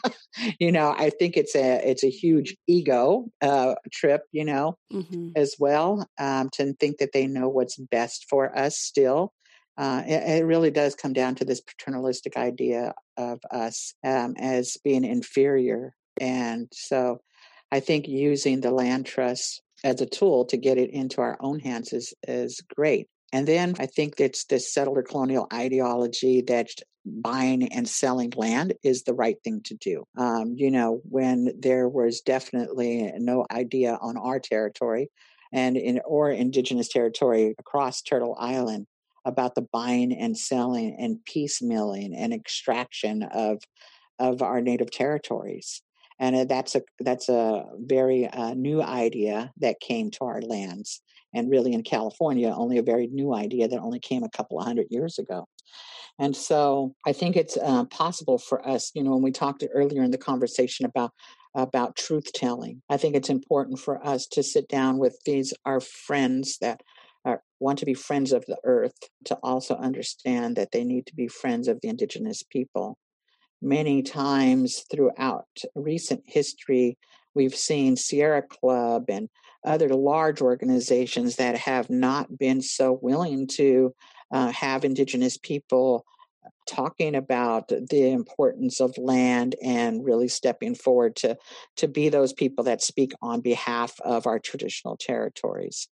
you 0.60 0.70
know, 0.70 0.94
I 0.96 1.10
think 1.10 1.36
it's 1.36 1.54
a 1.56 1.80
it's 1.88 2.04
a 2.04 2.10
huge 2.10 2.56
ego 2.66 3.26
uh, 3.40 3.74
trip, 3.92 4.22
you 4.32 4.44
know, 4.44 4.76
mm-hmm. 4.92 5.30
as 5.36 5.56
well 5.58 6.08
um, 6.18 6.50
to 6.54 6.74
think 6.74 6.98
that 6.98 7.12
they 7.12 7.26
know 7.26 7.48
what's 7.48 7.76
best 7.76 8.26
for 8.28 8.56
us. 8.56 8.78
Still, 8.78 9.32
uh, 9.78 10.02
it, 10.06 10.40
it, 10.40 10.44
really 10.44 10.70
does 10.70 10.94
come 10.94 11.12
down 11.12 11.34
to 11.36 11.44
this 11.44 11.60
paternalistic 11.60 12.36
idea 12.36 12.94
of 13.16 13.40
us 13.50 13.94
um, 14.04 14.34
as 14.38 14.76
being 14.84 15.04
inferior, 15.04 15.94
and 16.20 16.68
so 16.72 17.20
I 17.72 17.80
think 17.80 18.06
using 18.06 18.60
the 18.60 18.70
land 18.70 19.06
trust 19.06 19.62
as 19.82 20.00
a 20.00 20.06
tool 20.06 20.44
to 20.46 20.56
get 20.56 20.78
it 20.78 20.90
into 20.90 21.20
our 21.20 21.36
own 21.40 21.60
hands 21.60 21.92
is 21.92 22.12
is 22.26 22.60
great. 22.74 23.08
And 23.32 23.48
then 23.48 23.74
I 23.78 23.86
think 23.86 24.14
it's 24.18 24.44
this 24.44 24.72
settler 24.72 25.02
colonial 25.02 25.46
ideology 25.52 26.42
that 26.42 26.68
buying 27.04 27.72
and 27.72 27.88
selling 27.88 28.32
land 28.36 28.74
is 28.82 29.02
the 29.02 29.14
right 29.14 29.36
thing 29.42 29.60
to 29.64 29.74
do. 29.74 30.06
Um, 30.16 30.54
you 30.56 30.70
know, 30.70 31.00
when 31.04 31.52
there 31.58 31.88
was 31.88 32.20
definitely 32.20 33.12
no 33.16 33.46
idea 33.50 33.98
on 34.00 34.16
our 34.16 34.38
territory 34.38 35.10
and 35.52 35.76
in 35.76 36.00
or 36.04 36.30
indigenous 36.30 36.88
territory 36.88 37.54
across 37.58 38.02
Turtle 38.02 38.36
Island 38.38 38.86
about 39.24 39.54
the 39.54 39.62
buying 39.72 40.12
and 40.12 40.36
selling 40.36 40.96
and 40.98 41.18
piecemealing 41.28 42.12
and 42.16 42.32
extraction 42.32 43.22
of 43.22 43.62
of 44.18 44.42
our 44.42 44.60
native 44.60 44.92
territories 44.92 45.82
and 46.18 46.48
that's 46.48 46.74
a 46.74 46.82
that's 47.00 47.28
a 47.28 47.64
very 47.78 48.26
uh, 48.28 48.54
new 48.54 48.82
idea 48.82 49.52
that 49.58 49.80
came 49.80 50.10
to 50.12 50.24
our 50.24 50.40
lands 50.40 51.02
and 51.34 51.50
really 51.50 51.72
in 51.72 51.82
california 51.82 52.52
only 52.54 52.78
a 52.78 52.82
very 52.82 53.06
new 53.08 53.34
idea 53.34 53.68
that 53.68 53.80
only 53.80 54.00
came 54.00 54.22
a 54.22 54.30
couple 54.30 54.58
of 54.58 54.66
hundred 54.66 54.86
years 54.90 55.18
ago. 55.18 55.46
And 56.18 56.34
so 56.36 56.94
i 57.06 57.12
think 57.12 57.36
it's 57.36 57.56
uh, 57.56 57.84
possible 57.86 58.38
for 58.38 58.66
us 58.66 58.90
you 58.94 59.02
know 59.02 59.12
when 59.12 59.22
we 59.22 59.32
talked 59.32 59.64
earlier 59.74 60.02
in 60.02 60.10
the 60.10 60.18
conversation 60.18 60.86
about 60.86 61.10
about 61.56 61.96
truth 61.96 62.32
telling 62.32 62.82
i 62.88 62.96
think 62.96 63.14
it's 63.14 63.30
important 63.30 63.78
for 63.78 64.04
us 64.06 64.26
to 64.26 64.42
sit 64.42 64.68
down 64.68 64.98
with 64.98 65.18
these 65.24 65.52
our 65.64 65.80
friends 65.80 66.58
that 66.60 66.80
are, 67.24 67.42
want 67.60 67.78
to 67.78 67.86
be 67.86 67.94
friends 67.94 68.32
of 68.32 68.44
the 68.46 68.58
earth 68.64 68.96
to 69.24 69.34
also 69.42 69.76
understand 69.76 70.56
that 70.56 70.72
they 70.72 70.84
need 70.84 71.06
to 71.06 71.14
be 71.14 71.28
friends 71.28 71.68
of 71.68 71.80
the 71.80 71.88
indigenous 71.88 72.42
people. 72.42 72.98
Many 73.62 74.02
times 74.02 74.84
throughout 74.90 75.46
recent 75.74 76.22
history, 76.26 76.98
we've 77.34 77.54
seen 77.54 77.96
Sierra 77.96 78.42
Club 78.42 79.04
and 79.08 79.28
other 79.64 79.88
large 79.88 80.40
organizations 80.40 81.36
that 81.36 81.56
have 81.56 81.90
not 81.90 82.38
been 82.38 82.60
so 82.60 82.98
willing 83.00 83.46
to 83.46 83.94
uh, 84.32 84.50
have 84.50 84.84
Indigenous 84.84 85.36
people 85.36 86.04
talking 86.66 87.14
about 87.14 87.68
the 87.68 88.10
importance 88.10 88.80
of 88.80 88.96
land 88.96 89.54
and 89.62 90.04
really 90.04 90.28
stepping 90.28 90.74
forward 90.74 91.14
to 91.16 91.36
to 91.76 91.88
be 91.88 92.08
those 92.08 92.32
people 92.32 92.64
that 92.64 92.82
speak 92.82 93.12
on 93.20 93.40
behalf 93.40 93.98
of 94.00 94.26
our 94.26 94.38
traditional 94.38 94.96
territories. 94.96 95.88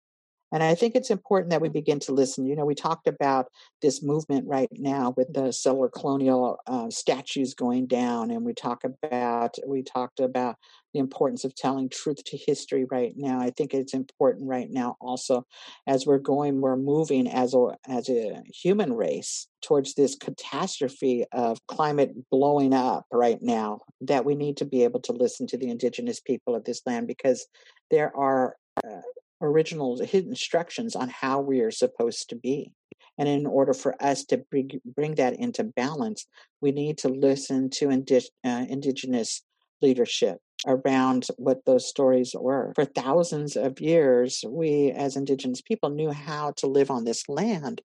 And 0.53 0.63
I 0.63 0.77
think 0.77 0.95
it's 0.95 1.11
important 1.11 1.51
that 1.51 1.61
we 1.61 1.69
begin 1.69 1.99
to 2.01 2.13
listen. 2.13 2.47
You 2.47 2.55
know, 2.55 2.65
we 2.65 2.77
talked 2.77 3.09
about 3.09 3.47
this 3.83 4.03
movement 4.03 4.47
right 4.47 4.69
now 4.73 5.13
with 5.17 5.33
the 5.33 5.53
settler 5.53 5.89
colonial 5.89 6.59
uh, 6.67 6.89
statues 6.89 7.55
going 7.55 7.87
down, 7.87 8.31
and 8.31 8.45
we 8.45 8.55
talk 8.55 8.83
about 8.85 9.57
we 9.67 9.83
talked 9.83 10.21
about 10.21 10.57
the 10.97 11.01
importance 11.01 11.45
of 11.45 11.55
telling 11.55 11.91
truth 11.91 12.25
to 12.25 12.39
history 12.39 12.87
right 12.91 13.13
now. 13.17 13.39
I 13.39 13.51
think 13.51 13.75
it's 13.75 13.93
important 13.93 14.49
right 14.49 14.69
now 14.71 14.97
also 14.99 15.45
as 15.87 16.07
we're 16.07 16.17
going, 16.17 16.63
we're 16.63 16.77
moving 16.77 17.29
as 17.29 17.53
a 17.53 17.77
as 17.87 18.09
a 18.09 18.43
human 18.55 18.95
race 18.95 19.47
towards 19.63 19.93
this 19.93 20.15
catastrophe 20.15 21.27
of 21.33 21.59
climate 21.67 22.13
blowing 22.31 22.73
up 22.73 23.05
right 23.13 23.39
now 23.43 23.81
that 24.01 24.25
we 24.25 24.35
need 24.35 24.57
to 24.57 24.65
be 24.65 24.85
able 24.85 25.01
to 25.01 25.13
listen 25.13 25.47
to 25.49 25.59
the 25.59 25.69
indigenous 25.69 26.19
people 26.19 26.55
of 26.55 26.65
this 26.65 26.81
land 26.87 27.07
because 27.07 27.47
there 27.91 28.17
are 28.17 28.57
uh, 28.83 29.03
original 29.43 30.03
hidden 30.03 30.31
instructions 30.31 30.97
on 30.97 31.11
how 31.11 31.41
we 31.41 31.61
are 31.61 31.71
supposed 31.71 32.31
to 32.31 32.37
be. 32.37 32.73
And 33.19 33.29
in 33.29 33.47
order 33.47 33.75
for 33.75 34.03
us 34.03 34.25
to 34.27 34.39
bring, 34.51 34.71
bring 34.95 35.17
that 35.17 35.35
into 35.35 35.63
balance, 35.65 36.27
we 36.63 36.73
need 36.73 36.97
to 36.99 37.09
listen 37.09 37.69
to 37.71 37.91
indi- 37.91 38.31
uh, 38.45 38.65
indigenous 38.69 39.43
leadership 39.83 40.39
around 40.67 41.27
what 41.37 41.65
those 41.65 41.89
stories 41.89 42.35
were. 42.39 42.73
For 42.75 42.85
thousands 42.85 43.57
of 43.57 43.81
years, 43.81 44.45
we 44.49 44.91
as 44.91 45.17
indigenous 45.17 45.61
people 45.61 45.91
knew 45.91 46.11
how 46.11 46.53
to 46.59 46.67
live 46.67 46.91
on 46.91 47.05
this 47.05 47.29
land. 47.29 47.83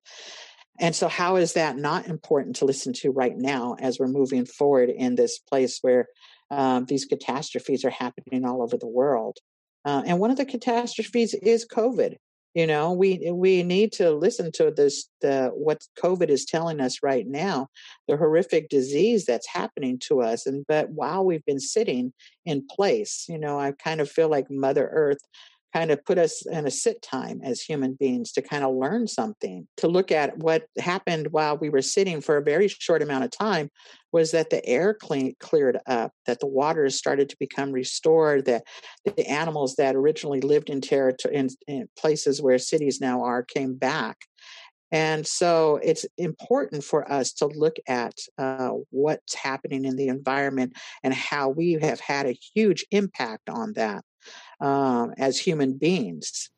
And 0.80 0.96
so, 0.96 1.08
how 1.08 1.36
is 1.36 1.54
that 1.54 1.78
not 1.78 2.08
important 2.08 2.56
to 2.58 2.66
listen 2.66 2.94
to 2.94 3.12
right 3.12 3.38
now 3.38 3.76
as 3.80 4.00
we're 4.00 4.08
moving 4.08 4.46
forward 4.46 4.90
in 4.90 5.16
this 5.16 5.38
place 5.38 5.80
where 5.82 6.08
um, 6.50 6.86
these 6.86 7.06
catastrophes 7.06 7.86
are 7.86 7.92
happening 7.92 8.46
all 8.46 8.62
over 8.64 8.78
the 8.78 8.88
world? 8.88 9.38
Uh, 9.86 10.04
and 10.06 10.20
one 10.20 10.32
of 10.32 10.38
the 10.38 10.46
catastrophes 10.46 11.34
is 11.34 11.68
COVID. 11.68 12.16
You 12.54 12.68
know, 12.68 12.92
we 12.92 13.32
we 13.32 13.64
need 13.64 13.94
to 13.94 14.12
listen 14.12 14.52
to 14.54 14.72
this 14.72 15.08
the 15.22 15.52
what 15.54 15.86
COVID 15.98 16.30
is 16.30 16.46
telling 16.46 16.82
us 16.82 17.00
right 17.02 17.26
now, 17.26 17.68
the 18.10 18.18
horrific 18.18 18.68
disease 18.68 19.26
that's 19.26 19.48
happening 19.48 20.00
to 20.08 20.22
us. 20.22 20.46
And 20.46 20.66
but 20.68 20.90
while 20.90 21.24
we've 21.24 21.46
been 21.46 21.62
sitting 21.62 22.12
in 22.46 22.68
place, 22.70 23.26
you 23.30 23.38
know, 23.38 23.58
I 23.58 23.72
kind 23.72 24.02
of 24.02 24.12
feel 24.12 24.28
like 24.28 24.52
Mother 24.52 24.90
Earth 24.92 25.20
kind 25.74 25.92
of 25.92 26.04
put 26.06 26.18
us 26.18 26.46
in 26.46 26.66
a 26.66 26.72
sit 26.72 27.02
time 27.02 27.42
as 27.44 27.62
human 27.62 27.94
beings 27.94 28.32
to 28.34 28.42
kind 28.42 28.64
of 28.64 28.76
learn 28.76 29.08
something, 29.08 29.68
to 29.78 29.88
look 29.88 30.12
at 30.12 30.38
what 30.38 30.66
happened 30.78 31.28
while 31.32 31.58
we 31.58 31.70
were 31.70 31.82
sitting 31.82 32.22
for 32.22 32.38
a 32.38 32.44
very 32.44 32.68
short 32.68 33.02
amount 33.02 33.24
of 33.24 33.32
time 33.32 33.70
was 34.12 34.32
that 34.32 34.50
the 34.50 34.66
air 34.66 34.94
clean, 34.94 35.34
cleared 35.40 35.78
up, 35.88 36.12
that 36.26 36.40
the 36.40 36.48
waters 36.48 36.96
started 36.96 37.30
to 37.30 37.38
become 37.40 37.72
restored, 37.72 38.46
that 38.46 38.64
the 39.06 39.28
animals 39.28 39.76
that 39.76 39.96
originally 39.96 40.42
lived 40.42 40.70
in, 40.70 40.82
territory, 40.82 41.36
in, 41.36 41.50
in 41.68 41.88
places 41.98 42.42
where 42.42 42.58
cities 42.58 43.00
now 43.00 43.24
are 43.24 43.44
came 43.44 43.76
back. 43.76 44.18
And 44.92 45.26
so 45.26 45.80
it's 45.82 46.06
important 46.18 46.84
for 46.84 47.10
us 47.10 47.32
to 47.34 47.46
look 47.48 47.78
at 47.88 48.14
uh, 48.38 48.72
what's 48.90 49.34
happening 49.34 49.86
in 49.86 49.96
the 49.96 50.10
environment 50.10 50.74
and 51.02 51.14
how 51.14 51.48
we 51.48 51.74
have 51.82 52.02
had 52.02 52.26
a 52.26 52.38
huge 52.54 52.86
impact 52.92 53.50
on 53.50 53.72
that 53.74 54.04
um, 54.62 55.14
as 55.18 55.40
human 55.40 55.74
beings. 55.74 56.50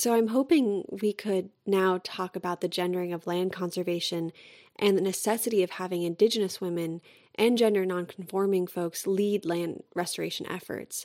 So 0.00 0.14
I'm 0.14 0.28
hoping 0.28 0.86
we 0.88 1.12
could 1.12 1.50
now 1.66 2.00
talk 2.02 2.34
about 2.34 2.62
the 2.62 2.68
gendering 2.68 3.12
of 3.12 3.26
land 3.26 3.52
conservation 3.52 4.32
and 4.76 4.96
the 4.96 5.02
necessity 5.02 5.62
of 5.62 5.72
having 5.72 6.04
Indigenous 6.04 6.58
women 6.58 7.02
and 7.34 7.58
gender 7.58 7.84
nonconforming 7.84 8.66
folks 8.66 9.06
lead 9.06 9.44
land 9.44 9.82
restoration 9.94 10.46
efforts. 10.46 11.04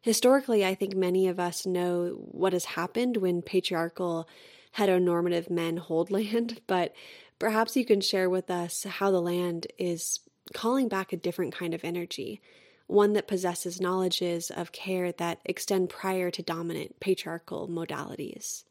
Historically, 0.00 0.66
I 0.66 0.74
think 0.74 0.96
many 0.96 1.28
of 1.28 1.38
us 1.38 1.64
know 1.64 2.16
what 2.32 2.52
has 2.52 2.64
happened 2.64 3.18
when 3.18 3.42
patriarchal, 3.42 4.28
heteronormative 4.76 5.48
men 5.48 5.76
hold 5.76 6.10
land, 6.10 6.62
but 6.66 6.92
perhaps 7.38 7.76
you 7.76 7.84
can 7.84 8.00
share 8.00 8.28
with 8.28 8.50
us 8.50 8.82
how 8.82 9.12
the 9.12 9.22
land 9.22 9.68
is 9.78 10.18
calling 10.52 10.88
back 10.88 11.12
a 11.12 11.16
different 11.16 11.54
kind 11.54 11.74
of 11.74 11.84
energy, 11.84 12.40
one 12.92 13.14
that 13.14 13.26
possesses 13.26 13.80
knowledges 13.80 14.50
of 14.50 14.72
care 14.72 15.12
that 15.12 15.40
extend 15.44 15.88
prior 15.88 16.30
to 16.30 16.42
dominant 16.42 17.00
patriarchal 17.00 17.68
modalities. 17.68 18.64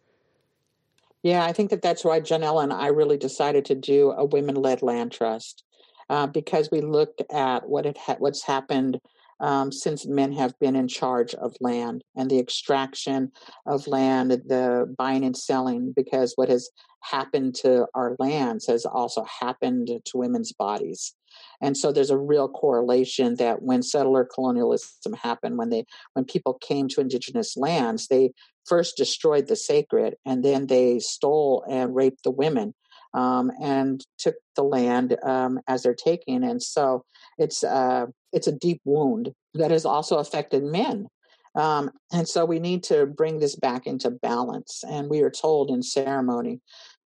Yeah, 1.24 1.43
I 1.43 1.51
think 1.53 1.69
that 1.69 1.82
that's 1.82 2.03
why 2.03 2.19
Johnella 2.19 2.63
and 2.63 2.74
I 2.74 2.88
really 2.88 3.17
decided 3.17 3.65
to 3.65 3.76
do 3.76 4.11
a 4.11 4.26
women-led 4.26 4.82
land 4.82 5.11
trust 5.11 5.63
uh, 6.09 6.28
because 6.28 6.69
we 6.72 6.82
looked 6.82 7.22
at 7.32 7.67
what 7.67 7.86
it 7.86 7.97
ha- 7.97 8.15
what's 8.19 8.43
happened 8.43 8.99
um, 9.39 9.72
since 9.72 10.05
men 10.05 10.32
have 10.34 10.57
been 10.59 10.76
in 10.76 10.88
charge 10.88 11.34
of 11.34 11.55
land 11.59 12.03
and 12.15 12.30
the 12.30 12.39
extraction 12.39 13.32
of 13.65 13.88
land, 13.88 14.32
the 14.32 14.93
buying 14.97 15.24
and 15.24 15.36
selling, 15.36 15.93
because 15.95 16.34
what 16.36 16.49
has 16.49 16.69
happened 17.01 17.55
to 17.55 17.88
our 17.95 18.15
lands 18.19 18.67
has 18.67 18.86
also 18.86 19.26
happened 19.39 19.89
to 20.05 20.17
women's 20.17 20.53
bodies. 20.53 21.15
And 21.61 21.77
so 21.77 21.91
there's 21.91 22.09
a 22.09 22.17
real 22.17 22.47
correlation 22.47 23.35
that 23.35 23.61
when 23.61 23.83
settler 23.83 24.25
colonialism 24.25 25.13
happened, 25.13 25.57
when 25.57 25.69
they 25.69 25.85
when 26.13 26.25
people 26.25 26.55
came 26.55 26.87
to 26.89 27.01
indigenous 27.01 27.55
lands, 27.57 28.07
they 28.07 28.31
first 28.65 28.97
destroyed 28.97 29.47
the 29.47 29.55
sacred 29.55 30.15
and 30.25 30.43
then 30.43 30.67
they 30.67 30.99
stole 30.99 31.63
and 31.69 31.95
raped 31.95 32.23
the 32.23 32.31
women 32.31 32.73
um, 33.13 33.51
and 33.61 34.05
took 34.17 34.35
the 34.55 34.63
land 34.63 35.17
um, 35.23 35.59
as 35.67 35.83
they're 35.83 35.93
taking. 35.93 36.43
And 36.43 36.61
so 36.61 37.03
it's 37.37 37.63
uh, 37.63 38.07
it's 38.31 38.47
a 38.47 38.51
deep 38.57 38.81
wound 38.85 39.33
that 39.53 39.71
has 39.71 39.85
also 39.85 40.17
affected 40.17 40.63
men. 40.63 41.07
Um, 41.55 41.91
and 42.13 42.27
so 42.27 42.45
we 42.45 42.59
need 42.59 42.83
to 42.83 43.05
bring 43.05 43.39
this 43.39 43.55
back 43.55 43.85
into 43.85 44.09
balance. 44.09 44.83
And 44.87 45.09
we 45.09 45.21
are 45.21 45.29
told 45.29 45.69
in 45.69 45.83
ceremony 45.83 46.61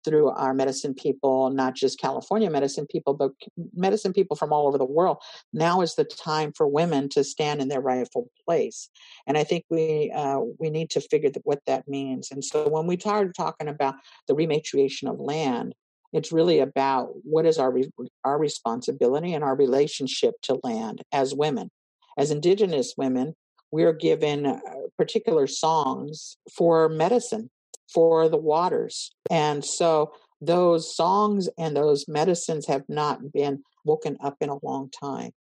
through 0.05 0.29
our 0.29 0.53
medicine 0.53 0.93
people, 0.93 1.49
not 1.49 1.75
just 1.75 1.99
California 1.99 2.49
medicine 2.49 2.85
people, 2.85 3.13
but 3.13 3.31
medicine 3.73 4.13
people 4.13 4.37
from 4.37 4.53
all 4.53 4.67
over 4.67 4.77
the 4.77 4.85
world. 4.85 5.17
Now 5.51 5.81
is 5.81 5.95
the 5.95 6.05
time 6.05 6.53
for 6.55 6.67
women 6.67 7.09
to 7.09 7.23
stand 7.23 7.61
in 7.61 7.67
their 7.67 7.81
rightful 7.81 8.29
place, 8.45 8.89
and 9.27 9.37
I 9.37 9.43
think 9.43 9.65
we 9.69 10.11
uh, 10.15 10.39
we 10.59 10.69
need 10.69 10.91
to 10.91 11.01
figure 11.01 11.29
out 11.29 11.41
what 11.43 11.59
that 11.65 11.87
means. 11.87 12.29
And 12.31 12.45
so 12.45 12.69
when 12.69 12.87
we 12.87 12.97
start 12.97 13.35
talking 13.35 13.67
about 13.67 13.95
the 14.27 14.35
rematriation 14.35 15.09
of 15.09 15.19
land, 15.19 15.73
it's 16.13 16.31
really 16.31 16.59
about 16.59 17.09
what 17.23 17.45
is 17.45 17.57
our 17.57 17.71
re- 17.71 17.91
our 18.23 18.37
responsibility 18.37 19.33
and 19.33 19.43
our 19.43 19.55
relationship 19.55 20.35
to 20.43 20.59
land 20.63 21.01
as 21.11 21.33
women, 21.33 21.71
as 22.17 22.31
Indigenous 22.31 22.93
women. 22.97 23.33
We 23.71 23.83
are 23.83 23.93
given 23.93 24.45
uh, 24.45 24.59
particular 24.97 25.47
songs 25.47 26.37
for 26.55 26.87
medicine 26.87 27.49
for 27.93 28.29
the 28.29 28.37
waters. 28.37 29.11
And 29.29 29.63
so 29.63 30.11
those 30.41 30.95
songs 30.95 31.49
and 31.57 31.75
those 31.75 32.07
medicines 32.07 32.67
have 32.67 32.83
not 32.87 33.31
been 33.31 33.63
woken 33.83 34.17
up 34.23 34.35
in 34.41 34.49
a 34.49 34.63
long 34.63 34.89
time. 34.89 35.31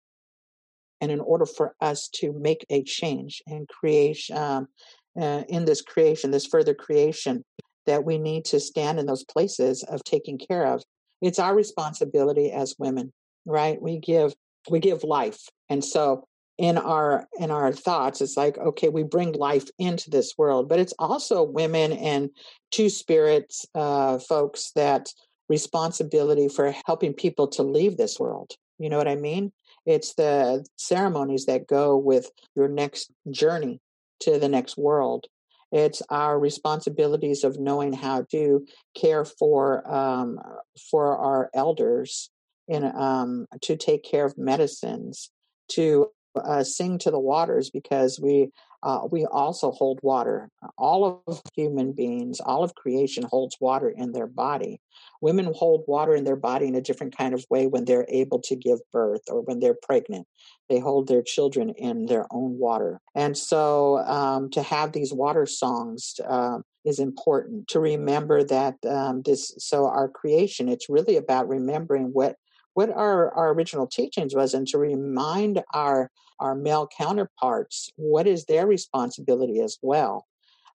And 1.00 1.10
in 1.10 1.20
order 1.20 1.46
for 1.46 1.74
us 1.80 2.08
to 2.16 2.32
make 2.32 2.64
a 2.70 2.82
change 2.82 3.42
and 3.46 3.68
create 3.68 4.22
um, 4.32 4.68
uh, 5.20 5.42
in 5.48 5.64
this 5.64 5.82
creation, 5.82 6.30
this 6.30 6.46
further 6.46 6.74
creation, 6.74 7.44
that 7.86 8.04
we 8.04 8.18
need 8.18 8.44
to 8.46 8.60
stand 8.60 8.98
in 8.98 9.06
those 9.06 9.24
places 9.24 9.82
of 9.82 10.02
taking 10.04 10.38
care 10.38 10.66
of. 10.66 10.82
It's 11.20 11.38
our 11.38 11.54
responsibility 11.54 12.50
as 12.50 12.74
women, 12.78 13.12
right? 13.44 13.80
We 13.80 13.98
give 13.98 14.34
we 14.70 14.80
give 14.80 15.04
life, 15.04 15.40
and 15.68 15.84
so 15.84 16.26
in 16.58 16.78
our 16.78 17.26
in 17.40 17.50
our 17.50 17.72
thoughts 17.72 18.20
it's 18.20 18.36
like 18.36 18.56
okay 18.58 18.88
we 18.88 19.02
bring 19.02 19.32
life 19.32 19.68
into 19.78 20.08
this 20.10 20.34
world 20.38 20.68
but 20.68 20.78
it's 20.78 20.94
also 20.98 21.42
women 21.42 21.92
and 21.92 22.30
two 22.70 22.88
spirits 22.88 23.66
uh, 23.74 24.18
folks 24.18 24.70
that 24.76 25.08
responsibility 25.48 26.48
for 26.48 26.74
helping 26.86 27.12
people 27.12 27.48
to 27.48 27.62
leave 27.62 27.96
this 27.96 28.20
world 28.20 28.52
you 28.78 28.88
know 28.88 28.98
what 28.98 29.08
i 29.08 29.16
mean? 29.16 29.52
It's 29.86 30.14
the 30.14 30.64
ceremonies 30.76 31.46
that 31.46 31.66
go 31.66 31.96
with 31.96 32.30
your 32.56 32.68
next 32.68 33.10
journey 33.30 33.80
to 34.20 34.38
the 34.38 34.48
next 34.48 34.76
world. 34.76 35.26
It's 35.72 36.02
our 36.08 36.38
responsibilities 36.38 37.44
of 37.44 37.58
knowing 37.58 37.92
how 37.92 38.22
to 38.30 38.66
care 38.94 39.24
for 39.24 39.90
um, 39.92 40.38
for 40.90 41.16
our 41.18 41.50
elders 41.52 42.30
and 42.68 42.84
um, 42.84 43.46
to 43.62 43.76
take 43.76 44.04
care 44.04 44.24
of 44.24 44.38
medicines 44.38 45.30
to 45.72 46.08
uh, 46.36 46.64
sing 46.64 46.98
to 46.98 47.10
the 47.10 47.18
waters 47.18 47.70
because 47.70 48.20
we 48.20 48.50
uh, 48.84 49.08
we 49.10 49.24
also 49.24 49.70
hold 49.70 49.98
water. 50.02 50.50
All 50.76 51.22
of 51.26 51.40
human 51.56 51.92
beings, 51.92 52.38
all 52.38 52.62
of 52.62 52.74
creation 52.74 53.24
holds 53.24 53.56
water 53.58 53.88
in 53.88 54.12
their 54.12 54.26
body. 54.26 54.78
Women 55.22 55.50
hold 55.56 55.84
water 55.86 56.14
in 56.14 56.24
their 56.24 56.36
body 56.36 56.66
in 56.66 56.74
a 56.74 56.82
different 56.82 57.16
kind 57.16 57.32
of 57.32 57.46
way 57.48 57.66
when 57.66 57.86
they're 57.86 58.04
able 58.10 58.42
to 58.42 58.54
give 58.54 58.80
birth 58.92 59.22
or 59.30 59.40
when 59.40 59.60
they're 59.60 59.78
pregnant. 59.82 60.26
They 60.68 60.80
hold 60.80 61.08
their 61.08 61.22
children 61.22 61.70
in 61.70 62.06
their 62.06 62.26
own 62.30 62.58
water. 62.58 63.00
And 63.14 63.38
so 63.38 63.98
um, 64.00 64.50
to 64.50 64.62
have 64.62 64.92
these 64.92 65.14
water 65.14 65.46
songs 65.46 66.20
uh, 66.22 66.58
is 66.84 66.98
important 66.98 67.68
to 67.68 67.80
remember 67.80 68.44
that 68.44 68.74
um, 68.86 69.22
this, 69.22 69.54
so 69.58 69.86
our 69.86 70.10
creation, 70.10 70.68
it's 70.68 70.90
really 70.90 71.16
about 71.16 71.48
remembering 71.48 72.10
what 72.12 72.36
what 72.74 72.90
our, 72.90 73.32
our 73.34 73.52
original 73.52 73.86
teachings 73.86 74.34
was 74.34 74.52
and 74.52 74.66
to 74.66 74.78
remind 74.78 75.62
our 75.72 76.10
our 76.40 76.54
male 76.54 76.88
counterparts 76.96 77.90
what 77.96 78.26
is 78.26 78.44
their 78.44 78.66
responsibility 78.66 79.60
as 79.60 79.78
well 79.82 80.26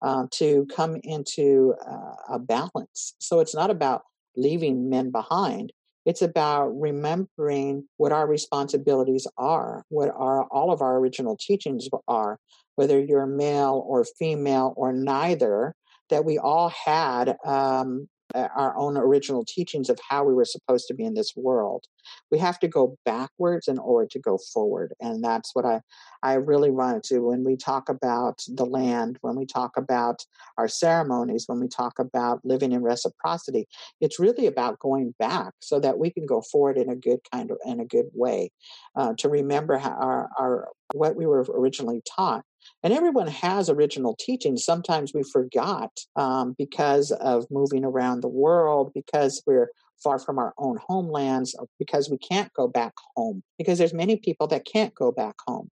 uh, 0.02 0.26
to 0.30 0.66
come 0.74 0.96
into 1.02 1.74
uh, 1.84 2.34
a 2.34 2.38
balance? 2.38 3.14
So 3.18 3.40
it's 3.40 3.54
not 3.54 3.70
about 3.70 4.02
leaving 4.36 4.88
men 4.88 5.10
behind 5.10 5.72
it's 6.08 6.22
about 6.22 6.68
remembering 6.68 7.86
what 7.98 8.12
our 8.12 8.26
responsibilities 8.26 9.26
are 9.36 9.84
what 9.90 10.08
are 10.08 10.44
all 10.44 10.72
of 10.72 10.80
our 10.80 10.96
original 10.96 11.36
teachings 11.36 11.86
are 12.08 12.38
whether 12.76 12.98
you're 12.98 13.26
male 13.26 13.84
or 13.86 14.04
female 14.18 14.72
or 14.76 14.92
neither 14.92 15.74
that 16.08 16.24
we 16.24 16.38
all 16.38 16.70
had 16.70 17.36
um, 17.44 18.08
our 18.34 18.76
own 18.76 18.96
original 18.96 19.44
teachings 19.46 19.88
of 19.88 19.98
how 20.08 20.24
we 20.24 20.34
were 20.34 20.44
supposed 20.44 20.86
to 20.88 20.94
be 20.94 21.04
in 21.04 21.14
this 21.14 21.32
world. 21.36 21.84
We 22.30 22.38
have 22.38 22.58
to 22.60 22.68
go 22.68 22.96
backwards 23.04 23.68
in 23.68 23.78
order 23.78 24.08
to 24.10 24.18
go 24.18 24.38
forward. 24.52 24.92
And 25.00 25.22
that's 25.22 25.54
what 25.54 25.64
I, 25.64 25.80
I 26.22 26.34
really 26.34 26.70
wanted 26.70 27.02
to 27.04 27.20
when 27.20 27.44
we 27.44 27.56
talk 27.56 27.88
about 27.88 28.42
the 28.48 28.66
land, 28.66 29.18
when 29.22 29.36
we 29.36 29.46
talk 29.46 29.76
about 29.76 30.24
our 30.56 30.68
ceremonies, 30.68 31.44
when 31.46 31.60
we 31.60 31.68
talk 31.68 31.98
about 31.98 32.40
living 32.44 32.72
in 32.72 32.82
reciprocity, 32.82 33.66
it's 34.00 34.18
really 34.18 34.46
about 34.46 34.78
going 34.78 35.14
back 35.18 35.54
so 35.60 35.80
that 35.80 35.98
we 35.98 36.10
can 36.10 36.26
go 36.26 36.42
forward 36.42 36.76
in 36.76 36.88
a 36.88 36.96
good 36.96 37.20
kind 37.32 37.50
of 37.50 37.58
in 37.64 37.80
a 37.80 37.84
good 37.84 38.06
way. 38.14 38.50
Uh, 38.96 39.14
to 39.18 39.28
remember 39.28 39.78
how 39.78 39.90
our, 39.90 40.28
our 40.38 40.68
what 40.94 41.16
we 41.16 41.26
were 41.26 41.44
originally 41.54 42.02
taught 42.16 42.44
and 42.82 42.92
everyone 42.92 43.28
has 43.28 43.68
original 43.68 44.16
teachings. 44.18 44.64
Sometimes 44.64 45.12
we 45.14 45.22
forgot 45.22 45.90
um, 46.16 46.54
because 46.58 47.10
of 47.12 47.46
moving 47.50 47.84
around 47.84 48.20
the 48.20 48.28
world, 48.28 48.92
because 48.94 49.42
we're 49.46 49.70
far 50.02 50.18
from 50.18 50.38
our 50.38 50.54
own 50.58 50.78
homelands, 50.86 51.56
because 51.78 52.08
we 52.08 52.18
can't 52.18 52.52
go 52.54 52.68
back 52.68 52.92
home. 53.16 53.42
Because 53.58 53.78
there's 53.78 53.94
many 53.94 54.16
people 54.16 54.46
that 54.48 54.64
can't 54.64 54.94
go 54.94 55.10
back 55.10 55.34
home 55.46 55.70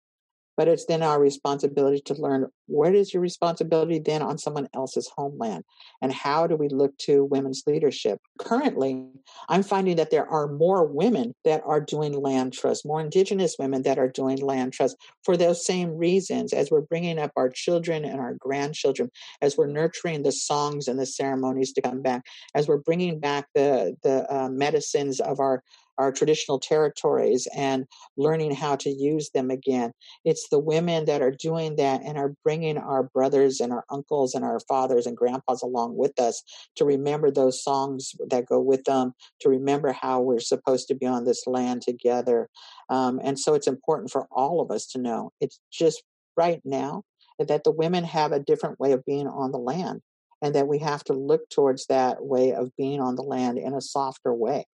but 0.56 0.68
it's 0.68 0.86
then 0.86 1.02
our 1.02 1.20
responsibility 1.20 2.00
to 2.06 2.14
learn 2.14 2.46
what 2.66 2.94
is 2.94 3.12
your 3.12 3.22
responsibility 3.22 3.98
then 3.98 4.22
on 4.22 4.38
someone 4.38 4.68
else's 4.74 5.10
homeland? 5.14 5.64
And 6.02 6.12
how 6.12 6.46
do 6.46 6.56
we 6.56 6.68
look 6.68 6.96
to 6.98 7.24
women's 7.24 7.62
leadership? 7.66 8.20
Currently 8.38 9.06
i'm 9.48 9.62
finding 9.62 9.96
that 9.96 10.10
there 10.10 10.28
are 10.28 10.48
more 10.48 10.84
women 10.84 11.34
that 11.44 11.62
are 11.66 11.80
doing 11.80 12.12
land 12.12 12.52
trust 12.52 12.86
more 12.86 13.00
indigenous 13.00 13.56
women 13.58 13.82
that 13.82 13.98
are 13.98 14.08
doing 14.08 14.38
land 14.38 14.72
trust 14.72 14.96
for 15.24 15.36
those 15.36 15.64
same 15.64 15.96
reasons 15.96 16.52
as 16.52 16.70
we're 16.70 16.80
bringing 16.80 17.18
up 17.18 17.32
our 17.36 17.48
children 17.48 18.04
and 18.04 18.20
our 18.20 18.34
grandchildren 18.34 19.10
as 19.42 19.56
we're 19.56 19.66
nurturing 19.66 20.22
the 20.22 20.32
songs 20.32 20.88
and 20.88 20.98
the 20.98 21.06
ceremonies 21.06 21.72
to 21.72 21.82
come 21.82 22.02
back 22.02 22.22
as 22.54 22.68
we're 22.68 22.76
bringing 22.76 23.18
back 23.18 23.46
the 23.54 23.96
the 24.02 24.26
uh, 24.34 24.48
medicines 24.48 25.20
of 25.20 25.40
our 25.40 25.62
our 25.98 26.12
traditional 26.12 26.58
territories 26.58 27.46
and 27.56 27.86
learning 28.16 28.54
how 28.54 28.76
to 28.76 28.90
use 28.90 29.30
them 29.30 29.50
again. 29.50 29.92
It's 30.24 30.48
the 30.48 30.58
women 30.58 31.06
that 31.06 31.22
are 31.22 31.30
doing 31.30 31.76
that 31.76 32.02
and 32.02 32.18
are 32.18 32.34
bringing 32.44 32.78
our 32.78 33.04
brothers 33.04 33.60
and 33.60 33.72
our 33.72 33.84
uncles 33.90 34.34
and 34.34 34.44
our 34.44 34.60
fathers 34.60 35.06
and 35.06 35.16
grandpas 35.16 35.62
along 35.62 35.96
with 35.96 36.18
us 36.20 36.42
to 36.76 36.84
remember 36.84 37.30
those 37.30 37.62
songs 37.62 38.12
that 38.30 38.46
go 38.46 38.60
with 38.60 38.84
them, 38.84 39.12
to 39.40 39.48
remember 39.48 39.92
how 39.92 40.20
we're 40.20 40.40
supposed 40.40 40.88
to 40.88 40.94
be 40.94 41.06
on 41.06 41.24
this 41.24 41.46
land 41.46 41.82
together. 41.82 42.48
Um, 42.88 43.20
and 43.22 43.38
so 43.38 43.54
it's 43.54 43.66
important 43.66 44.10
for 44.10 44.26
all 44.30 44.60
of 44.60 44.70
us 44.70 44.86
to 44.88 44.98
know. 44.98 45.32
It's 45.40 45.60
just 45.72 46.02
right 46.36 46.60
now 46.64 47.02
that 47.38 47.64
the 47.64 47.70
women 47.70 48.04
have 48.04 48.32
a 48.32 48.40
different 48.40 48.78
way 48.80 48.92
of 48.92 49.04
being 49.04 49.26
on 49.26 49.52
the 49.52 49.58
land 49.58 50.00
and 50.42 50.54
that 50.54 50.68
we 50.68 50.78
have 50.78 51.02
to 51.04 51.12
look 51.12 51.48
towards 51.50 51.86
that 51.86 52.24
way 52.24 52.52
of 52.52 52.70
being 52.76 53.00
on 53.00 53.16
the 53.16 53.22
land 53.22 53.58
in 53.58 53.74
a 53.74 53.80
softer 53.80 54.32
way 54.32 54.66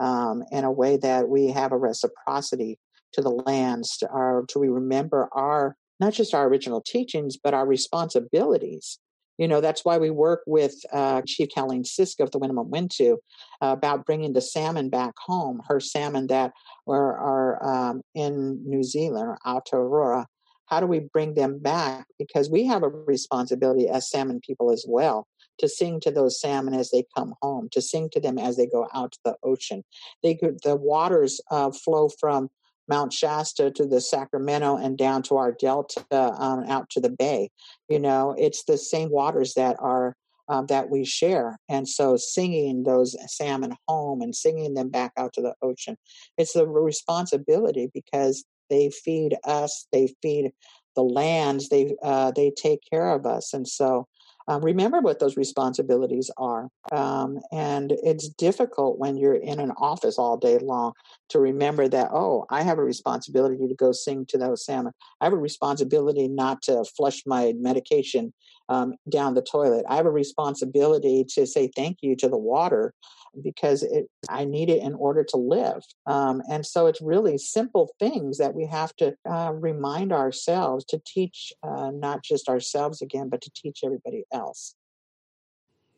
um, 0.00 0.42
in 0.50 0.64
a 0.64 0.72
way 0.72 0.96
that 0.96 1.28
we 1.28 1.48
have 1.48 1.72
a 1.72 1.78
reciprocity 1.78 2.78
to 3.12 3.20
the 3.20 3.30
lands, 3.30 3.96
to, 3.98 4.08
our, 4.08 4.44
to 4.48 4.58
we 4.58 4.68
remember 4.68 5.28
our 5.32 5.76
not 6.00 6.14
just 6.14 6.34
our 6.34 6.48
original 6.48 6.80
teachings, 6.80 7.36
but 7.36 7.52
our 7.52 7.66
responsibilities. 7.66 8.98
You 9.36 9.46
know, 9.48 9.60
that's 9.60 9.84
why 9.84 9.98
we 9.98 10.10
work 10.10 10.42
with 10.46 10.74
uh, 10.92 11.22
Chief 11.26 11.48
Caleen 11.54 11.84
Sisk 11.84 12.20
of 12.20 12.30
the 12.30 12.38
Winnemem 12.38 12.70
Wintu 12.70 13.16
uh, 13.62 13.74
about 13.76 14.06
bringing 14.06 14.32
the 14.32 14.40
salmon 14.40 14.88
back 14.88 15.14
home, 15.18 15.60
her 15.68 15.78
salmon 15.78 16.26
that 16.28 16.52
are, 16.86 17.16
are 17.18 17.90
um, 17.90 18.02
in 18.14 18.62
New 18.66 18.82
Zealand 18.82 19.28
or 19.28 19.38
Aotearoa. 19.46 20.24
How 20.66 20.80
do 20.80 20.86
we 20.86 21.00
bring 21.12 21.34
them 21.34 21.58
back? 21.58 22.06
Because 22.18 22.50
we 22.50 22.66
have 22.66 22.82
a 22.82 22.88
responsibility 22.88 23.88
as 23.88 24.10
salmon 24.10 24.40
people 24.46 24.70
as 24.70 24.84
well 24.88 25.26
to 25.60 25.68
sing 25.68 26.00
to 26.00 26.10
those 26.10 26.40
salmon 26.40 26.74
as 26.74 26.90
they 26.90 27.04
come 27.16 27.34
home, 27.40 27.68
to 27.72 27.80
sing 27.80 28.10
to 28.12 28.20
them 28.20 28.38
as 28.38 28.56
they 28.56 28.66
go 28.66 28.88
out 28.92 29.12
to 29.12 29.18
the 29.24 29.36
ocean. 29.42 29.84
They 30.22 30.34
could, 30.34 30.58
the 30.64 30.76
waters 30.76 31.40
uh, 31.50 31.70
flow 31.70 32.08
from 32.08 32.50
Mount 32.88 33.12
Shasta 33.12 33.70
to 33.70 33.86
the 33.86 34.00
Sacramento 34.00 34.76
and 34.76 34.98
down 34.98 35.22
to 35.24 35.36
our 35.36 35.52
delta 35.52 36.04
um, 36.12 36.64
out 36.68 36.90
to 36.90 37.00
the 37.00 37.10
bay. 37.10 37.50
You 37.88 38.00
know, 38.00 38.34
it's 38.36 38.64
the 38.64 38.76
same 38.76 39.10
waters 39.10 39.54
that 39.54 39.76
are 39.78 40.16
um, 40.48 40.66
that 40.66 40.90
we 40.90 41.04
share. 41.04 41.60
And 41.68 41.88
so 41.88 42.16
singing 42.16 42.82
those 42.82 43.16
salmon 43.32 43.76
home 43.86 44.20
and 44.20 44.34
singing 44.34 44.74
them 44.74 44.88
back 44.88 45.12
out 45.16 45.32
to 45.34 45.40
the 45.40 45.54
ocean, 45.62 45.96
it's 46.36 46.56
a 46.56 46.66
responsibility 46.66 47.88
because 47.94 48.44
they 48.68 48.90
feed 48.90 49.36
us, 49.44 49.86
they 49.92 50.12
feed 50.20 50.50
the 50.96 51.02
lands, 51.02 51.68
they 51.68 51.94
uh, 52.02 52.32
they 52.32 52.50
take 52.50 52.80
care 52.90 53.10
of 53.10 53.26
us, 53.26 53.54
and 53.54 53.68
so 53.68 54.08
um, 54.50 54.64
remember 54.64 55.00
what 55.00 55.20
those 55.20 55.36
responsibilities 55.36 56.28
are. 56.36 56.68
Um, 56.90 57.38
and 57.52 57.92
it's 58.02 58.28
difficult 58.28 58.98
when 58.98 59.16
you're 59.16 59.36
in 59.36 59.60
an 59.60 59.70
office 59.78 60.18
all 60.18 60.36
day 60.36 60.58
long 60.58 60.92
to 61.28 61.38
remember 61.38 61.86
that, 61.86 62.10
oh, 62.12 62.46
I 62.50 62.62
have 62.62 62.78
a 62.78 62.84
responsibility 62.84 63.68
to 63.68 63.74
go 63.76 63.92
sing 63.92 64.26
to 64.30 64.38
those 64.38 64.64
salmon. 64.64 64.92
I 65.20 65.26
have 65.26 65.34
a 65.34 65.36
responsibility 65.36 66.26
not 66.26 66.62
to 66.62 66.84
flush 66.96 67.22
my 67.26 67.54
medication 67.60 68.32
um, 68.70 68.94
down 69.08 69.34
the 69.34 69.42
toilet. 69.42 69.84
I 69.88 69.96
have 69.96 70.06
a 70.06 70.10
responsibility 70.10 71.26
to 71.34 71.46
say 71.46 71.70
thank 71.74 71.98
you 72.00 72.16
to 72.16 72.28
the 72.28 72.38
water 72.38 72.94
because 73.42 73.82
it, 73.82 74.06
I 74.28 74.44
need 74.44 74.70
it 74.70 74.82
in 74.82 74.94
order 74.94 75.24
to 75.24 75.36
live. 75.36 75.82
Um, 76.06 76.40
and 76.48 76.64
so 76.64 76.86
it's 76.86 77.02
really 77.02 77.36
simple 77.36 77.90
things 77.98 78.38
that 78.38 78.54
we 78.54 78.66
have 78.66 78.94
to 78.96 79.14
uh, 79.28 79.52
remind 79.52 80.12
ourselves 80.12 80.84
to 80.86 81.02
teach 81.04 81.52
uh, 81.62 81.90
not 81.92 82.22
just 82.22 82.48
ourselves 82.48 83.02
again, 83.02 83.28
but 83.28 83.42
to 83.42 83.50
teach 83.54 83.80
everybody 83.84 84.24
else. 84.32 84.74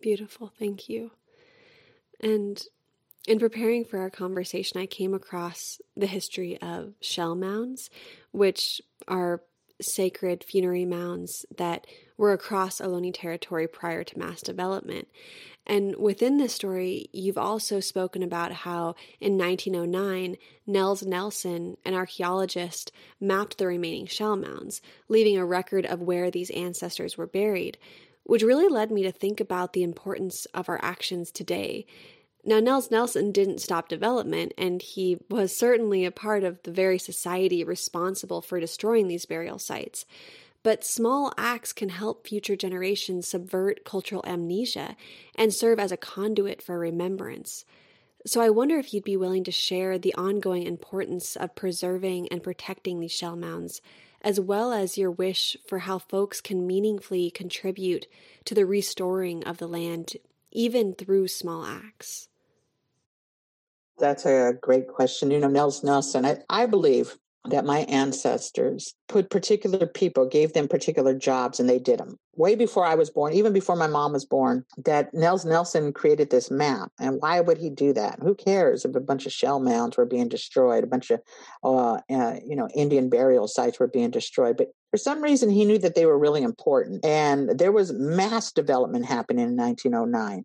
Beautiful. 0.01 0.53
Thank 0.59 0.89
you. 0.89 1.13
And 2.21 2.63
in 3.29 3.39
preparing 3.39 3.85
for 3.85 3.99
our 3.99 4.11
conversation, 4.11 4.81
I 4.81 4.87
came 4.87 5.15
across 5.15 5.81
the 5.97 6.07
history 6.07 6.61
of 6.61 6.95
shell 7.01 7.35
mounds, 7.35 7.91
which 8.33 8.81
are 9.07 9.43
sacred 9.83 10.45
funerary 10.45 10.85
mounds 10.85 11.45
that 11.57 11.87
were 12.17 12.33
across 12.33 12.81
Ohlone 12.81 13.13
territory 13.13 13.67
prior 13.67 14.05
to 14.05 14.19
mass 14.19 14.41
development. 14.43 15.09
And 15.67 15.97
within 15.97 16.39
this 16.39 16.53
story, 16.53 17.09
you've 17.13 17.39
also 17.39 17.79
spoken 17.79 18.23
about 18.23 18.53
how 18.53 18.97
in 19.21 19.39
1909, 19.39 20.37
Nels 20.67 21.05
Nelson, 21.05 21.77
an 21.85 21.95
archaeologist, 21.95 22.91
mapped 23.21 23.59
the 23.59 23.67
remaining 23.67 24.07
shell 24.07 24.37
mounds, 24.37 24.83
leaving 25.09 25.37
a 25.37 25.47
record 25.47 25.87
of 25.87 26.03
where 26.03 26.31
these 26.31 26.51
ancestors 26.51 27.17
were 27.17 27.27
buried, 27.27 27.79
which 28.25 28.43
really 28.43 28.69
led 28.69 28.91
me 28.91 29.03
to 29.03 29.13
think 29.13 29.41
about 29.41 29.73
the 29.73 29.83
importance 29.85 30.47
of 30.47 30.69
our 30.69 30.81
actions 30.83 31.31
today. 31.31 31.87
Now, 32.45 32.59
Nels 32.59 32.91
Nelson 32.91 33.31
didn't 33.31 33.61
stop 33.61 33.89
development, 33.89 34.53
and 34.59 34.83
he 34.83 35.19
was 35.31 35.57
certainly 35.57 36.05
a 36.05 36.11
part 36.11 36.43
of 36.43 36.61
the 36.65 36.73
very 36.73 36.99
society 36.99 37.63
responsible 37.63 38.43
for 38.43 38.59
destroying 38.59 39.07
these 39.07 39.27
burial 39.27 39.61
sites. 39.61 40.05
But 40.65 40.85
small 40.85 41.33
acts 41.37 41.73
can 41.73 41.89
help 41.89 42.27
future 42.27 42.57
generations 42.57 43.29
subvert 43.29 43.85
cultural 43.85 44.25
amnesia 44.27 44.97
and 45.37 45.55
serve 45.55 45.79
as 45.79 45.93
a 45.93 45.97
conduit 45.97 46.61
for 46.63 46.79
remembrance. 46.79 47.65
So 48.27 48.41
I 48.41 48.51
wonder 48.51 48.77
if 48.79 48.93
you'd 48.93 49.05
be 49.05 49.17
willing 49.17 49.45
to 49.45 49.53
share 49.53 49.99
the 49.99 50.15
ongoing 50.15 50.65
importance 50.65 51.37
of 51.37 51.55
preserving 51.55 52.29
and 52.29 52.43
protecting 52.43 52.99
these 52.99 53.13
shell 53.13 53.37
mounds, 53.37 53.81
as 54.21 54.41
well 54.41 54.73
as 54.73 54.99
your 54.99 55.11
wish 55.11 55.57
for 55.67 55.81
how 55.81 55.99
folks 55.99 56.41
can 56.41 56.67
meaningfully 56.67 57.31
contribute 57.31 58.07
to 58.45 58.55
the 58.55 58.67
restoring 58.67 59.43
of 59.45 59.59
the 59.59 59.69
land, 59.69 60.15
even 60.53 60.95
through 60.95 61.27
small 61.27 61.65
acts. 61.65 62.29
That's 63.99 64.27
a 64.27 64.55
great 64.61 64.89
question. 64.89 65.31
You 65.31 65.39
know, 65.39 65.49
Nels 65.49 65.85
Nelson, 65.85 66.25
I, 66.25 66.39
I 66.49 66.67
believe 66.67 67.17
that 67.51 67.65
my 67.65 67.81
ancestors 67.81 68.95
put 69.09 69.29
particular 69.29 69.87
people, 69.87 70.27
gave 70.27 70.53
them 70.53 70.69
particular 70.69 71.13
jobs, 71.13 71.59
and 71.59 71.69
they 71.69 71.79
did 71.79 71.99
them. 71.99 72.17
Way 72.37 72.55
before 72.55 72.85
I 72.85 72.95
was 72.95 73.11
born, 73.11 73.33
even 73.33 73.53
before 73.53 73.75
my 73.75 73.89
mom 73.89 74.13
was 74.13 74.25
born, 74.25 74.65
that 74.85 75.13
Nels 75.13 75.45
Nelson 75.45 75.93
created 75.93 76.31
this 76.31 76.51
map. 76.51 76.91
And 77.01 77.21
why 77.21 77.41
would 77.41 77.59
he 77.59 77.69
do 77.69 77.93
that? 77.95 78.21
Who 78.23 78.37
cares 78.37 78.85
if 78.85 78.95
a 78.95 79.01
bunch 79.01 79.27
of 79.27 79.33
shell 79.33 79.59
mounds 79.59 79.97
were 79.97 80.07
being 80.07 80.29
destroyed, 80.29 80.85
a 80.85 80.87
bunch 80.87 81.11
of, 81.11 81.21
uh, 81.65 81.99
uh, 82.09 82.37
you 82.47 82.55
know, 82.55 82.69
Indian 82.75 83.11
burial 83.11 83.49
sites 83.49 83.81
were 83.81 83.89
being 83.89 84.11
destroyed? 84.11 84.57
But 84.57 84.69
for 84.93 84.97
some 84.97 85.21
reason, 85.21 85.51
he 85.51 85.65
knew 85.65 85.79
that 85.79 85.97
they 85.97 86.07
were 86.07 86.19
really 86.19 86.43
important. 86.43 87.05
And 87.05 87.59
there 87.59 87.73
was 87.73 87.93
mass 87.93 88.53
development 88.53 89.07
happening 89.07 89.49
in 89.49 89.57
1909 89.57 90.45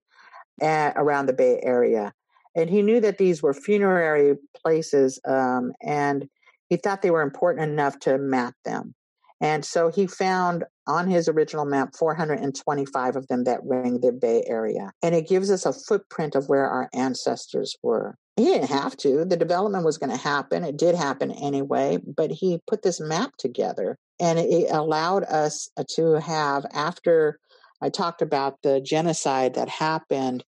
at, 0.61 0.93
around 0.97 1.27
the 1.27 1.33
Bay 1.33 1.59
Area. 1.61 2.11
And 2.57 2.71
he 2.71 2.81
knew 2.81 2.99
that 2.99 3.19
these 3.19 3.43
were 3.43 3.53
funerary 3.53 4.35
places 4.61 5.19
um, 5.25 5.73
and 5.81 6.27
he 6.69 6.75
thought 6.75 7.03
they 7.03 7.11
were 7.11 7.21
important 7.21 7.69
enough 7.69 7.99
to 7.99 8.17
map 8.17 8.55
them. 8.65 8.95
And 9.39 9.63
so 9.63 9.89
he 9.89 10.07
found 10.07 10.63
on 10.87 11.07
his 11.07 11.29
original 11.29 11.65
map 11.65 11.95
425 11.95 13.15
of 13.15 13.27
them 13.27 13.43
that 13.43 13.63
ring 13.63 14.01
the 14.01 14.11
Bay 14.11 14.43
Area. 14.47 14.91
And 15.03 15.13
it 15.13 15.27
gives 15.27 15.51
us 15.51 15.65
a 15.65 15.71
footprint 15.71 16.33
of 16.33 16.49
where 16.49 16.67
our 16.67 16.89
ancestors 16.93 17.75
were. 17.83 18.15
He 18.35 18.45
didn't 18.45 18.69
have 18.69 18.97
to. 18.97 19.23
The 19.23 19.37
development 19.37 19.85
was 19.85 19.99
going 19.99 20.09
to 20.09 20.17
happen. 20.17 20.63
It 20.63 20.77
did 20.77 20.95
happen 20.95 21.31
anyway, 21.31 21.99
but 22.03 22.31
he 22.31 22.59
put 22.67 22.81
this 22.81 22.99
map 22.99 23.33
together 23.37 23.97
and 24.19 24.39
it 24.39 24.71
allowed 24.71 25.23
us 25.25 25.69
to 25.95 26.13
have, 26.19 26.65
after 26.73 27.39
I 27.81 27.89
talked 27.89 28.23
about 28.23 28.61
the 28.63 28.81
genocide 28.81 29.53
that 29.53 29.69
happened 29.69 30.43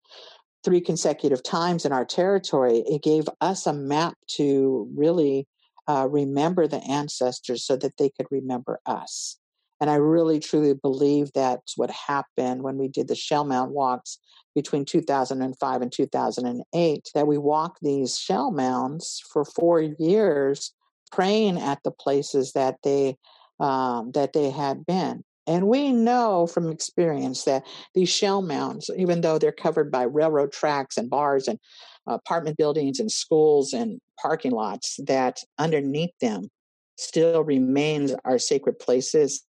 three 0.64 0.80
consecutive 0.80 1.42
times 1.42 1.84
in 1.84 1.92
our 1.92 2.04
territory, 2.04 2.82
it 2.86 3.02
gave 3.02 3.28
us 3.40 3.66
a 3.66 3.72
map 3.72 4.14
to 4.36 4.88
really 4.94 5.46
uh, 5.88 6.06
remember 6.10 6.66
the 6.66 6.82
ancestors 6.84 7.64
so 7.64 7.76
that 7.76 7.96
they 7.96 8.10
could 8.10 8.26
remember 8.30 8.80
us. 8.84 9.38
And 9.80 9.88
I 9.88 9.94
really 9.94 10.40
truly 10.40 10.74
believe 10.74 11.30
that's 11.32 11.78
what 11.78 11.90
happened 11.90 12.62
when 12.62 12.78
we 12.78 12.88
did 12.88 13.08
the 13.08 13.14
Shell 13.14 13.44
Mound 13.44 13.72
walks 13.72 14.18
between 14.54 14.84
2005 14.84 15.82
and 15.82 15.92
2008, 15.92 17.10
that 17.14 17.26
we 17.28 17.38
walked 17.38 17.78
these 17.80 18.18
shell 18.18 18.50
mounds 18.50 19.22
for 19.32 19.44
four 19.44 19.80
years, 19.80 20.74
praying 21.12 21.58
at 21.58 21.78
the 21.84 21.92
places 21.92 22.52
that 22.52 22.76
they 22.82 23.16
um, 23.60 24.12
that 24.12 24.32
they 24.32 24.50
had 24.50 24.84
been. 24.84 25.22
And 25.48 25.66
we 25.66 25.92
know 25.92 26.46
from 26.46 26.70
experience 26.70 27.44
that 27.44 27.64
these 27.94 28.10
shell 28.10 28.42
mounds, 28.42 28.90
even 28.96 29.22
though 29.22 29.38
they're 29.38 29.50
covered 29.50 29.90
by 29.90 30.02
railroad 30.02 30.52
tracks 30.52 30.98
and 30.98 31.08
bars 31.08 31.48
and 31.48 31.58
uh, 32.06 32.14
apartment 32.14 32.58
buildings 32.58 33.00
and 33.00 33.10
schools 33.10 33.72
and 33.72 33.98
parking 34.20 34.52
lots 34.52 35.00
that 35.06 35.40
underneath 35.58 36.16
them 36.20 36.50
still 36.96 37.42
remains 37.42 38.14
our 38.26 38.38
sacred 38.38 38.78
places 38.78 39.42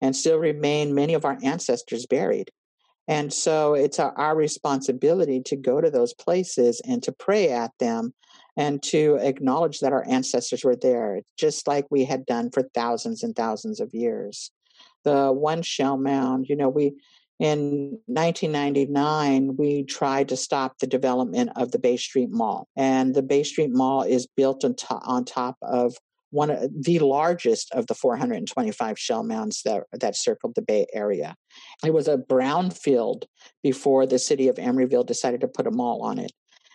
and 0.00 0.16
still 0.16 0.38
remain 0.38 0.94
many 0.94 1.12
of 1.12 1.26
our 1.26 1.36
ancestors 1.42 2.06
buried. 2.06 2.50
And 3.06 3.30
so 3.30 3.74
it's 3.74 3.98
our, 3.98 4.16
our 4.18 4.34
responsibility 4.34 5.42
to 5.42 5.56
go 5.56 5.78
to 5.82 5.90
those 5.90 6.14
places 6.14 6.80
and 6.88 7.02
to 7.02 7.12
pray 7.12 7.50
at 7.50 7.72
them 7.78 8.14
and 8.56 8.82
to 8.84 9.16
acknowledge 9.16 9.80
that 9.80 9.92
our 9.92 10.06
ancestors 10.08 10.64
were 10.64 10.76
there, 10.76 11.20
just 11.36 11.66
like 11.66 11.86
we 11.90 12.04
had 12.04 12.24
done 12.24 12.50
for 12.50 12.62
thousands 12.74 13.22
and 13.22 13.36
thousands 13.36 13.78
of 13.80 13.92
years. 13.92 14.50
The 15.04 15.32
one 15.32 15.62
shell 15.62 15.96
mound, 15.96 16.46
you 16.48 16.56
know, 16.56 16.68
we 16.68 16.94
in 17.40 17.98
1999, 18.06 19.56
we 19.56 19.82
tried 19.84 20.28
to 20.28 20.36
stop 20.36 20.78
the 20.78 20.86
development 20.86 21.50
of 21.56 21.72
the 21.72 21.80
Bay 21.80 21.96
Street 21.96 22.30
Mall. 22.30 22.68
And 22.76 23.14
the 23.14 23.22
Bay 23.22 23.42
Street 23.42 23.70
Mall 23.72 24.02
is 24.02 24.26
built 24.26 24.64
on, 24.64 24.76
on 24.90 25.24
top 25.24 25.56
of 25.60 25.96
one 26.30 26.50
of 26.50 26.68
the 26.82 26.98
largest 27.00 27.72
of 27.72 27.86
the 27.86 27.94
425 27.94 28.98
shell 28.98 29.22
mounds 29.22 29.62
that, 29.64 29.84
that 29.92 30.16
circled 30.16 30.54
the 30.54 30.62
Bay 30.62 30.86
Area. 30.92 31.36
It 31.84 31.92
was 31.92 32.08
a 32.08 32.18
brownfield 32.18 33.24
before 33.62 34.06
the 34.06 34.18
city 34.18 34.48
of 34.48 34.56
Emeryville 34.56 35.06
decided 35.06 35.40
to 35.42 35.48
put 35.48 35.66
a 35.66 35.70
mall 35.70 36.02
on 36.02 36.18
it. 36.18 36.32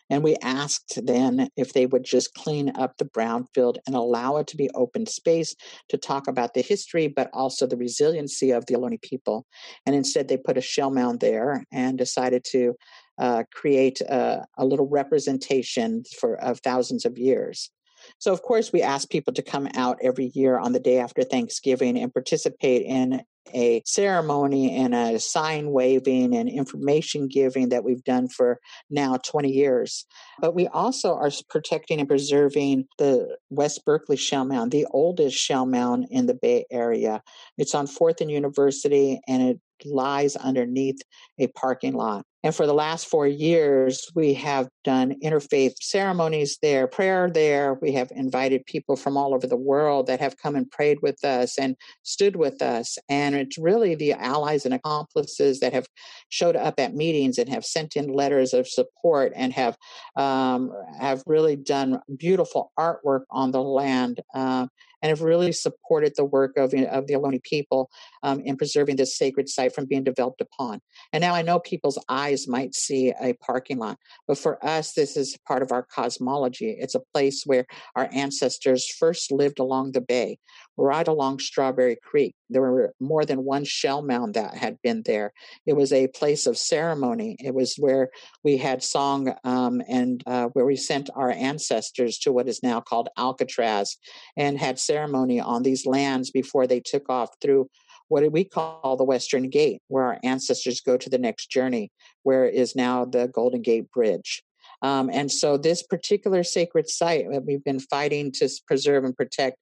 And 0.10 0.24
we 0.24 0.36
asked 0.42 1.00
then 1.04 1.50
if 1.56 1.74
they 1.74 1.86
would 1.86 2.04
just 2.04 2.34
clean 2.34 2.72
up 2.76 2.98
the 2.98 3.06
brownfield 3.06 3.78
and 3.86 3.96
allow 3.96 4.38
it 4.38 4.48
to 4.48 4.58
be 4.58 4.70
open 4.74 5.06
space 5.06 5.56
to 5.90 5.98
talk 5.98 6.28
about 6.28 6.54
the 6.54 6.62
history, 6.62 7.08
but 7.08 7.30
also 7.34 7.68
the 7.68 7.78
resiliency 7.78 8.52
of 8.52 8.66
the 8.66 8.76
Ohlone 8.76 9.02
people. 9.02 9.46
And 9.86 9.96
instead, 9.96 10.28
they 10.28 10.38
put 10.38 10.58
a 10.58 10.62
shell 10.62 10.92
mound 10.92 11.20
there 11.20 11.64
and 11.72 11.98
decided 11.98 12.44
to 12.52 12.76
uh, 13.20 13.44
create 13.54 14.02
a, 14.02 14.46
a, 14.58 14.66
little 14.66 14.88
representation 14.88 16.04
for 16.20 16.36
of 16.42 16.60
thousands 16.60 17.04
of 17.04 17.18
years. 17.18 17.70
So, 18.18 18.32
of 18.32 18.42
course, 18.42 18.72
we 18.72 18.82
ask 18.82 19.10
people 19.10 19.34
to 19.34 19.42
come 19.42 19.68
out 19.76 19.98
every 20.02 20.32
year 20.34 20.58
on 20.58 20.72
the 20.72 20.80
day 20.80 21.00
after 21.00 21.24
Thanksgiving 21.24 21.98
and 21.98 22.14
participate 22.14 22.84
in 22.84 23.22
a 23.54 23.82
ceremony 23.86 24.76
and 24.76 24.94
a 24.94 25.20
sign 25.20 25.72
waving 25.72 26.36
and 26.36 26.50
information 26.50 27.28
giving 27.28 27.70
that 27.70 27.84
we've 27.84 28.04
done 28.04 28.28
for 28.28 28.60
now 28.90 29.18
20 29.18 29.52
years. 29.52 30.06
But 30.40 30.56
we 30.56 30.68
also 30.68 31.16
are 31.16 31.32
protecting 31.50 32.00
and 32.00 32.08
preserving 32.08 32.88
the 32.98 33.38
West 33.50 33.86
Berkeley 33.86 34.18
Shell 34.18 34.46
Mound, 34.46 34.72
the 34.72 34.88
oldest 34.92 35.38
shell 35.38 35.66
mound 35.66 36.08
in 36.10 36.26
the 36.26 36.34
Bay 36.34 36.66
Area. 36.72 37.22
It's 37.58 37.76
on 37.76 37.88
4th 37.88 38.22
and 38.22 38.32
University 38.32 39.20
and 39.28 39.42
it 39.42 39.60
lies 39.86 40.36
underneath 40.36 41.02
a 41.38 41.48
parking 41.48 41.94
lot. 41.94 42.26
And 42.44 42.56
for 42.56 42.66
the 42.66 42.74
last 42.74 43.08
four 43.08 43.28
years, 43.28 44.08
we 44.16 44.34
have 44.36 44.70
done 44.86 45.16
interfaith 45.22 45.74
ceremonies 45.82 46.58
there, 46.62 46.88
prayer 46.88 47.30
there. 47.30 47.78
We 47.82 47.92
have 47.94 48.12
invited 48.16 48.66
people 48.66 48.96
from 48.96 49.18
all 49.18 49.34
over 49.34 49.46
the 49.46 49.58
world 49.58 50.08
that 50.08 50.22
have 50.22 50.38
come 50.38 50.56
and 50.56 50.70
prayed 50.72 51.00
with 51.02 51.24
us 51.26 51.58
and 51.60 51.76
stood 52.04 52.38
with 52.38 52.62
us. 52.62 52.98
And 53.10 53.36
it's 53.36 53.58
really 53.58 53.94
the 53.94 54.14
allies 54.14 54.64
and 54.64 54.74
accomplices 54.74 55.60
that 55.60 55.74
have 55.74 55.88
showed 56.30 56.56
up 56.56 56.80
at 56.80 56.96
meetings 56.96 57.38
and 57.38 57.50
have 57.50 57.66
sent 57.66 57.98
in 57.98 58.08
letters 58.08 58.54
of 58.54 58.70
support 58.70 59.34
and 59.36 59.52
have 59.52 59.76
um, 60.16 60.72
have 60.98 61.22
really 61.26 61.58
done 61.58 62.00
beautiful 62.18 62.72
artwork 62.80 63.24
on 63.32 63.52
the 63.52 63.62
land. 63.62 64.22
Uh, 64.34 64.68
and 65.02 65.10
have 65.10 65.22
really 65.22 65.52
supported 65.52 66.14
the 66.16 66.26
work 66.26 66.58
of, 66.58 66.74
of 66.74 67.08
the 67.08 67.14
Ohlone 67.14 67.42
people 67.44 67.90
um, 68.24 68.42
in 68.42 68.58
preserving 68.58 68.98
this 68.98 69.18
sacred 69.18 69.50
site 69.50 69.74
from 69.74 69.86
being 69.86 70.04
developed 70.04 70.42
upon. 70.42 70.82
And 71.14 71.22
now 71.22 71.34
I 71.34 71.42
know 71.42 71.60
people's 71.60 72.00
eyes 72.10 72.48
might 72.48 72.76
see 72.76 73.14
a 73.22 73.34
parking 73.34 73.78
lot, 73.78 73.98
but 74.28 74.38
for 74.38 74.64
us, 74.66 74.94
this 74.94 75.16
is 75.16 75.38
part 75.48 75.62
of 75.62 75.72
our 75.72 75.84
cosmology. 75.84 76.76
It's 76.80 76.96
a 76.96 77.02
place 77.14 77.44
where 77.46 77.66
our 77.96 78.10
ancestors 78.12 78.90
first 79.00 79.32
lived 79.32 79.60
along 79.60 79.92
the 79.92 80.02
bay, 80.02 80.38
right 80.80 81.08
along 81.08 81.40
Strawberry 81.40 81.98
Creek. 82.02 82.36
There 82.50 82.62
were 82.62 82.94
more 83.00 83.26
than 83.26 83.44
one 83.44 83.66
shell 83.66 84.02
mound 84.02 84.34
that 84.34 84.56
had 84.56 84.82
been 84.82 85.04
there. 85.06 85.34
It 85.66 85.74
was 85.74 85.92
a 85.92 86.08
place 86.08 86.48
of 86.48 86.58
ceremony. 86.58 87.36
It 87.40 87.54
was 87.54 87.76
where 87.76 88.10
we 88.44 88.58
had 88.58 88.84
song 88.84 89.34
um, 89.44 89.82
and 89.88 90.24
uh, 90.26 90.48
where 90.54 90.66
we 90.66 90.76
sent 90.76 91.10
our 91.16 91.32
ancestors 91.32 92.18
to 92.20 92.32
what 92.32 92.48
is 92.48 92.64
now 92.64 92.80
called 92.80 93.10
Alcatraz 93.18 93.98
and 94.38 94.58
had 94.58 94.80
ceremony 94.80 95.40
on 95.40 95.64
these 95.64 95.86
lands 95.86 96.32
before 96.32 96.66
they 96.66 96.80
took 96.80 97.10
off 97.10 97.30
through 97.42 97.70
what 98.08 98.32
we 98.32 98.44
call 98.44 98.98
the 98.98 99.04
Western 99.04 99.50
Gate, 99.50 99.82
where 99.88 100.06
our 100.06 100.20
ancestors 100.24 100.82
go 100.82 100.98
to 100.98 101.10
the 101.10 101.20
next 101.20 101.52
journey, 101.52 101.92
where 102.24 102.46
is 102.46 102.76
now 102.76 103.06
the 103.06 103.28
Golden 103.28 103.62
Gate 103.62 103.92
Bridge. 103.92 104.44
Um, 104.82 105.10
and 105.12 105.32
so, 105.32 105.58
this 105.58 105.84
particular 105.84 106.44
sacred 106.44 106.90
site 106.90 107.26
that 107.32 107.46
we've 107.46 107.64
been 107.64 107.80
fighting 107.80 108.32
to 108.34 108.50
preserve 108.66 109.04
and 109.04 109.16
protect, 109.16 109.58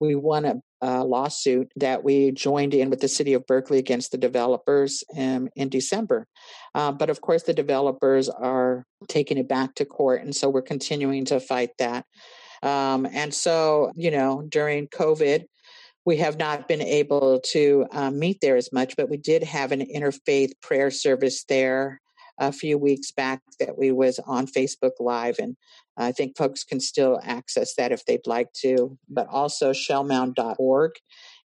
we 0.00 0.14
won 0.14 0.44
a, 0.44 0.54
a 0.80 1.04
lawsuit 1.04 1.70
that 1.76 2.04
we 2.04 2.32
joined 2.32 2.74
in 2.74 2.90
with 2.90 3.00
the 3.00 3.08
city 3.08 3.32
of 3.32 3.46
Berkeley 3.46 3.78
against 3.78 4.12
the 4.12 4.18
developers 4.18 5.02
um, 5.16 5.48
in 5.56 5.68
December. 5.68 6.26
Uh, 6.74 6.92
but 6.92 7.10
of 7.10 7.20
course, 7.20 7.44
the 7.44 7.54
developers 7.54 8.28
are 8.28 8.84
taking 9.08 9.38
it 9.38 9.48
back 9.48 9.74
to 9.76 9.84
court. 9.84 10.22
And 10.22 10.34
so, 10.34 10.48
we're 10.48 10.62
continuing 10.62 11.24
to 11.26 11.40
fight 11.40 11.70
that. 11.78 12.04
Um, 12.62 13.06
and 13.12 13.32
so, 13.32 13.92
you 13.96 14.10
know, 14.10 14.42
during 14.48 14.88
COVID, 14.88 15.44
we 16.04 16.16
have 16.18 16.38
not 16.38 16.68
been 16.68 16.80
able 16.80 17.40
to 17.40 17.86
um, 17.90 18.18
meet 18.18 18.40
there 18.40 18.56
as 18.56 18.72
much, 18.72 18.96
but 18.96 19.10
we 19.10 19.16
did 19.16 19.42
have 19.42 19.72
an 19.72 19.80
interfaith 19.80 20.52
prayer 20.62 20.90
service 20.90 21.44
there 21.48 22.00
a 22.38 22.52
few 22.52 22.78
weeks 22.78 23.10
back 23.12 23.40
that 23.58 23.76
we 23.76 23.90
was 23.90 24.20
on 24.26 24.46
Facebook 24.46 24.92
Live, 25.00 25.38
and 25.38 25.56
I 25.96 26.12
think 26.12 26.36
folks 26.36 26.64
can 26.64 26.80
still 26.80 27.20
access 27.22 27.74
that 27.76 27.92
if 27.92 28.04
they'd 28.04 28.26
like 28.26 28.52
to. 28.62 28.98
But 29.08 29.28
also 29.28 29.72
shellmound.org 29.72 30.92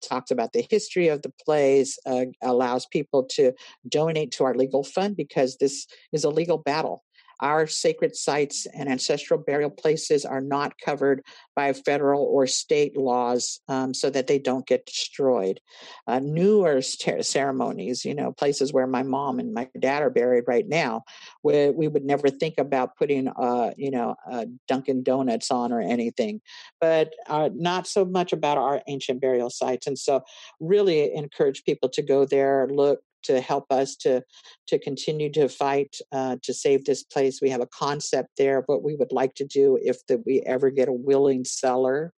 talks 0.02 0.32
about 0.32 0.54
the 0.54 0.66
history 0.70 1.08
of 1.08 1.22
the 1.22 1.32
plays, 1.46 2.00
uh, 2.06 2.26
allows 2.42 2.86
people 2.88 3.24
to 3.24 3.54
donate 3.88 4.32
to 4.32 4.44
our 4.44 4.56
legal 4.56 4.84
fund 4.84 5.16
because 5.16 5.58
this 5.58 5.86
is 6.12 6.24
a 6.24 6.30
legal 6.30 6.58
battle 6.58 7.04
our 7.42 7.68
sacred 7.68 8.16
sites 8.16 8.68
and 8.74 8.88
ancestral 8.88 9.40
burial 9.40 9.70
places 9.70 10.26
are 10.26 10.42
not 10.42 10.74
covered 10.84 11.24
by 11.56 11.74
federal 11.74 12.24
or 12.24 12.48
state 12.48 12.96
laws 12.96 13.60
um, 13.68 13.94
so 13.94 14.10
that 14.10 14.28
they 14.28 14.40
don't 14.40 14.68
get 14.68 14.86
destroyed. 14.86 15.60
Uh, 16.08 16.20
newer 16.20 16.82
ter- 16.82 17.22
ceremonies, 17.24 18.06
you 18.06 18.14
know, 18.14 18.32
places 18.32 18.72
where 18.72 18.88
my 18.88 19.04
mom 19.04 19.40
and 19.40 19.54
my 19.54 19.68
dad 19.80 20.04
are 20.04 20.10
buried 20.10 20.44
right 20.48 20.68
now, 20.68 21.04
we, 21.44 21.70
we 21.72 21.88
would 21.88 22.06
never 22.06 22.30
think 22.30 22.56
about 22.58 22.96
putting, 22.96 23.28
uh, 23.28 23.72
you 23.78 23.92
know, 23.92 24.16
uh, 24.30 24.46
Dunkin' 24.68 25.04
Donuts 25.04 25.52
on 25.52 25.72
or 25.72 25.82
anything, 25.82 26.42
but 26.80 27.14
uh, 27.28 27.50
not 27.54 27.88
so 27.88 28.06
much 28.06 28.34
about 28.34 28.58
our 28.58 28.82
ancient 28.88 29.20
burial 29.20 29.50
sites. 29.50 29.88
And 29.88 29.98
so, 29.98 30.22
really 30.60 31.14
encourage 31.14 31.64
people 31.64 31.90
to 31.90 32.02
go 32.02 32.26
there, 32.26 32.68
look, 32.72 33.00
to 33.24 33.42
help 33.42 33.72
us 33.72 33.96
to 33.98 34.24
to 34.68 34.80
continue 34.80 35.32
to 35.32 35.50
fight 35.50 35.96
uh, 36.12 36.38
to 36.44 36.54
save 36.54 36.86
this 36.86 37.04
place. 37.04 37.40
We 37.42 37.50
have 37.50 37.62
a 37.62 37.68
concept 37.68 38.30
there. 38.38 38.64
What 38.66 38.84
we 38.84 38.96
would 38.96 39.12
like 39.12 39.36
to 39.36 39.46
do 39.46 39.78
if 39.82 40.06
the, 40.08 40.22
we 40.26 40.42
ever 40.42 40.70
get 40.70 40.88
a 40.88 40.94
willing 40.94 41.46
seller, 41.46 42.14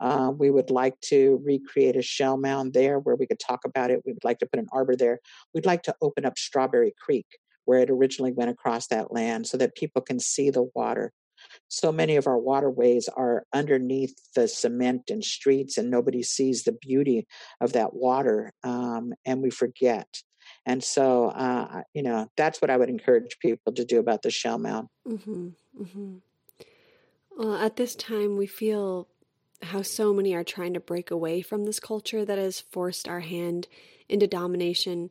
uh, 0.00 0.32
we 0.36 0.50
would 0.50 0.70
like 0.70 1.00
to 1.02 1.40
recreate 1.44 1.96
a 1.96 2.02
shell 2.02 2.36
mound 2.36 2.74
there 2.74 2.98
where 2.98 3.16
we 3.16 3.26
could 3.26 3.40
talk 3.40 3.64
about 3.64 3.90
it. 3.90 4.02
We 4.04 4.12
would 4.12 4.24
like 4.24 4.38
to 4.40 4.46
put 4.46 4.60
an 4.60 4.68
arbor 4.72 4.96
there. 4.96 5.20
We'd 5.54 5.66
like 5.66 5.82
to 5.84 5.94
open 6.00 6.24
up 6.24 6.38
Strawberry 6.38 6.94
Creek 7.00 7.26
where 7.64 7.80
it 7.80 7.90
originally 7.90 8.32
went 8.32 8.50
across 8.50 8.86
that 8.86 9.12
land 9.12 9.46
so 9.48 9.56
that 9.56 9.74
people 9.74 10.00
can 10.00 10.20
see 10.20 10.50
the 10.50 10.68
water 10.74 11.12
so 11.68 11.92
many 11.92 12.16
of 12.16 12.26
our 12.26 12.38
waterways 12.38 13.08
are 13.08 13.44
underneath 13.52 14.14
the 14.34 14.48
cement 14.48 15.10
and 15.10 15.24
streets 15.24 15.78
and 15.78 15.90
nobody 15.90 16.22
sees 16.22 16.64
the 16.64 16.72
beauty 16.72 17.26
of 17.60 17.72
that 17.72 17.94
water 17.94 18.52
um, 18.62 19.12
and 19.24 19.42
we 19.42 19.50
forget 19.50 20.06
and 20.64 20.82
so, 20.82 21.28
uh, 21.28 21.82
you 21.94 22.02
know, 22.02 22.30
that's 22.36 22.60
what 22.60 22.70
I 22.70 22.76
would 22.76 22.88
encourage 22.88 23.38
people 23.38 23.72
to 23.74 23.84
do 23.84 23.98
about 23.98 24.22
the 24.22 24.30
shell 24.30 24.58
mound. 24.58 24.88
Mm-hmm, 25.06 25.48
mm-hmm. 25.80 26.14
Well, 27.36 27.56
at 27.56 27.76
this 27.76 27.94
time, 27.94 28.36
we 28.36 28.46
feel 28.46 29.08
how 29.62 29.82
so 29.82 30.12
many 30.12 30.34
are 30.34 30.44
trying 30.44 30.74
to 30.74 30.80
break 30.80 31.10
away 31.10 31.42
from 31.42 31.64
this 31.64 31.80
culture 31.80 32.24
that 32.24 32.38
has 32.38 32.60
forced 32.60 33.08
our 33.08 33.20
hand 33.20 33.68
into 34.08 34.26
domination, 34.26 35.10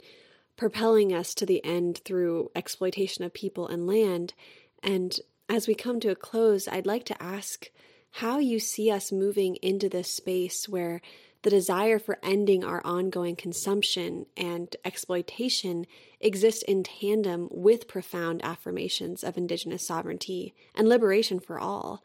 propelling 0.55 1.13
us 1.13 1.33
to 1.36 1.45
the 1.45 1.63
end 1.63 2.01
through 2.05 2.51
exploitation 2.55 3.23
of 3.23 3.33
people 3.33 3.67
and 3.67 3.88
land. 3.88 4.33
And 4.81 5.17
as 5.49 5.67
we 5.67 5.75
come 5.75 5.99
to 5.99 6.09
a 6.09 6.15
close, 6.15 6.67
I'd 6.67 6.88
like 6.88 7.05
to 7.05 7.21
ask 7.21 7.69
how 8.11 8.39
you 8.39 8.59
see 8.59 8.89
us 8.89 9.11
moving 9.11 9.57
into 9.57 9.89
this 9.89 10.11
space 10.11 10.69
where 10.69 11.01
the 11.45 11.51
desire 11.51 11.99
for 11.99 12.17
ending 12.23 12.63
our 12.63 12.81
ongoing 12.83 13.35
consumption 13.35 14.25
and 14.35 14.75
exploitation 14.83 15.85
exists 16.19 16.63
in 16.63 16.81
tandem 16.81 17.47
with 17.51 17.87
profound 17.87 18.43
affirmations 18.43 19.23
of 19.23 19.37
Indigenous 19.37 19.85
sovereignty 19.85 20.55
and 20.73 20.89
liberation 20.89 21.39
for 21.39 21.59
all. 21.59 22.03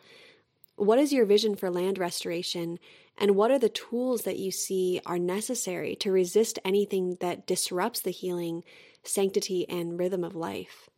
What 0.77 0.99
is 0.99 1.11
your 1.11 1.25
vision 1.25 1.57
for 1.57 1.71
land 1.71 1.97
restoration, 1.97 2.79
and 3.17 3.35
what 3.35 3.51
are 3.51 3.59
the 3.59 3.71
tools 3.71 4.25
that 4.25 4.39
you 4.39 4.51
see 4.51 5.01
are 5.07 5.19
necessary 5.19 5.97
to 5.97 6.13
resist 6.13 6.59
anything 6.63 7.17
that 7.21 7.47
disrupts 7.47 8.01
the 8.01 8.11
healing, 8.11 8.63
sanctity, 9.05 9.67
and 9.71 9.99
rhythm 9.99 10.23
of 10.23 10.35
life? 10.35 10.91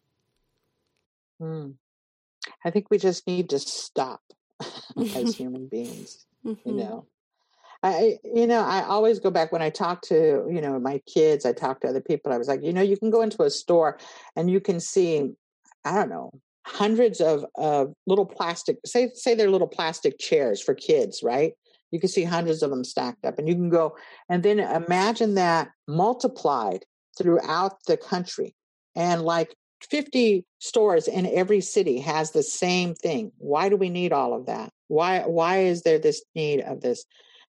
Hmm. 1.40 1.70
I 2.64 2.72
think 2.72 2.88
we 2.90 2.98
just 2.98 3.24
need 3.24 3.50
to 3.50 3.60
stop 3.60 4.20
as 5.14 5.36
human 5.36 5.68
beings, 5.68 6.26
mm-hmm. 6.44 6.68
you 6.68 6.74
know. 6.74 7.06
I, 7.82 8.18
you 8.22 8.46
know, 8.46 8.60
I 8.60 8.82
always 8.84 9.18
go 9.18 9.30
back 9.30 9.50
when 9.50 9.62
I 9.62 9.70
talk 9.70 10.02
to, 10.02 10.46
you 10.48 10.60
know, 10.60 10.78
my 10.78 11.00
kids, 11.12 11.44
I 11.44 11.52
talk 11.52 11.80
to 11.80 11.88
other 11.88 12.00
people. 12.00 12.32
I 12.32 12.38
was 12.38 12.46
like, 12.46 12.62
you 12.62 12.72
know, 12.72 12.82
you 12.82 12.96
can 12.96 13.10
go 13.10 13.22
into 13.22 13.42
a 13.42 13.50
store 13.50 13.98
and 14.36 14.50
you 14.50 14.60
can 14.60 14.78
see, 14.78 15.30
I 15.84 15.94
don't 15.96 16.08
know, 16.08 16.30
hundreds 16.64 17.20
of 17.20 17.44
uh, 17.58 17.86
little 18.06 18.26
plastic, 18.26 18.78
say, 18.86 19.10
say 19.14 19.34
they're 19.34 19.50
little 19.50 19.66
plastic 19.66 20.18
chairs 20.20 20.62
for 20.62 20.74
kids, 20.74 21.22
right? 21.24 21.54
You 21.90 21.98
can 21.98 22.08
see 22.08 22.22
hundreds 22.22 22.62
of 22.62 22.70
them 22.70 22.84
stacked 22.84 23.24
up 23.24 23.38
and 23.38 23.48
you 23.48 23.54
can 23.54 23.68
go 23.68 23.96
and 24.28 24.42
then 24.42 24.60
imagine 24.60 25.34
that 25.34 25.70
multiplied 25.88 26.84
throughout 27.18 27.84
the 27.86 27.96
country 27.96 28.54
and 28.94 29.22
like 29.22 29.54
50 29.90 30.44
stores 30.60 31.08
in 31.08 31.26
every 31.26 31.60
city 31.60 31.98
has 31.98 32.30
the 32.30 32.44
same 32.44 32.94
thing. 32.94 33.32
Why 33.38 33.68
do 33.68 33.76
we 33.76 33.90
need 33.90 34.12
all 34.12 34.34
of 34.34 34.46
that? 34.46 34.70
Why, 34.86 35.22
why 35.26 35.64
is 35.64 35.82
there 35.82 35.98
this 35.98 36.22
need 36.34 36.60
of 36.60 36.80
this? 36.80 37.04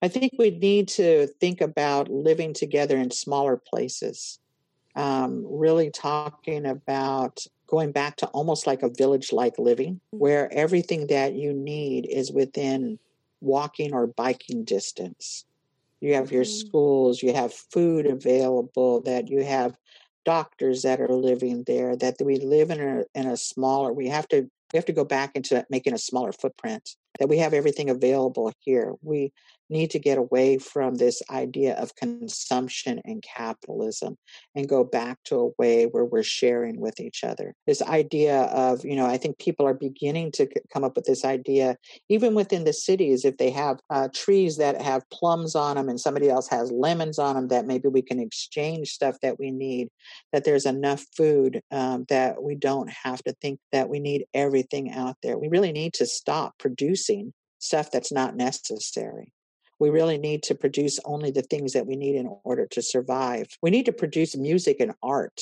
I 0.02 0.08
think 0.08 0.34
we 0.38 0.52
need 0.52 0.88
to 0.90 1.28
think 1.40 1.62
about 1.62 2.10
living 2.10 2.54
together 2.54 2.98
in 2.98 3.12
smaller 3.12 3.58
places. 3.58 4.40
Um, 4.96 5.46
really 5.48 5.92
talking 5.92 6.66
about 6.66 7.46
going 7.68 7.92
back 7.92 8.18
to 8.18 8.28
almost 8.28 8.66
like 8.66 8.82
a 8.82 8.90
village 8.90 9.32
like 9.32 9.60
living, 9.60 9.96
mm-hmm. 9.96 10.18
where 10.18 10.52
everything 10.54 11.08
that 11.08 11.34
you 11.34 11.54
need 11.54 12.06
is 12.06 12.32
within 12.32 13.00
walking 13.42 13.94
or 13.94 14.08
biking 14.08 14.64
distance. 14.64 15.46
You 16.02 16.16
have 16.16 16.32
your 16.32 16.44
mm-hmm. 16.44 16.68
schools, 16.68 17.22
you 17.22 17.34
have 17.34 17.54
food 17.54 18.06
available, 18.06 19.02
that 19.02 19.30
you 19.30 19.44
have 19.44 19.78
doctors 20.26 20.82
that 20.84 21.00
are 21.00 21.10
living 21.10 21.64
there, 21.66 21.96
that 21.98 22.16
we 22.20 22.38
live 22.38 22.72
in 22.72 22.82
a, 22.82 23.04
in 23.14 23.28
a 23.28 23.38
smaller, 23.38 23.94
we 23.94 24.08
have 24.08 24.28
to 24.30 24.50
We 24.72 24.78
have 24.78 24.86
to 24.86 24.94
go 25.02 25.06
back 25.06 25.32
into 25.36 25.66
making 25.70 25.94
a 25.94 25.98
smaller 25.98 26.32
footprint, 26.32 26.96
that 27.18 27.30
we 27.30 27.40
have 27.40 27.56
everything 27.56 27.90
available 27.90 28.52
here. 28.60 28.94
We 29.02 29.32
need 29.70 29.92
to 29.92 30.00
get 30.00 30.18
away 30.18 30.58
from 30.58 30.96
this 30.96 31.22
idea 31.30 31.76
of 31.76 31.96
consumption 31.96 33.00
and 33.06 33.24
capitalism 33.24 34.18
and 34.56 34.68
go 34.68 34.84
back 34.84 35.18
to 35.26 35.36
a 35.36 35.52
way 35.62 35.86
where 35.86 36.06
we're 36.06 36.24
sharing 36.24 36.80
with 36.80 37.00
each 37.00 37.24
other. 37.24 37.54
This 37.68 37.82
idea 37.82 38.42
of, 38.44 38.84
you 38.84 38.96
know, 38.96 39.06
I 39.06 39.18
think 39.18 39.38
people 39.38 39.68
are 39.68 39.74
beginning 39.74 40.32
to 40.34 40.48
come 40.74 40.84
up 40.84 40.96
with 40.96 41.06
this 41.06 41.24
idea, 41.24 41.76
even 42.10 42.34
within 42.34 42.64
the 42.64 42.74
cities, 42.74 43.26
if 43.26 43.38
they 43.38 43.52
have 43.52 43.80
uh, 43.90 44.08
trees 44.14 44.58
that 44.58 44.82
have 44.82 45.10
plums 45.12 45.56
on 45.56 45.76
them 45.76 45.90
and 45.90 46.00
somebody 46.00 46.30
else 46.30 46.48
has 46.50 46.72
lemons 46.72 47.20
on 47.20 47.36
them, 47.36 47.48
that 47.50 47.66
maybe 47.66 47.88
we 47.88 48.02
can 48.02 48.20
exchange 48.20 48.90
stuff 48.90 49.18
that 49.22 49.40
we 49.40 49.52
need, 49.52 49.90
that 50.34 50.46
there's 50.46 50.66
enough 50.66 51.06
food 51.16 51.62
um, 51.72 52.06
that 52.10 52.42
we 52.42 52.56
don't 52.56 52.90
have 52.90 53.22
to 53.24 53.34
think 53.42 53.60
that 53.72 53.90
we 53.90 54.00
need 54.00 54.26
everything 54.34 54.92
out 54.92 55.16
there. 55.22 55.38
We 55.38 55.48
really 55.48 55.72
need 55.72 55.94
to 55.96 56.06
stop 56.06 56.58
producing 56.58 57.34
stuff 57.60 57.92
that's 57.92 58.12
not 58.12 58.36
necessary. 58.36 59.34
We 59.80 59.90
really 59.90 60.18
need 60.18 60.44
to 60.44 60.56
produce 60.56 61.00
only 61.06 61.32
the 61.32 61.42
things 61.42 61.74
that 61.74 61.88
we 61.88 61.96
need 61.96 62.16
in 62.16 62.30
order 62.44 62.68
to 62.68 62.82
survive. 62.82 63.48
We 63.62 63.70
need 63.70 63.86
to 63.86 63.94
produce 63.94 64.36
music 64.36 64.78
and 64.80 64.94
art. 65.02 65.42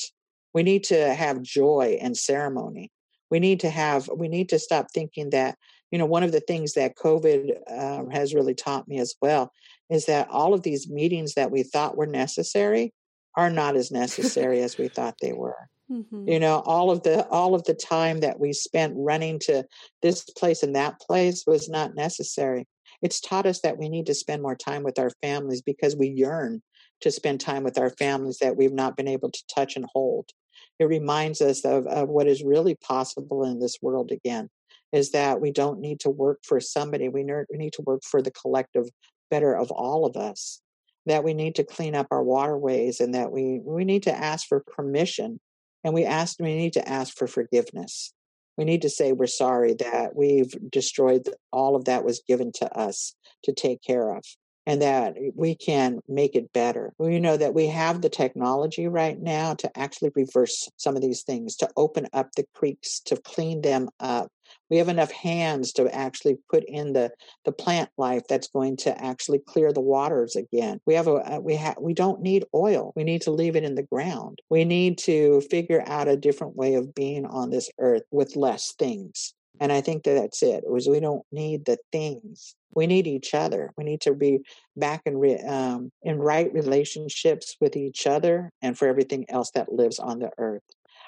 We 0.54 0.62
need 0.62 0.84
to 0.84 1.14
have 1.14 1.42
joy 1.42 1.98
and 2.00 2.16
ceremony. 2.16 2.90
We 3.30 3.40
need 3.40 3.60
to 3.60 3.70
have, 3.70 4.08
we 4.16 4.28
need 4.28 4.48
to 4.50 4.58
stop 4.58 4.86
thinking 4.92 5.30
that, 5.30 5.58
you 5.90 5.98
know, 5.98 6.06
one 6.06 6.22
of 6.22 6.32
the 6.32 6.40
things 6.40 6.74
that 6.74 6.96
COVID 6.96 7.58
uh, 7.70 8.04
has 8.10 8.34
really 8.34 8.54
taught 8.54 8.88
me 8.88 8.98
as 8.98 9.14
well 9.20 9.52
is 9.90 10.06
that 10.06 10.28
all 10.30 10.54
of 10.54 10.62
these 10.62 10.88
meetings 10.88 11.34
that 11.34 11.50
we 11.50 11.62
thought 11.62 11.96
were 11.96 12.06
necessary 12.06 12.92
are 13.36 13.50
not 13.50 13.76
as 13.76 13.90
necessary 13.90 14.62
as 14.62 14.78
we 14.78 14.88
thought 14.88 15.16
they 15.20 15.32
were. 15.32 15.68
Mm-hmm. 15.90 16.28
You 16.28 16.38
know, 16.38 16.62
all 16.66 16.90
of 16.90 17.02
the 17.02 17.26
all 17.28 17.54
of 17.54 17.64
the 17.64 17.72
time 17.72 18.20
that 18.20 18.38
we 18.38 18.52
spent 18.52 18.92
running 18.96 19.38
to 19.40 19.64
this 20.02 20.24
place 20.24 20.62
and 20.62 20.76
that 20.76 21.00
place 21.00 21.44
was 21.46 21.68
not 21.68 21.94
necessary. 21.94 22.66
It's 23.02 23.20
taught 23.20 23.46
us 23.46 23.60
that 23.60 23.78
we 23.78 23.88
need 23.88 24.06
to 24.06 24.14
spend 24.14 24.42
more 24.42 24.56
time 24.56 24.82
with 24.82 24.98
our 24.98 25.10
families 25.22 25.62
because 25.62 25.96
we 25.96 26.08
yearn 26.08 26.62
to 27.00 27.10
spend 27.10 27.40
time 27.40 27.62
with 27.62 27.78
our 27.78 27.90
families 27.90 28.38
that 28.38 28.56
we've 28.56 28.72
not 28.72 28.96
been 28.96 29.08
able 29.08 29.30
to 29.30 29.46
touch 29.54 29.76
and 29.76 29.86
hold. 29.92 30.30
It 30.78 30.84
reminds 30.84 31.40
us 31.40 31.64
of, 31.64 31.86
of 31.86 32.08
what 32.08 32.26
is 32.26 32.42
really 32.42 32.74
possible 32.74 33.44
in 33.44 33.60
this 33.60 33.78
world 33.80 34.10
again 34.10 34.48
is 34.92 35.12
that 35.12 35.40
we 35.40 35.52
don't 35.52 35.80
need 35.80 36.00
to 36.00 36.10
work 36.10 36.40
for 36.42 36.60
somebody. 36.60 37.08
We 37.08 37.22
need 37.22 37.72
to 37.74 37.82
work 37.82 38.02
for 38.04 38.22
the 38.22 38.30
collective 38.30 38.88
better 39.30 39.54
of 39.54 39.70
all 39.70 40.06
of 40.06 40.16
us. 40.16 40.60
That 41.06 41.24
we 41.24 41.34
need 41.34 41.54
to 41.54 41.64
clean 41.64 41.94
up 41.94 42.08
our 42.10 42.22
waterways 42.22 43.00
and 43.00 43.14
that 43.14 43.32
we, 43.32 43.60
we 43.64 43.84
need 43.84 44.02
to 44.04 44.14
ask 44.14 44.46
for 44.46 44.60
permission 44.60 45.40
and 45.84 45.94
we 45.94 46.04
ask 46.04 46.38
we 46.38 46.56
need 46.56 46.74
to 46.74 46.86
ask 46.86 47.16
for 47.16 47.26
forgiveness 47.26 48.12
we 48.58 48.64
need 48.64 48.82
to 48.82 48.90
say 48.90 49.12
we're 49.12 49.28
sorry 49.28 49.74
that 49.74 50.16
we've 50.16 50.52
destroyed 50.70 51.26
all 51.52 51.76
of 51.76 51.84
that 51.84 52.04
was 52.04 52.22
given 52.26 52.50
to 52.56 52.76
us 52.76 53.14
to 53.44 53.52
take 53.52 53.80
care 53.82 54.14
of 54.14 54.24
and 54.66 54.82
that 54.82 55.16
we 55.34 55.54
can 55.54 56.00
make 56.08 56.34
it 56.34 56.52
better. 56.52 56.92
We 56.98 57.20
know 57.20 57.38
that 57.38 57.54
we 57.54 57.68
have 57.68 58.02
the 58.02 58.10
technology 58.10 58.86
right 58.86 59.18
now 59.18 59.54
to 59.54 59.78
actually 59.78 60.10
reverse 60.14 60.68
some 60.76 60.94
of 60.94 61.00
these 61.00 61.22
things, 61.22 61.56
to 61.56 61.70
open 61.74 62.06
up 62.12 62.32
the 62.32 62.44
creeks, 62.54 63.00
to 63.06 63.16
clean 63.16 63.62
them 63.62 63.88
up. 63.98 64.28
We 64.70 64.76
have 64.78 64.88
enough 64.88 65.10
hands 65.10 65.72
to 65.74 65.94
actually 65.94 66.38
put 66.50 66.64
in 66.64 66.92
the, 66.92 67.10
the 67.44 67.52
plant 67.52 67.90
life 67.96 68.22
that's 68.28 68.48
going 68.48 68.76
to 68.78 69.04
actually 69.04 69.40
clear 69.40 69.72
the 69.72 69.80
waters 69.80 70.36
again. 70.36 70.80
We 70.86 70.94
have 70.94 71.06
a 71.06 71.40
we 71.40 71.56
have 71.56 71.76
we 71.80 71.94
don't 71.94 72.20
need 72.20 72.44
oil. 72.54 72.92
We 72.96 73.04
need 73.04 73.22
to 73.22 73.30
leave 73.30 73.56
it 73.56 73.64
in 73.64 73.74
the 73.74 73.82
ground. 73.82 74.40
We 74.50 74.64
need 74.64 74.98
to 74.98 75.40
figure 75.50 75.82
out 75.86 76.08
a 76.08 76.16
different 76.16 76.56
way 76.56 76.74
of 76.74 76.94
being 76.94 77.24
on 77.26 77.50
this 77.50 77.70
earth 77.78 78.02
with 78.10 78.36
less 78.36 78.74
things. 78.78 79.34
And 79.60 79.72
I 79.72 79.80
think 79.80 80.04
that 80.04 80.14
that's 80.14 80.42
it. 80.42 80.64
it 80.64 80.70
was 80.70 80.88
we 80.88 81.00
don't 81.00 81.24
need 81.32 81.64
the 81.64 81.78
things. 81.90 82.54
We 82.74 82.86
need 82.86 83.06
each 83.06 83.34
other. 83.34 83.72
We 83.76 83.84
need 83.84 84.00
to 84.02 84.14
be 84.14 84.40
back 84.76 85.02
in 85.04 85.18
re, 85.18 85.36
um, 85.38 85.90
in 86.02 86.18
right 86.18 86.52
relationships 86.52 87.56
with 87.60 87.76
each 87.76 88.06
other 88.06 88.50
and 88.62 88.78
for 88.78 88.86
everything 88.86 89.24
else 89.28 89.50
that 89.52 89.72
lives 89.72 89.98
on 89.98 90.20
the 90.20 90.30
earth. 90.38 90.62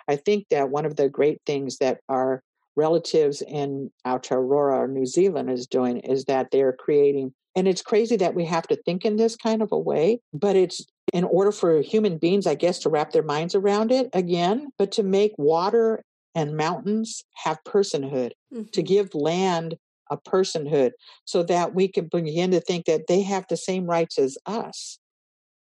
I 0.08 0.16
think 0.16 0.46
that 0.50 0.70
one 0.70 0.84
of 0.84 0.96
the 0.96 1.08
great 1.08 1.40
things 1.46 1.78
that 1.78 2.00
our 2.08 2.42
relatives 2.76 3.42
in 3.42 3.90
Aotearoa 4.06 4.78
or 4.80 4.88
New 4.88 5.06
Zealand 5.06 5.50
is 5.50 5.66
doing 5.66 5.98
is 5.98 6.24
that 6.24 6.50
they're 6.50 6.72
creating, 6.72 7.32
and 7.56 7.66
it's 7.68 7.82
crazy 7.82 8.16
that 8.16 8.34
we 8.34 8.44
have 8.44 8.66
to 8.68 8.76
think 8.76 9.04
in 9.04 9.16
this 9.16 9.36
kind 9.36 9.62
of 9.62 9.72
a 9.72 9.78
way, 9.78 10.20
but 10.32 10.56
it's 10.56 10.86
in 11.12 11.24
order 11.24 11.52
for 11.52 11.80
human 11.82 12.18
beings, 12.18 12.46
I 12.46 12.54
guess, 12.54 12.78
to 12.80 12.88
wrap 12.88 13.12
their 13.12 13.22
minds 13.22 13.54
around 13.54 13.90
it 13.90 14.08
again, 14.12 14.68
but 14.78 14.92
to 14.92 15.02
make 15.02 15.32
water 15.36 16.04
and 16.34 16.56
mountains 16.56 17.24
have 17.44 17.58
personhood, 17.66 18.32
mm-hmm. 18.52 18.64
to 18.72 18.82
give 18.82 19.14
land 19.14 19.76
a 20.10 20.16
personhood 20.16 20.92
so 21.24 21.42
that 21.44 21.74
we 21.74 21.88
can 21.88 22.06
begin 22.06 22.50
to 22.50 22.60
think 22.60 22.86
that 22.86 23.06
they 23.06 23.22
have 23.22 23.46
the 23.48 23.56
same 23.56 23.86
rights 23.86 24.18
as 24.18 24.36
us, 24.46 24.98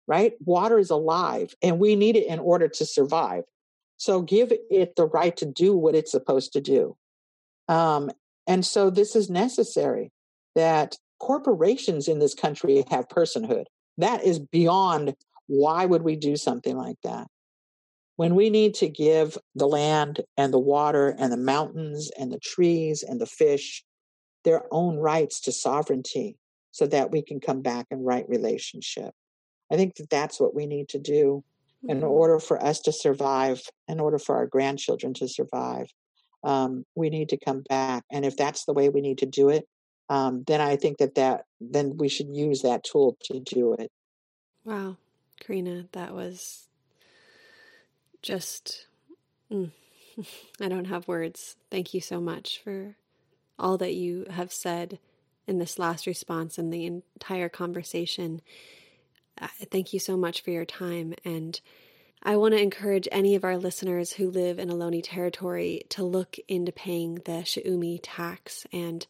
right? 0.07 0.35
Water 0.45 0.79
is 0.79 0.91
alive 0.91 1.55
and 1.63 1.79
we 1.79 1.97
need 1.97 2.17
it 2.17 2.27
in 2.27 2.39
order 2.39 2.69
to 2.69 2.87
survive. 2.87 3.45
So 3.97 4.23
give 4.23 4.53
it 4.71 4.97
the 4.97 5.07
right 5.07 5.37
to 5.39 5.47
do 5.47 5.77
what 5.77 5.95
it's 5.95 6.11
supposed 6.11 6.53
to 6.53 6.61
do. 6.61 6.97
Um, 7.69 8.11
and 8.47 8.65
so 8.65 8.91
this 8.91 9.17
is 9.17 9.31
necessary 9.31 10.13
that 10.55 10.97
corporations 11.19 12.09
in 12.09 12.19
this 12.19 12.35
country 12.35 12.85
have 12.91 13.09
personhood. 13.09 13.65
That 13.99 14.23
is 14.25 14.39
beyond 14.39 15.15
why 15.47 15.87
would 15.87 16.03
we 16.03 16.17
do 16.17 16.37
something 16.37 16.77
like 16.77 16.99
that? 17.03 17.27
when 18.17 18.35
we 18.35 18.51
need 18.51 18.75
to 18.75 18.89
give 18.89 19.39
the 19.55 19.69
land 19.69 20.23
and 20.37 20.53
the 20.53 20.59
water 20.59 21.15
and 21.19 21.33
the 21.33 21.37
mountains 21.37 22.11
and 22.19 22.33
the 22.33 22.41
trees 22.41 23.03
and 23.03 23.21
the 23.21 23.27
fish 23.27 23.85
their 24.45 24.63
own 24.71 24.97
rights 24.97 25.41
to 25.41 25.53
sovereignty 25.53 26.37
so 26.71 26.87
that 26.87 27.11
we 27.11 27.23
can 27.23 27.41
come 27.41 27.63
back 27.63 27.87
in 27.91 28.05
right 28.05 28.29
relationship. 28.29 29.13
I 29.73 29.77
think 29.77 29.97
that 29.97 30.11
that's 30.11 30.41
what 30.41 30.55
we 30.55 30.67
need 30.67 30.89
to 30.91 30.99
do 30.99 31.43
in 31.89 32.03
order 32.03 32.39
for 32.39 32.63
us 32.63 32.81
to 32.81 32.93
survive, 32.93 33.63
in 33.89 34.01
order 34.01 34.19
for 34.19 34.37
our 34.37 34.47
grandchildren 34.47 35.15
to 35.15 35.29
survive. 35.29 35.87
Um, 36.45 36.85
we 36.95 37.11
need 37.11 37.31
to 37.31 37.39
come 37.39 37.63
back, 37.69 38.05
and 38.11 38.25
if 38.25 38.37
that's 38.37 38.65
the 38.65 38.73
way 38.73 38.89
we 38.89 39.01
need 39.01 39.19
to 39.19 39.27
do 39.27 39.49
it, 39.49 39.65
um, 40.09 40.45
then 40.47 40.61
I 40.61 40.77
think 40.77 40.99
that 40.99 41.17
that 41.17 41.45
then 41.61 41.97
we 41.97 42.09
should 42.09 42.29
use 42.35 42.63
that 42.63 42.85
tool 42.85 43.17
to 43.25 43.41
do 43.41 43.75
it. 43.75 43.91
Wow, 44.65 44.97
Corrina, 45.43 45.91
that 45.93 46.15
was 46.15 46.69
just, 48.23 48.87
mm, 49.51 49.71
I 50.61 50.69
don't 50.69 50.87
have 50.87 51.09
words. 51.09 51.57
Thank 51.71 51.95
you 51.95 52.01
so 52.01 52.21
much 52.21 52.61
for 52.63 52.97
all 53.59 53.79
that 53.79 53.95
you 53.95 54.27
have 54.31 54.53
said 54.53 54.99
in 55.47 55.59
this 55.59 55.79
last 55.79 56.07
response 56.07 56.59
and 56.59 56.73
the 56.73 56.87
entire 56.87 57.49
conversation. 57.49 58.43
Thank 59.71 59.93
you 59.93 59.99
so 59.99 60.17
much 60.17 60.43
for 60.43 60.51
your 60.51 60.65
time. 60.65 61.15
And 61.25 61.61
I 62.23 62.37
want 62.37 62.55
to 62.55 62.61
encourage 62.61 63.09
any 63.13 63.35
of 63.35 63.45
our 63.45 63.57
listeners 63.57 64.13
who 64.13 64.31
live 64.31 64.59
in 64.59 64.69
Ohlone 64.69 65.03
territory 65.05 65.83
to 65.91 66.03
look 66.03 66.37
into 66.49 66.73
paying 66.73 67.17
the 67.25 67.43
Shuumi 67.45 68.01
tax. 68.03 68.67
And 68.73 69.07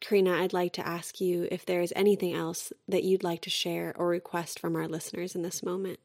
Corrina, 0.00 0.40
I'd 0.40 0.52
like 0.52 0.72
to 0.74 0.86
ask 0.86 1.20
you 1.20 1.46
if 1.50 1.66
there 1.66 1.82
is 1.82 1.92
anything 1.94 2.34
else 2.34 2.72
that 2.88 3.04
you'd 3.04 3.24
like 3.24 3.42
to 3.42 3.50
share 3.50 3.94
or 3.96 4.08
request 4.08 4.58
from 4.58 4.76
our 4.76 4.88
listeners 4.88 5.34
in 5.34 5.42
this 5.42 5.62
moment. 5.62 6.00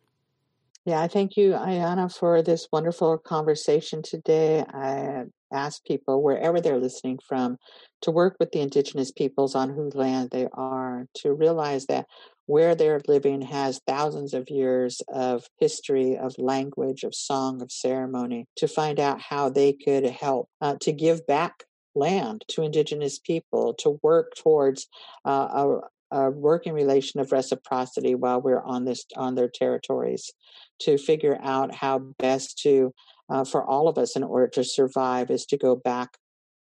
Yeah, 0.86 0.99
I 0.99 1.07
thank 1.07 1.38
you, 1.38 1.51
Ayana, 1.51 2.14
for 2.14 2.41
this 2.41 2.68
wonderful 2.72 3.18
conversation 3.18 4.01
today. 4.01 4.66
I 4.68 5.24
ask 5.51 5.82
people, 5.86 6.22
wherever 6.22 6.59
they're 6.59 6.78
listening 6.78 7.20
from, 7.26 7.57
to 8.01 8.11
work 8.11 8.36
with 8.39 8.51
the 8.51 8.59
indigenous 8.59 9.11
peoples 9.11 9.55
on 9.55 9.70
whose 9.70 9.95
land 9.95 10.30
they 10.32 10.47
are, 10.51 11.07
to 11.20 11.32
realize 11.34 11.86
that 11.86 12.07
where 12.46 12.76
they're 12.76 13.02
living 13.08 13.41
has 13.41 13.82
thousands 13.88 14.34
of 14.34 14.50
years 14.50 15.02
of 15.14 15.46
history, 15.60 16.18
of 16.18 16.36
language, 16.38 17.04
of 17.04 17.16
song, 17.16 17.62
of 17.62 17.72
ceremony, 17.72 18.46
to 18.58 18.68
find 18.68 19.00
out 19.00 19.22
how 19.22 19.50
they 19.50 19.74
could 19.74 20.06
help 20.06 20.50
uh, 20.62 20.76
to 20.82 20.91
give 20.91 21.26
back 21.26 21.64
land 21.96 22.44
to 22.50 22.64
indigenous 22.64 23.20
people, 23.20 23.74
to 23.76 24.00
work 24.04 24.34
towards 24.36 24.88
uh, 25.26 25.80
a, 26.12 26.18
a 26.18 26.30
working 26.32 26.74
relation 26.74 27.20
of 27.20 27.32
reciprocity 27.32 28.16
while 28.16 28.41
we're 28.41 28.64
on 28.64 28.86
this 28.86 29.06
on 29.16 29.36
their 29.36 29.50
territories 29.50 30.32
to 30.80 30.98
figure 30.98 31.39
out 31.41 31.74
how 31.74 32.00
best 32.20 32.60
to 32.60 32.94
uh, 33.30 33.46
for 33.46 33.64
all 33.64 33.88
of 33.88 33.98
us 33.98 34.16
in 34.16 34.24
order 34.24 34.48
to 34.48 34.64
survive 34.64 35.32
is 35.32 35.46
to 35.46 35.58
go 35.58 35.76
back 35.76 36.18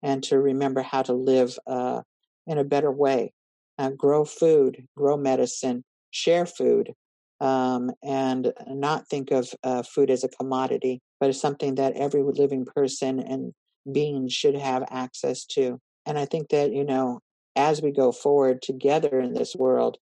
and 0.02 0.22
to 0.22 0.38
remember 0.38 0.82
how 0.82 1.02
to 1.02 1.12
live 1.12 1.58
uh, 1.66 2.02
in 2.46 2.58
a 2.58 2.64
better 2.64 2.90
way 2.90 3.32
uh, 3.78 3.90
grow 3.90 4.24
food 4.24 4.86
grow 4.96 5.16
medicine 5.16 5.84
share 6.10 6.46
food 6.46 6.92
um, 7.40 7.90
and 8.02 8.52
not 8.68 9.08
think 9.08 9.30
of 9.30 9.48
uh, 9.62 9.82
food 9.82 10.10
as 10.10 10.24
a 10.24 10.28
commodity 10.28 11.00
but 11.20 11.28
as 11.28 11.40
something 11.40 11.76
that 11.76 11.96
every 11.96 12.22
living 12.22 12.64
person 12.64 13.18
and 13.20 13.52
being 13.90 14.28
should 14.28 14.56
have 14.56 14.84
access 14.90 15.44
to 15.44 15.78
and 16.06 16.18
i 16.18 16.24
think 16.24 16.48
that 16.48 16.72
you 16.72 16.84
know 16.84 17.20
as 17.58 17.82
we 17.82 17.90
go 17.90 18.12
forward 18.12 18.62
together 18.62 19.18
in 19.18 19.34
this 19.34 19.54
world, 19.56 19.98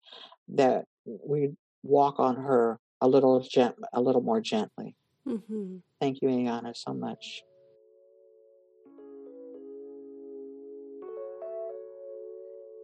that 0.48 0.84
we 1.06 1.50
walk 1.82 2.20
on 2.20 2.36
her 2.36 2.78
a 3.00 3.08
little 3.08 3.40
gent- 3.40 3.76
a 3.94 4.00
little 4.00 4.20
more 4.20 4.42
gently. 4.42 4.94
Mm-hmm. 5.26 5.78
Thank 5.98 6.20
you, 6.20 6.28
Ayana, 6.28 6.76
so 6.76 6.92
much. 6.92 7.42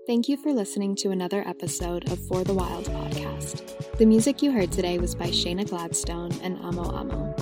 Thank 0.05 0.29
you 0.29 0.37
for 0.37 0.53
listening 0.53 0.97
to 0.97 1.13
another 1.13 1.47
episode 1.47 2.11
of 2.11 2.19
For 2.27 2.43
the 2.43 2.53
Wild 2.53 2.87
podcast. 2.87 3.97
The 3.99 4.05
music 4.05 4.43
you 4.43 4.51
heard 4.51 4.73
today 4.73 4.99
was 4.99 5.15
by 5.15 5.29
Shayna 5.29 5.69
Gladstone 5.69 6.33
and 6.43 6.59
Amo 6.59 6.91
Amo. 6.91 7.33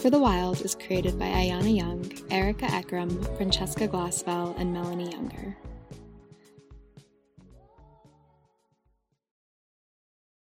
For 0.00 0.10
the 0.10 0.18
Wild 0.18 0.60
is 0.62 0.74
created 0.74 1.20
by 1.20 1.26
Ayana 1.26 1.72
Young, 1.72 2.10
Erica 2.32 2.66
Ekram, 2.66 3.36
Francesca 3.36 3.86
Glassfell, 3.86 4.58
and 4.58 4.72
Melanie 4.72 5.12
Younger. 5.12 5.56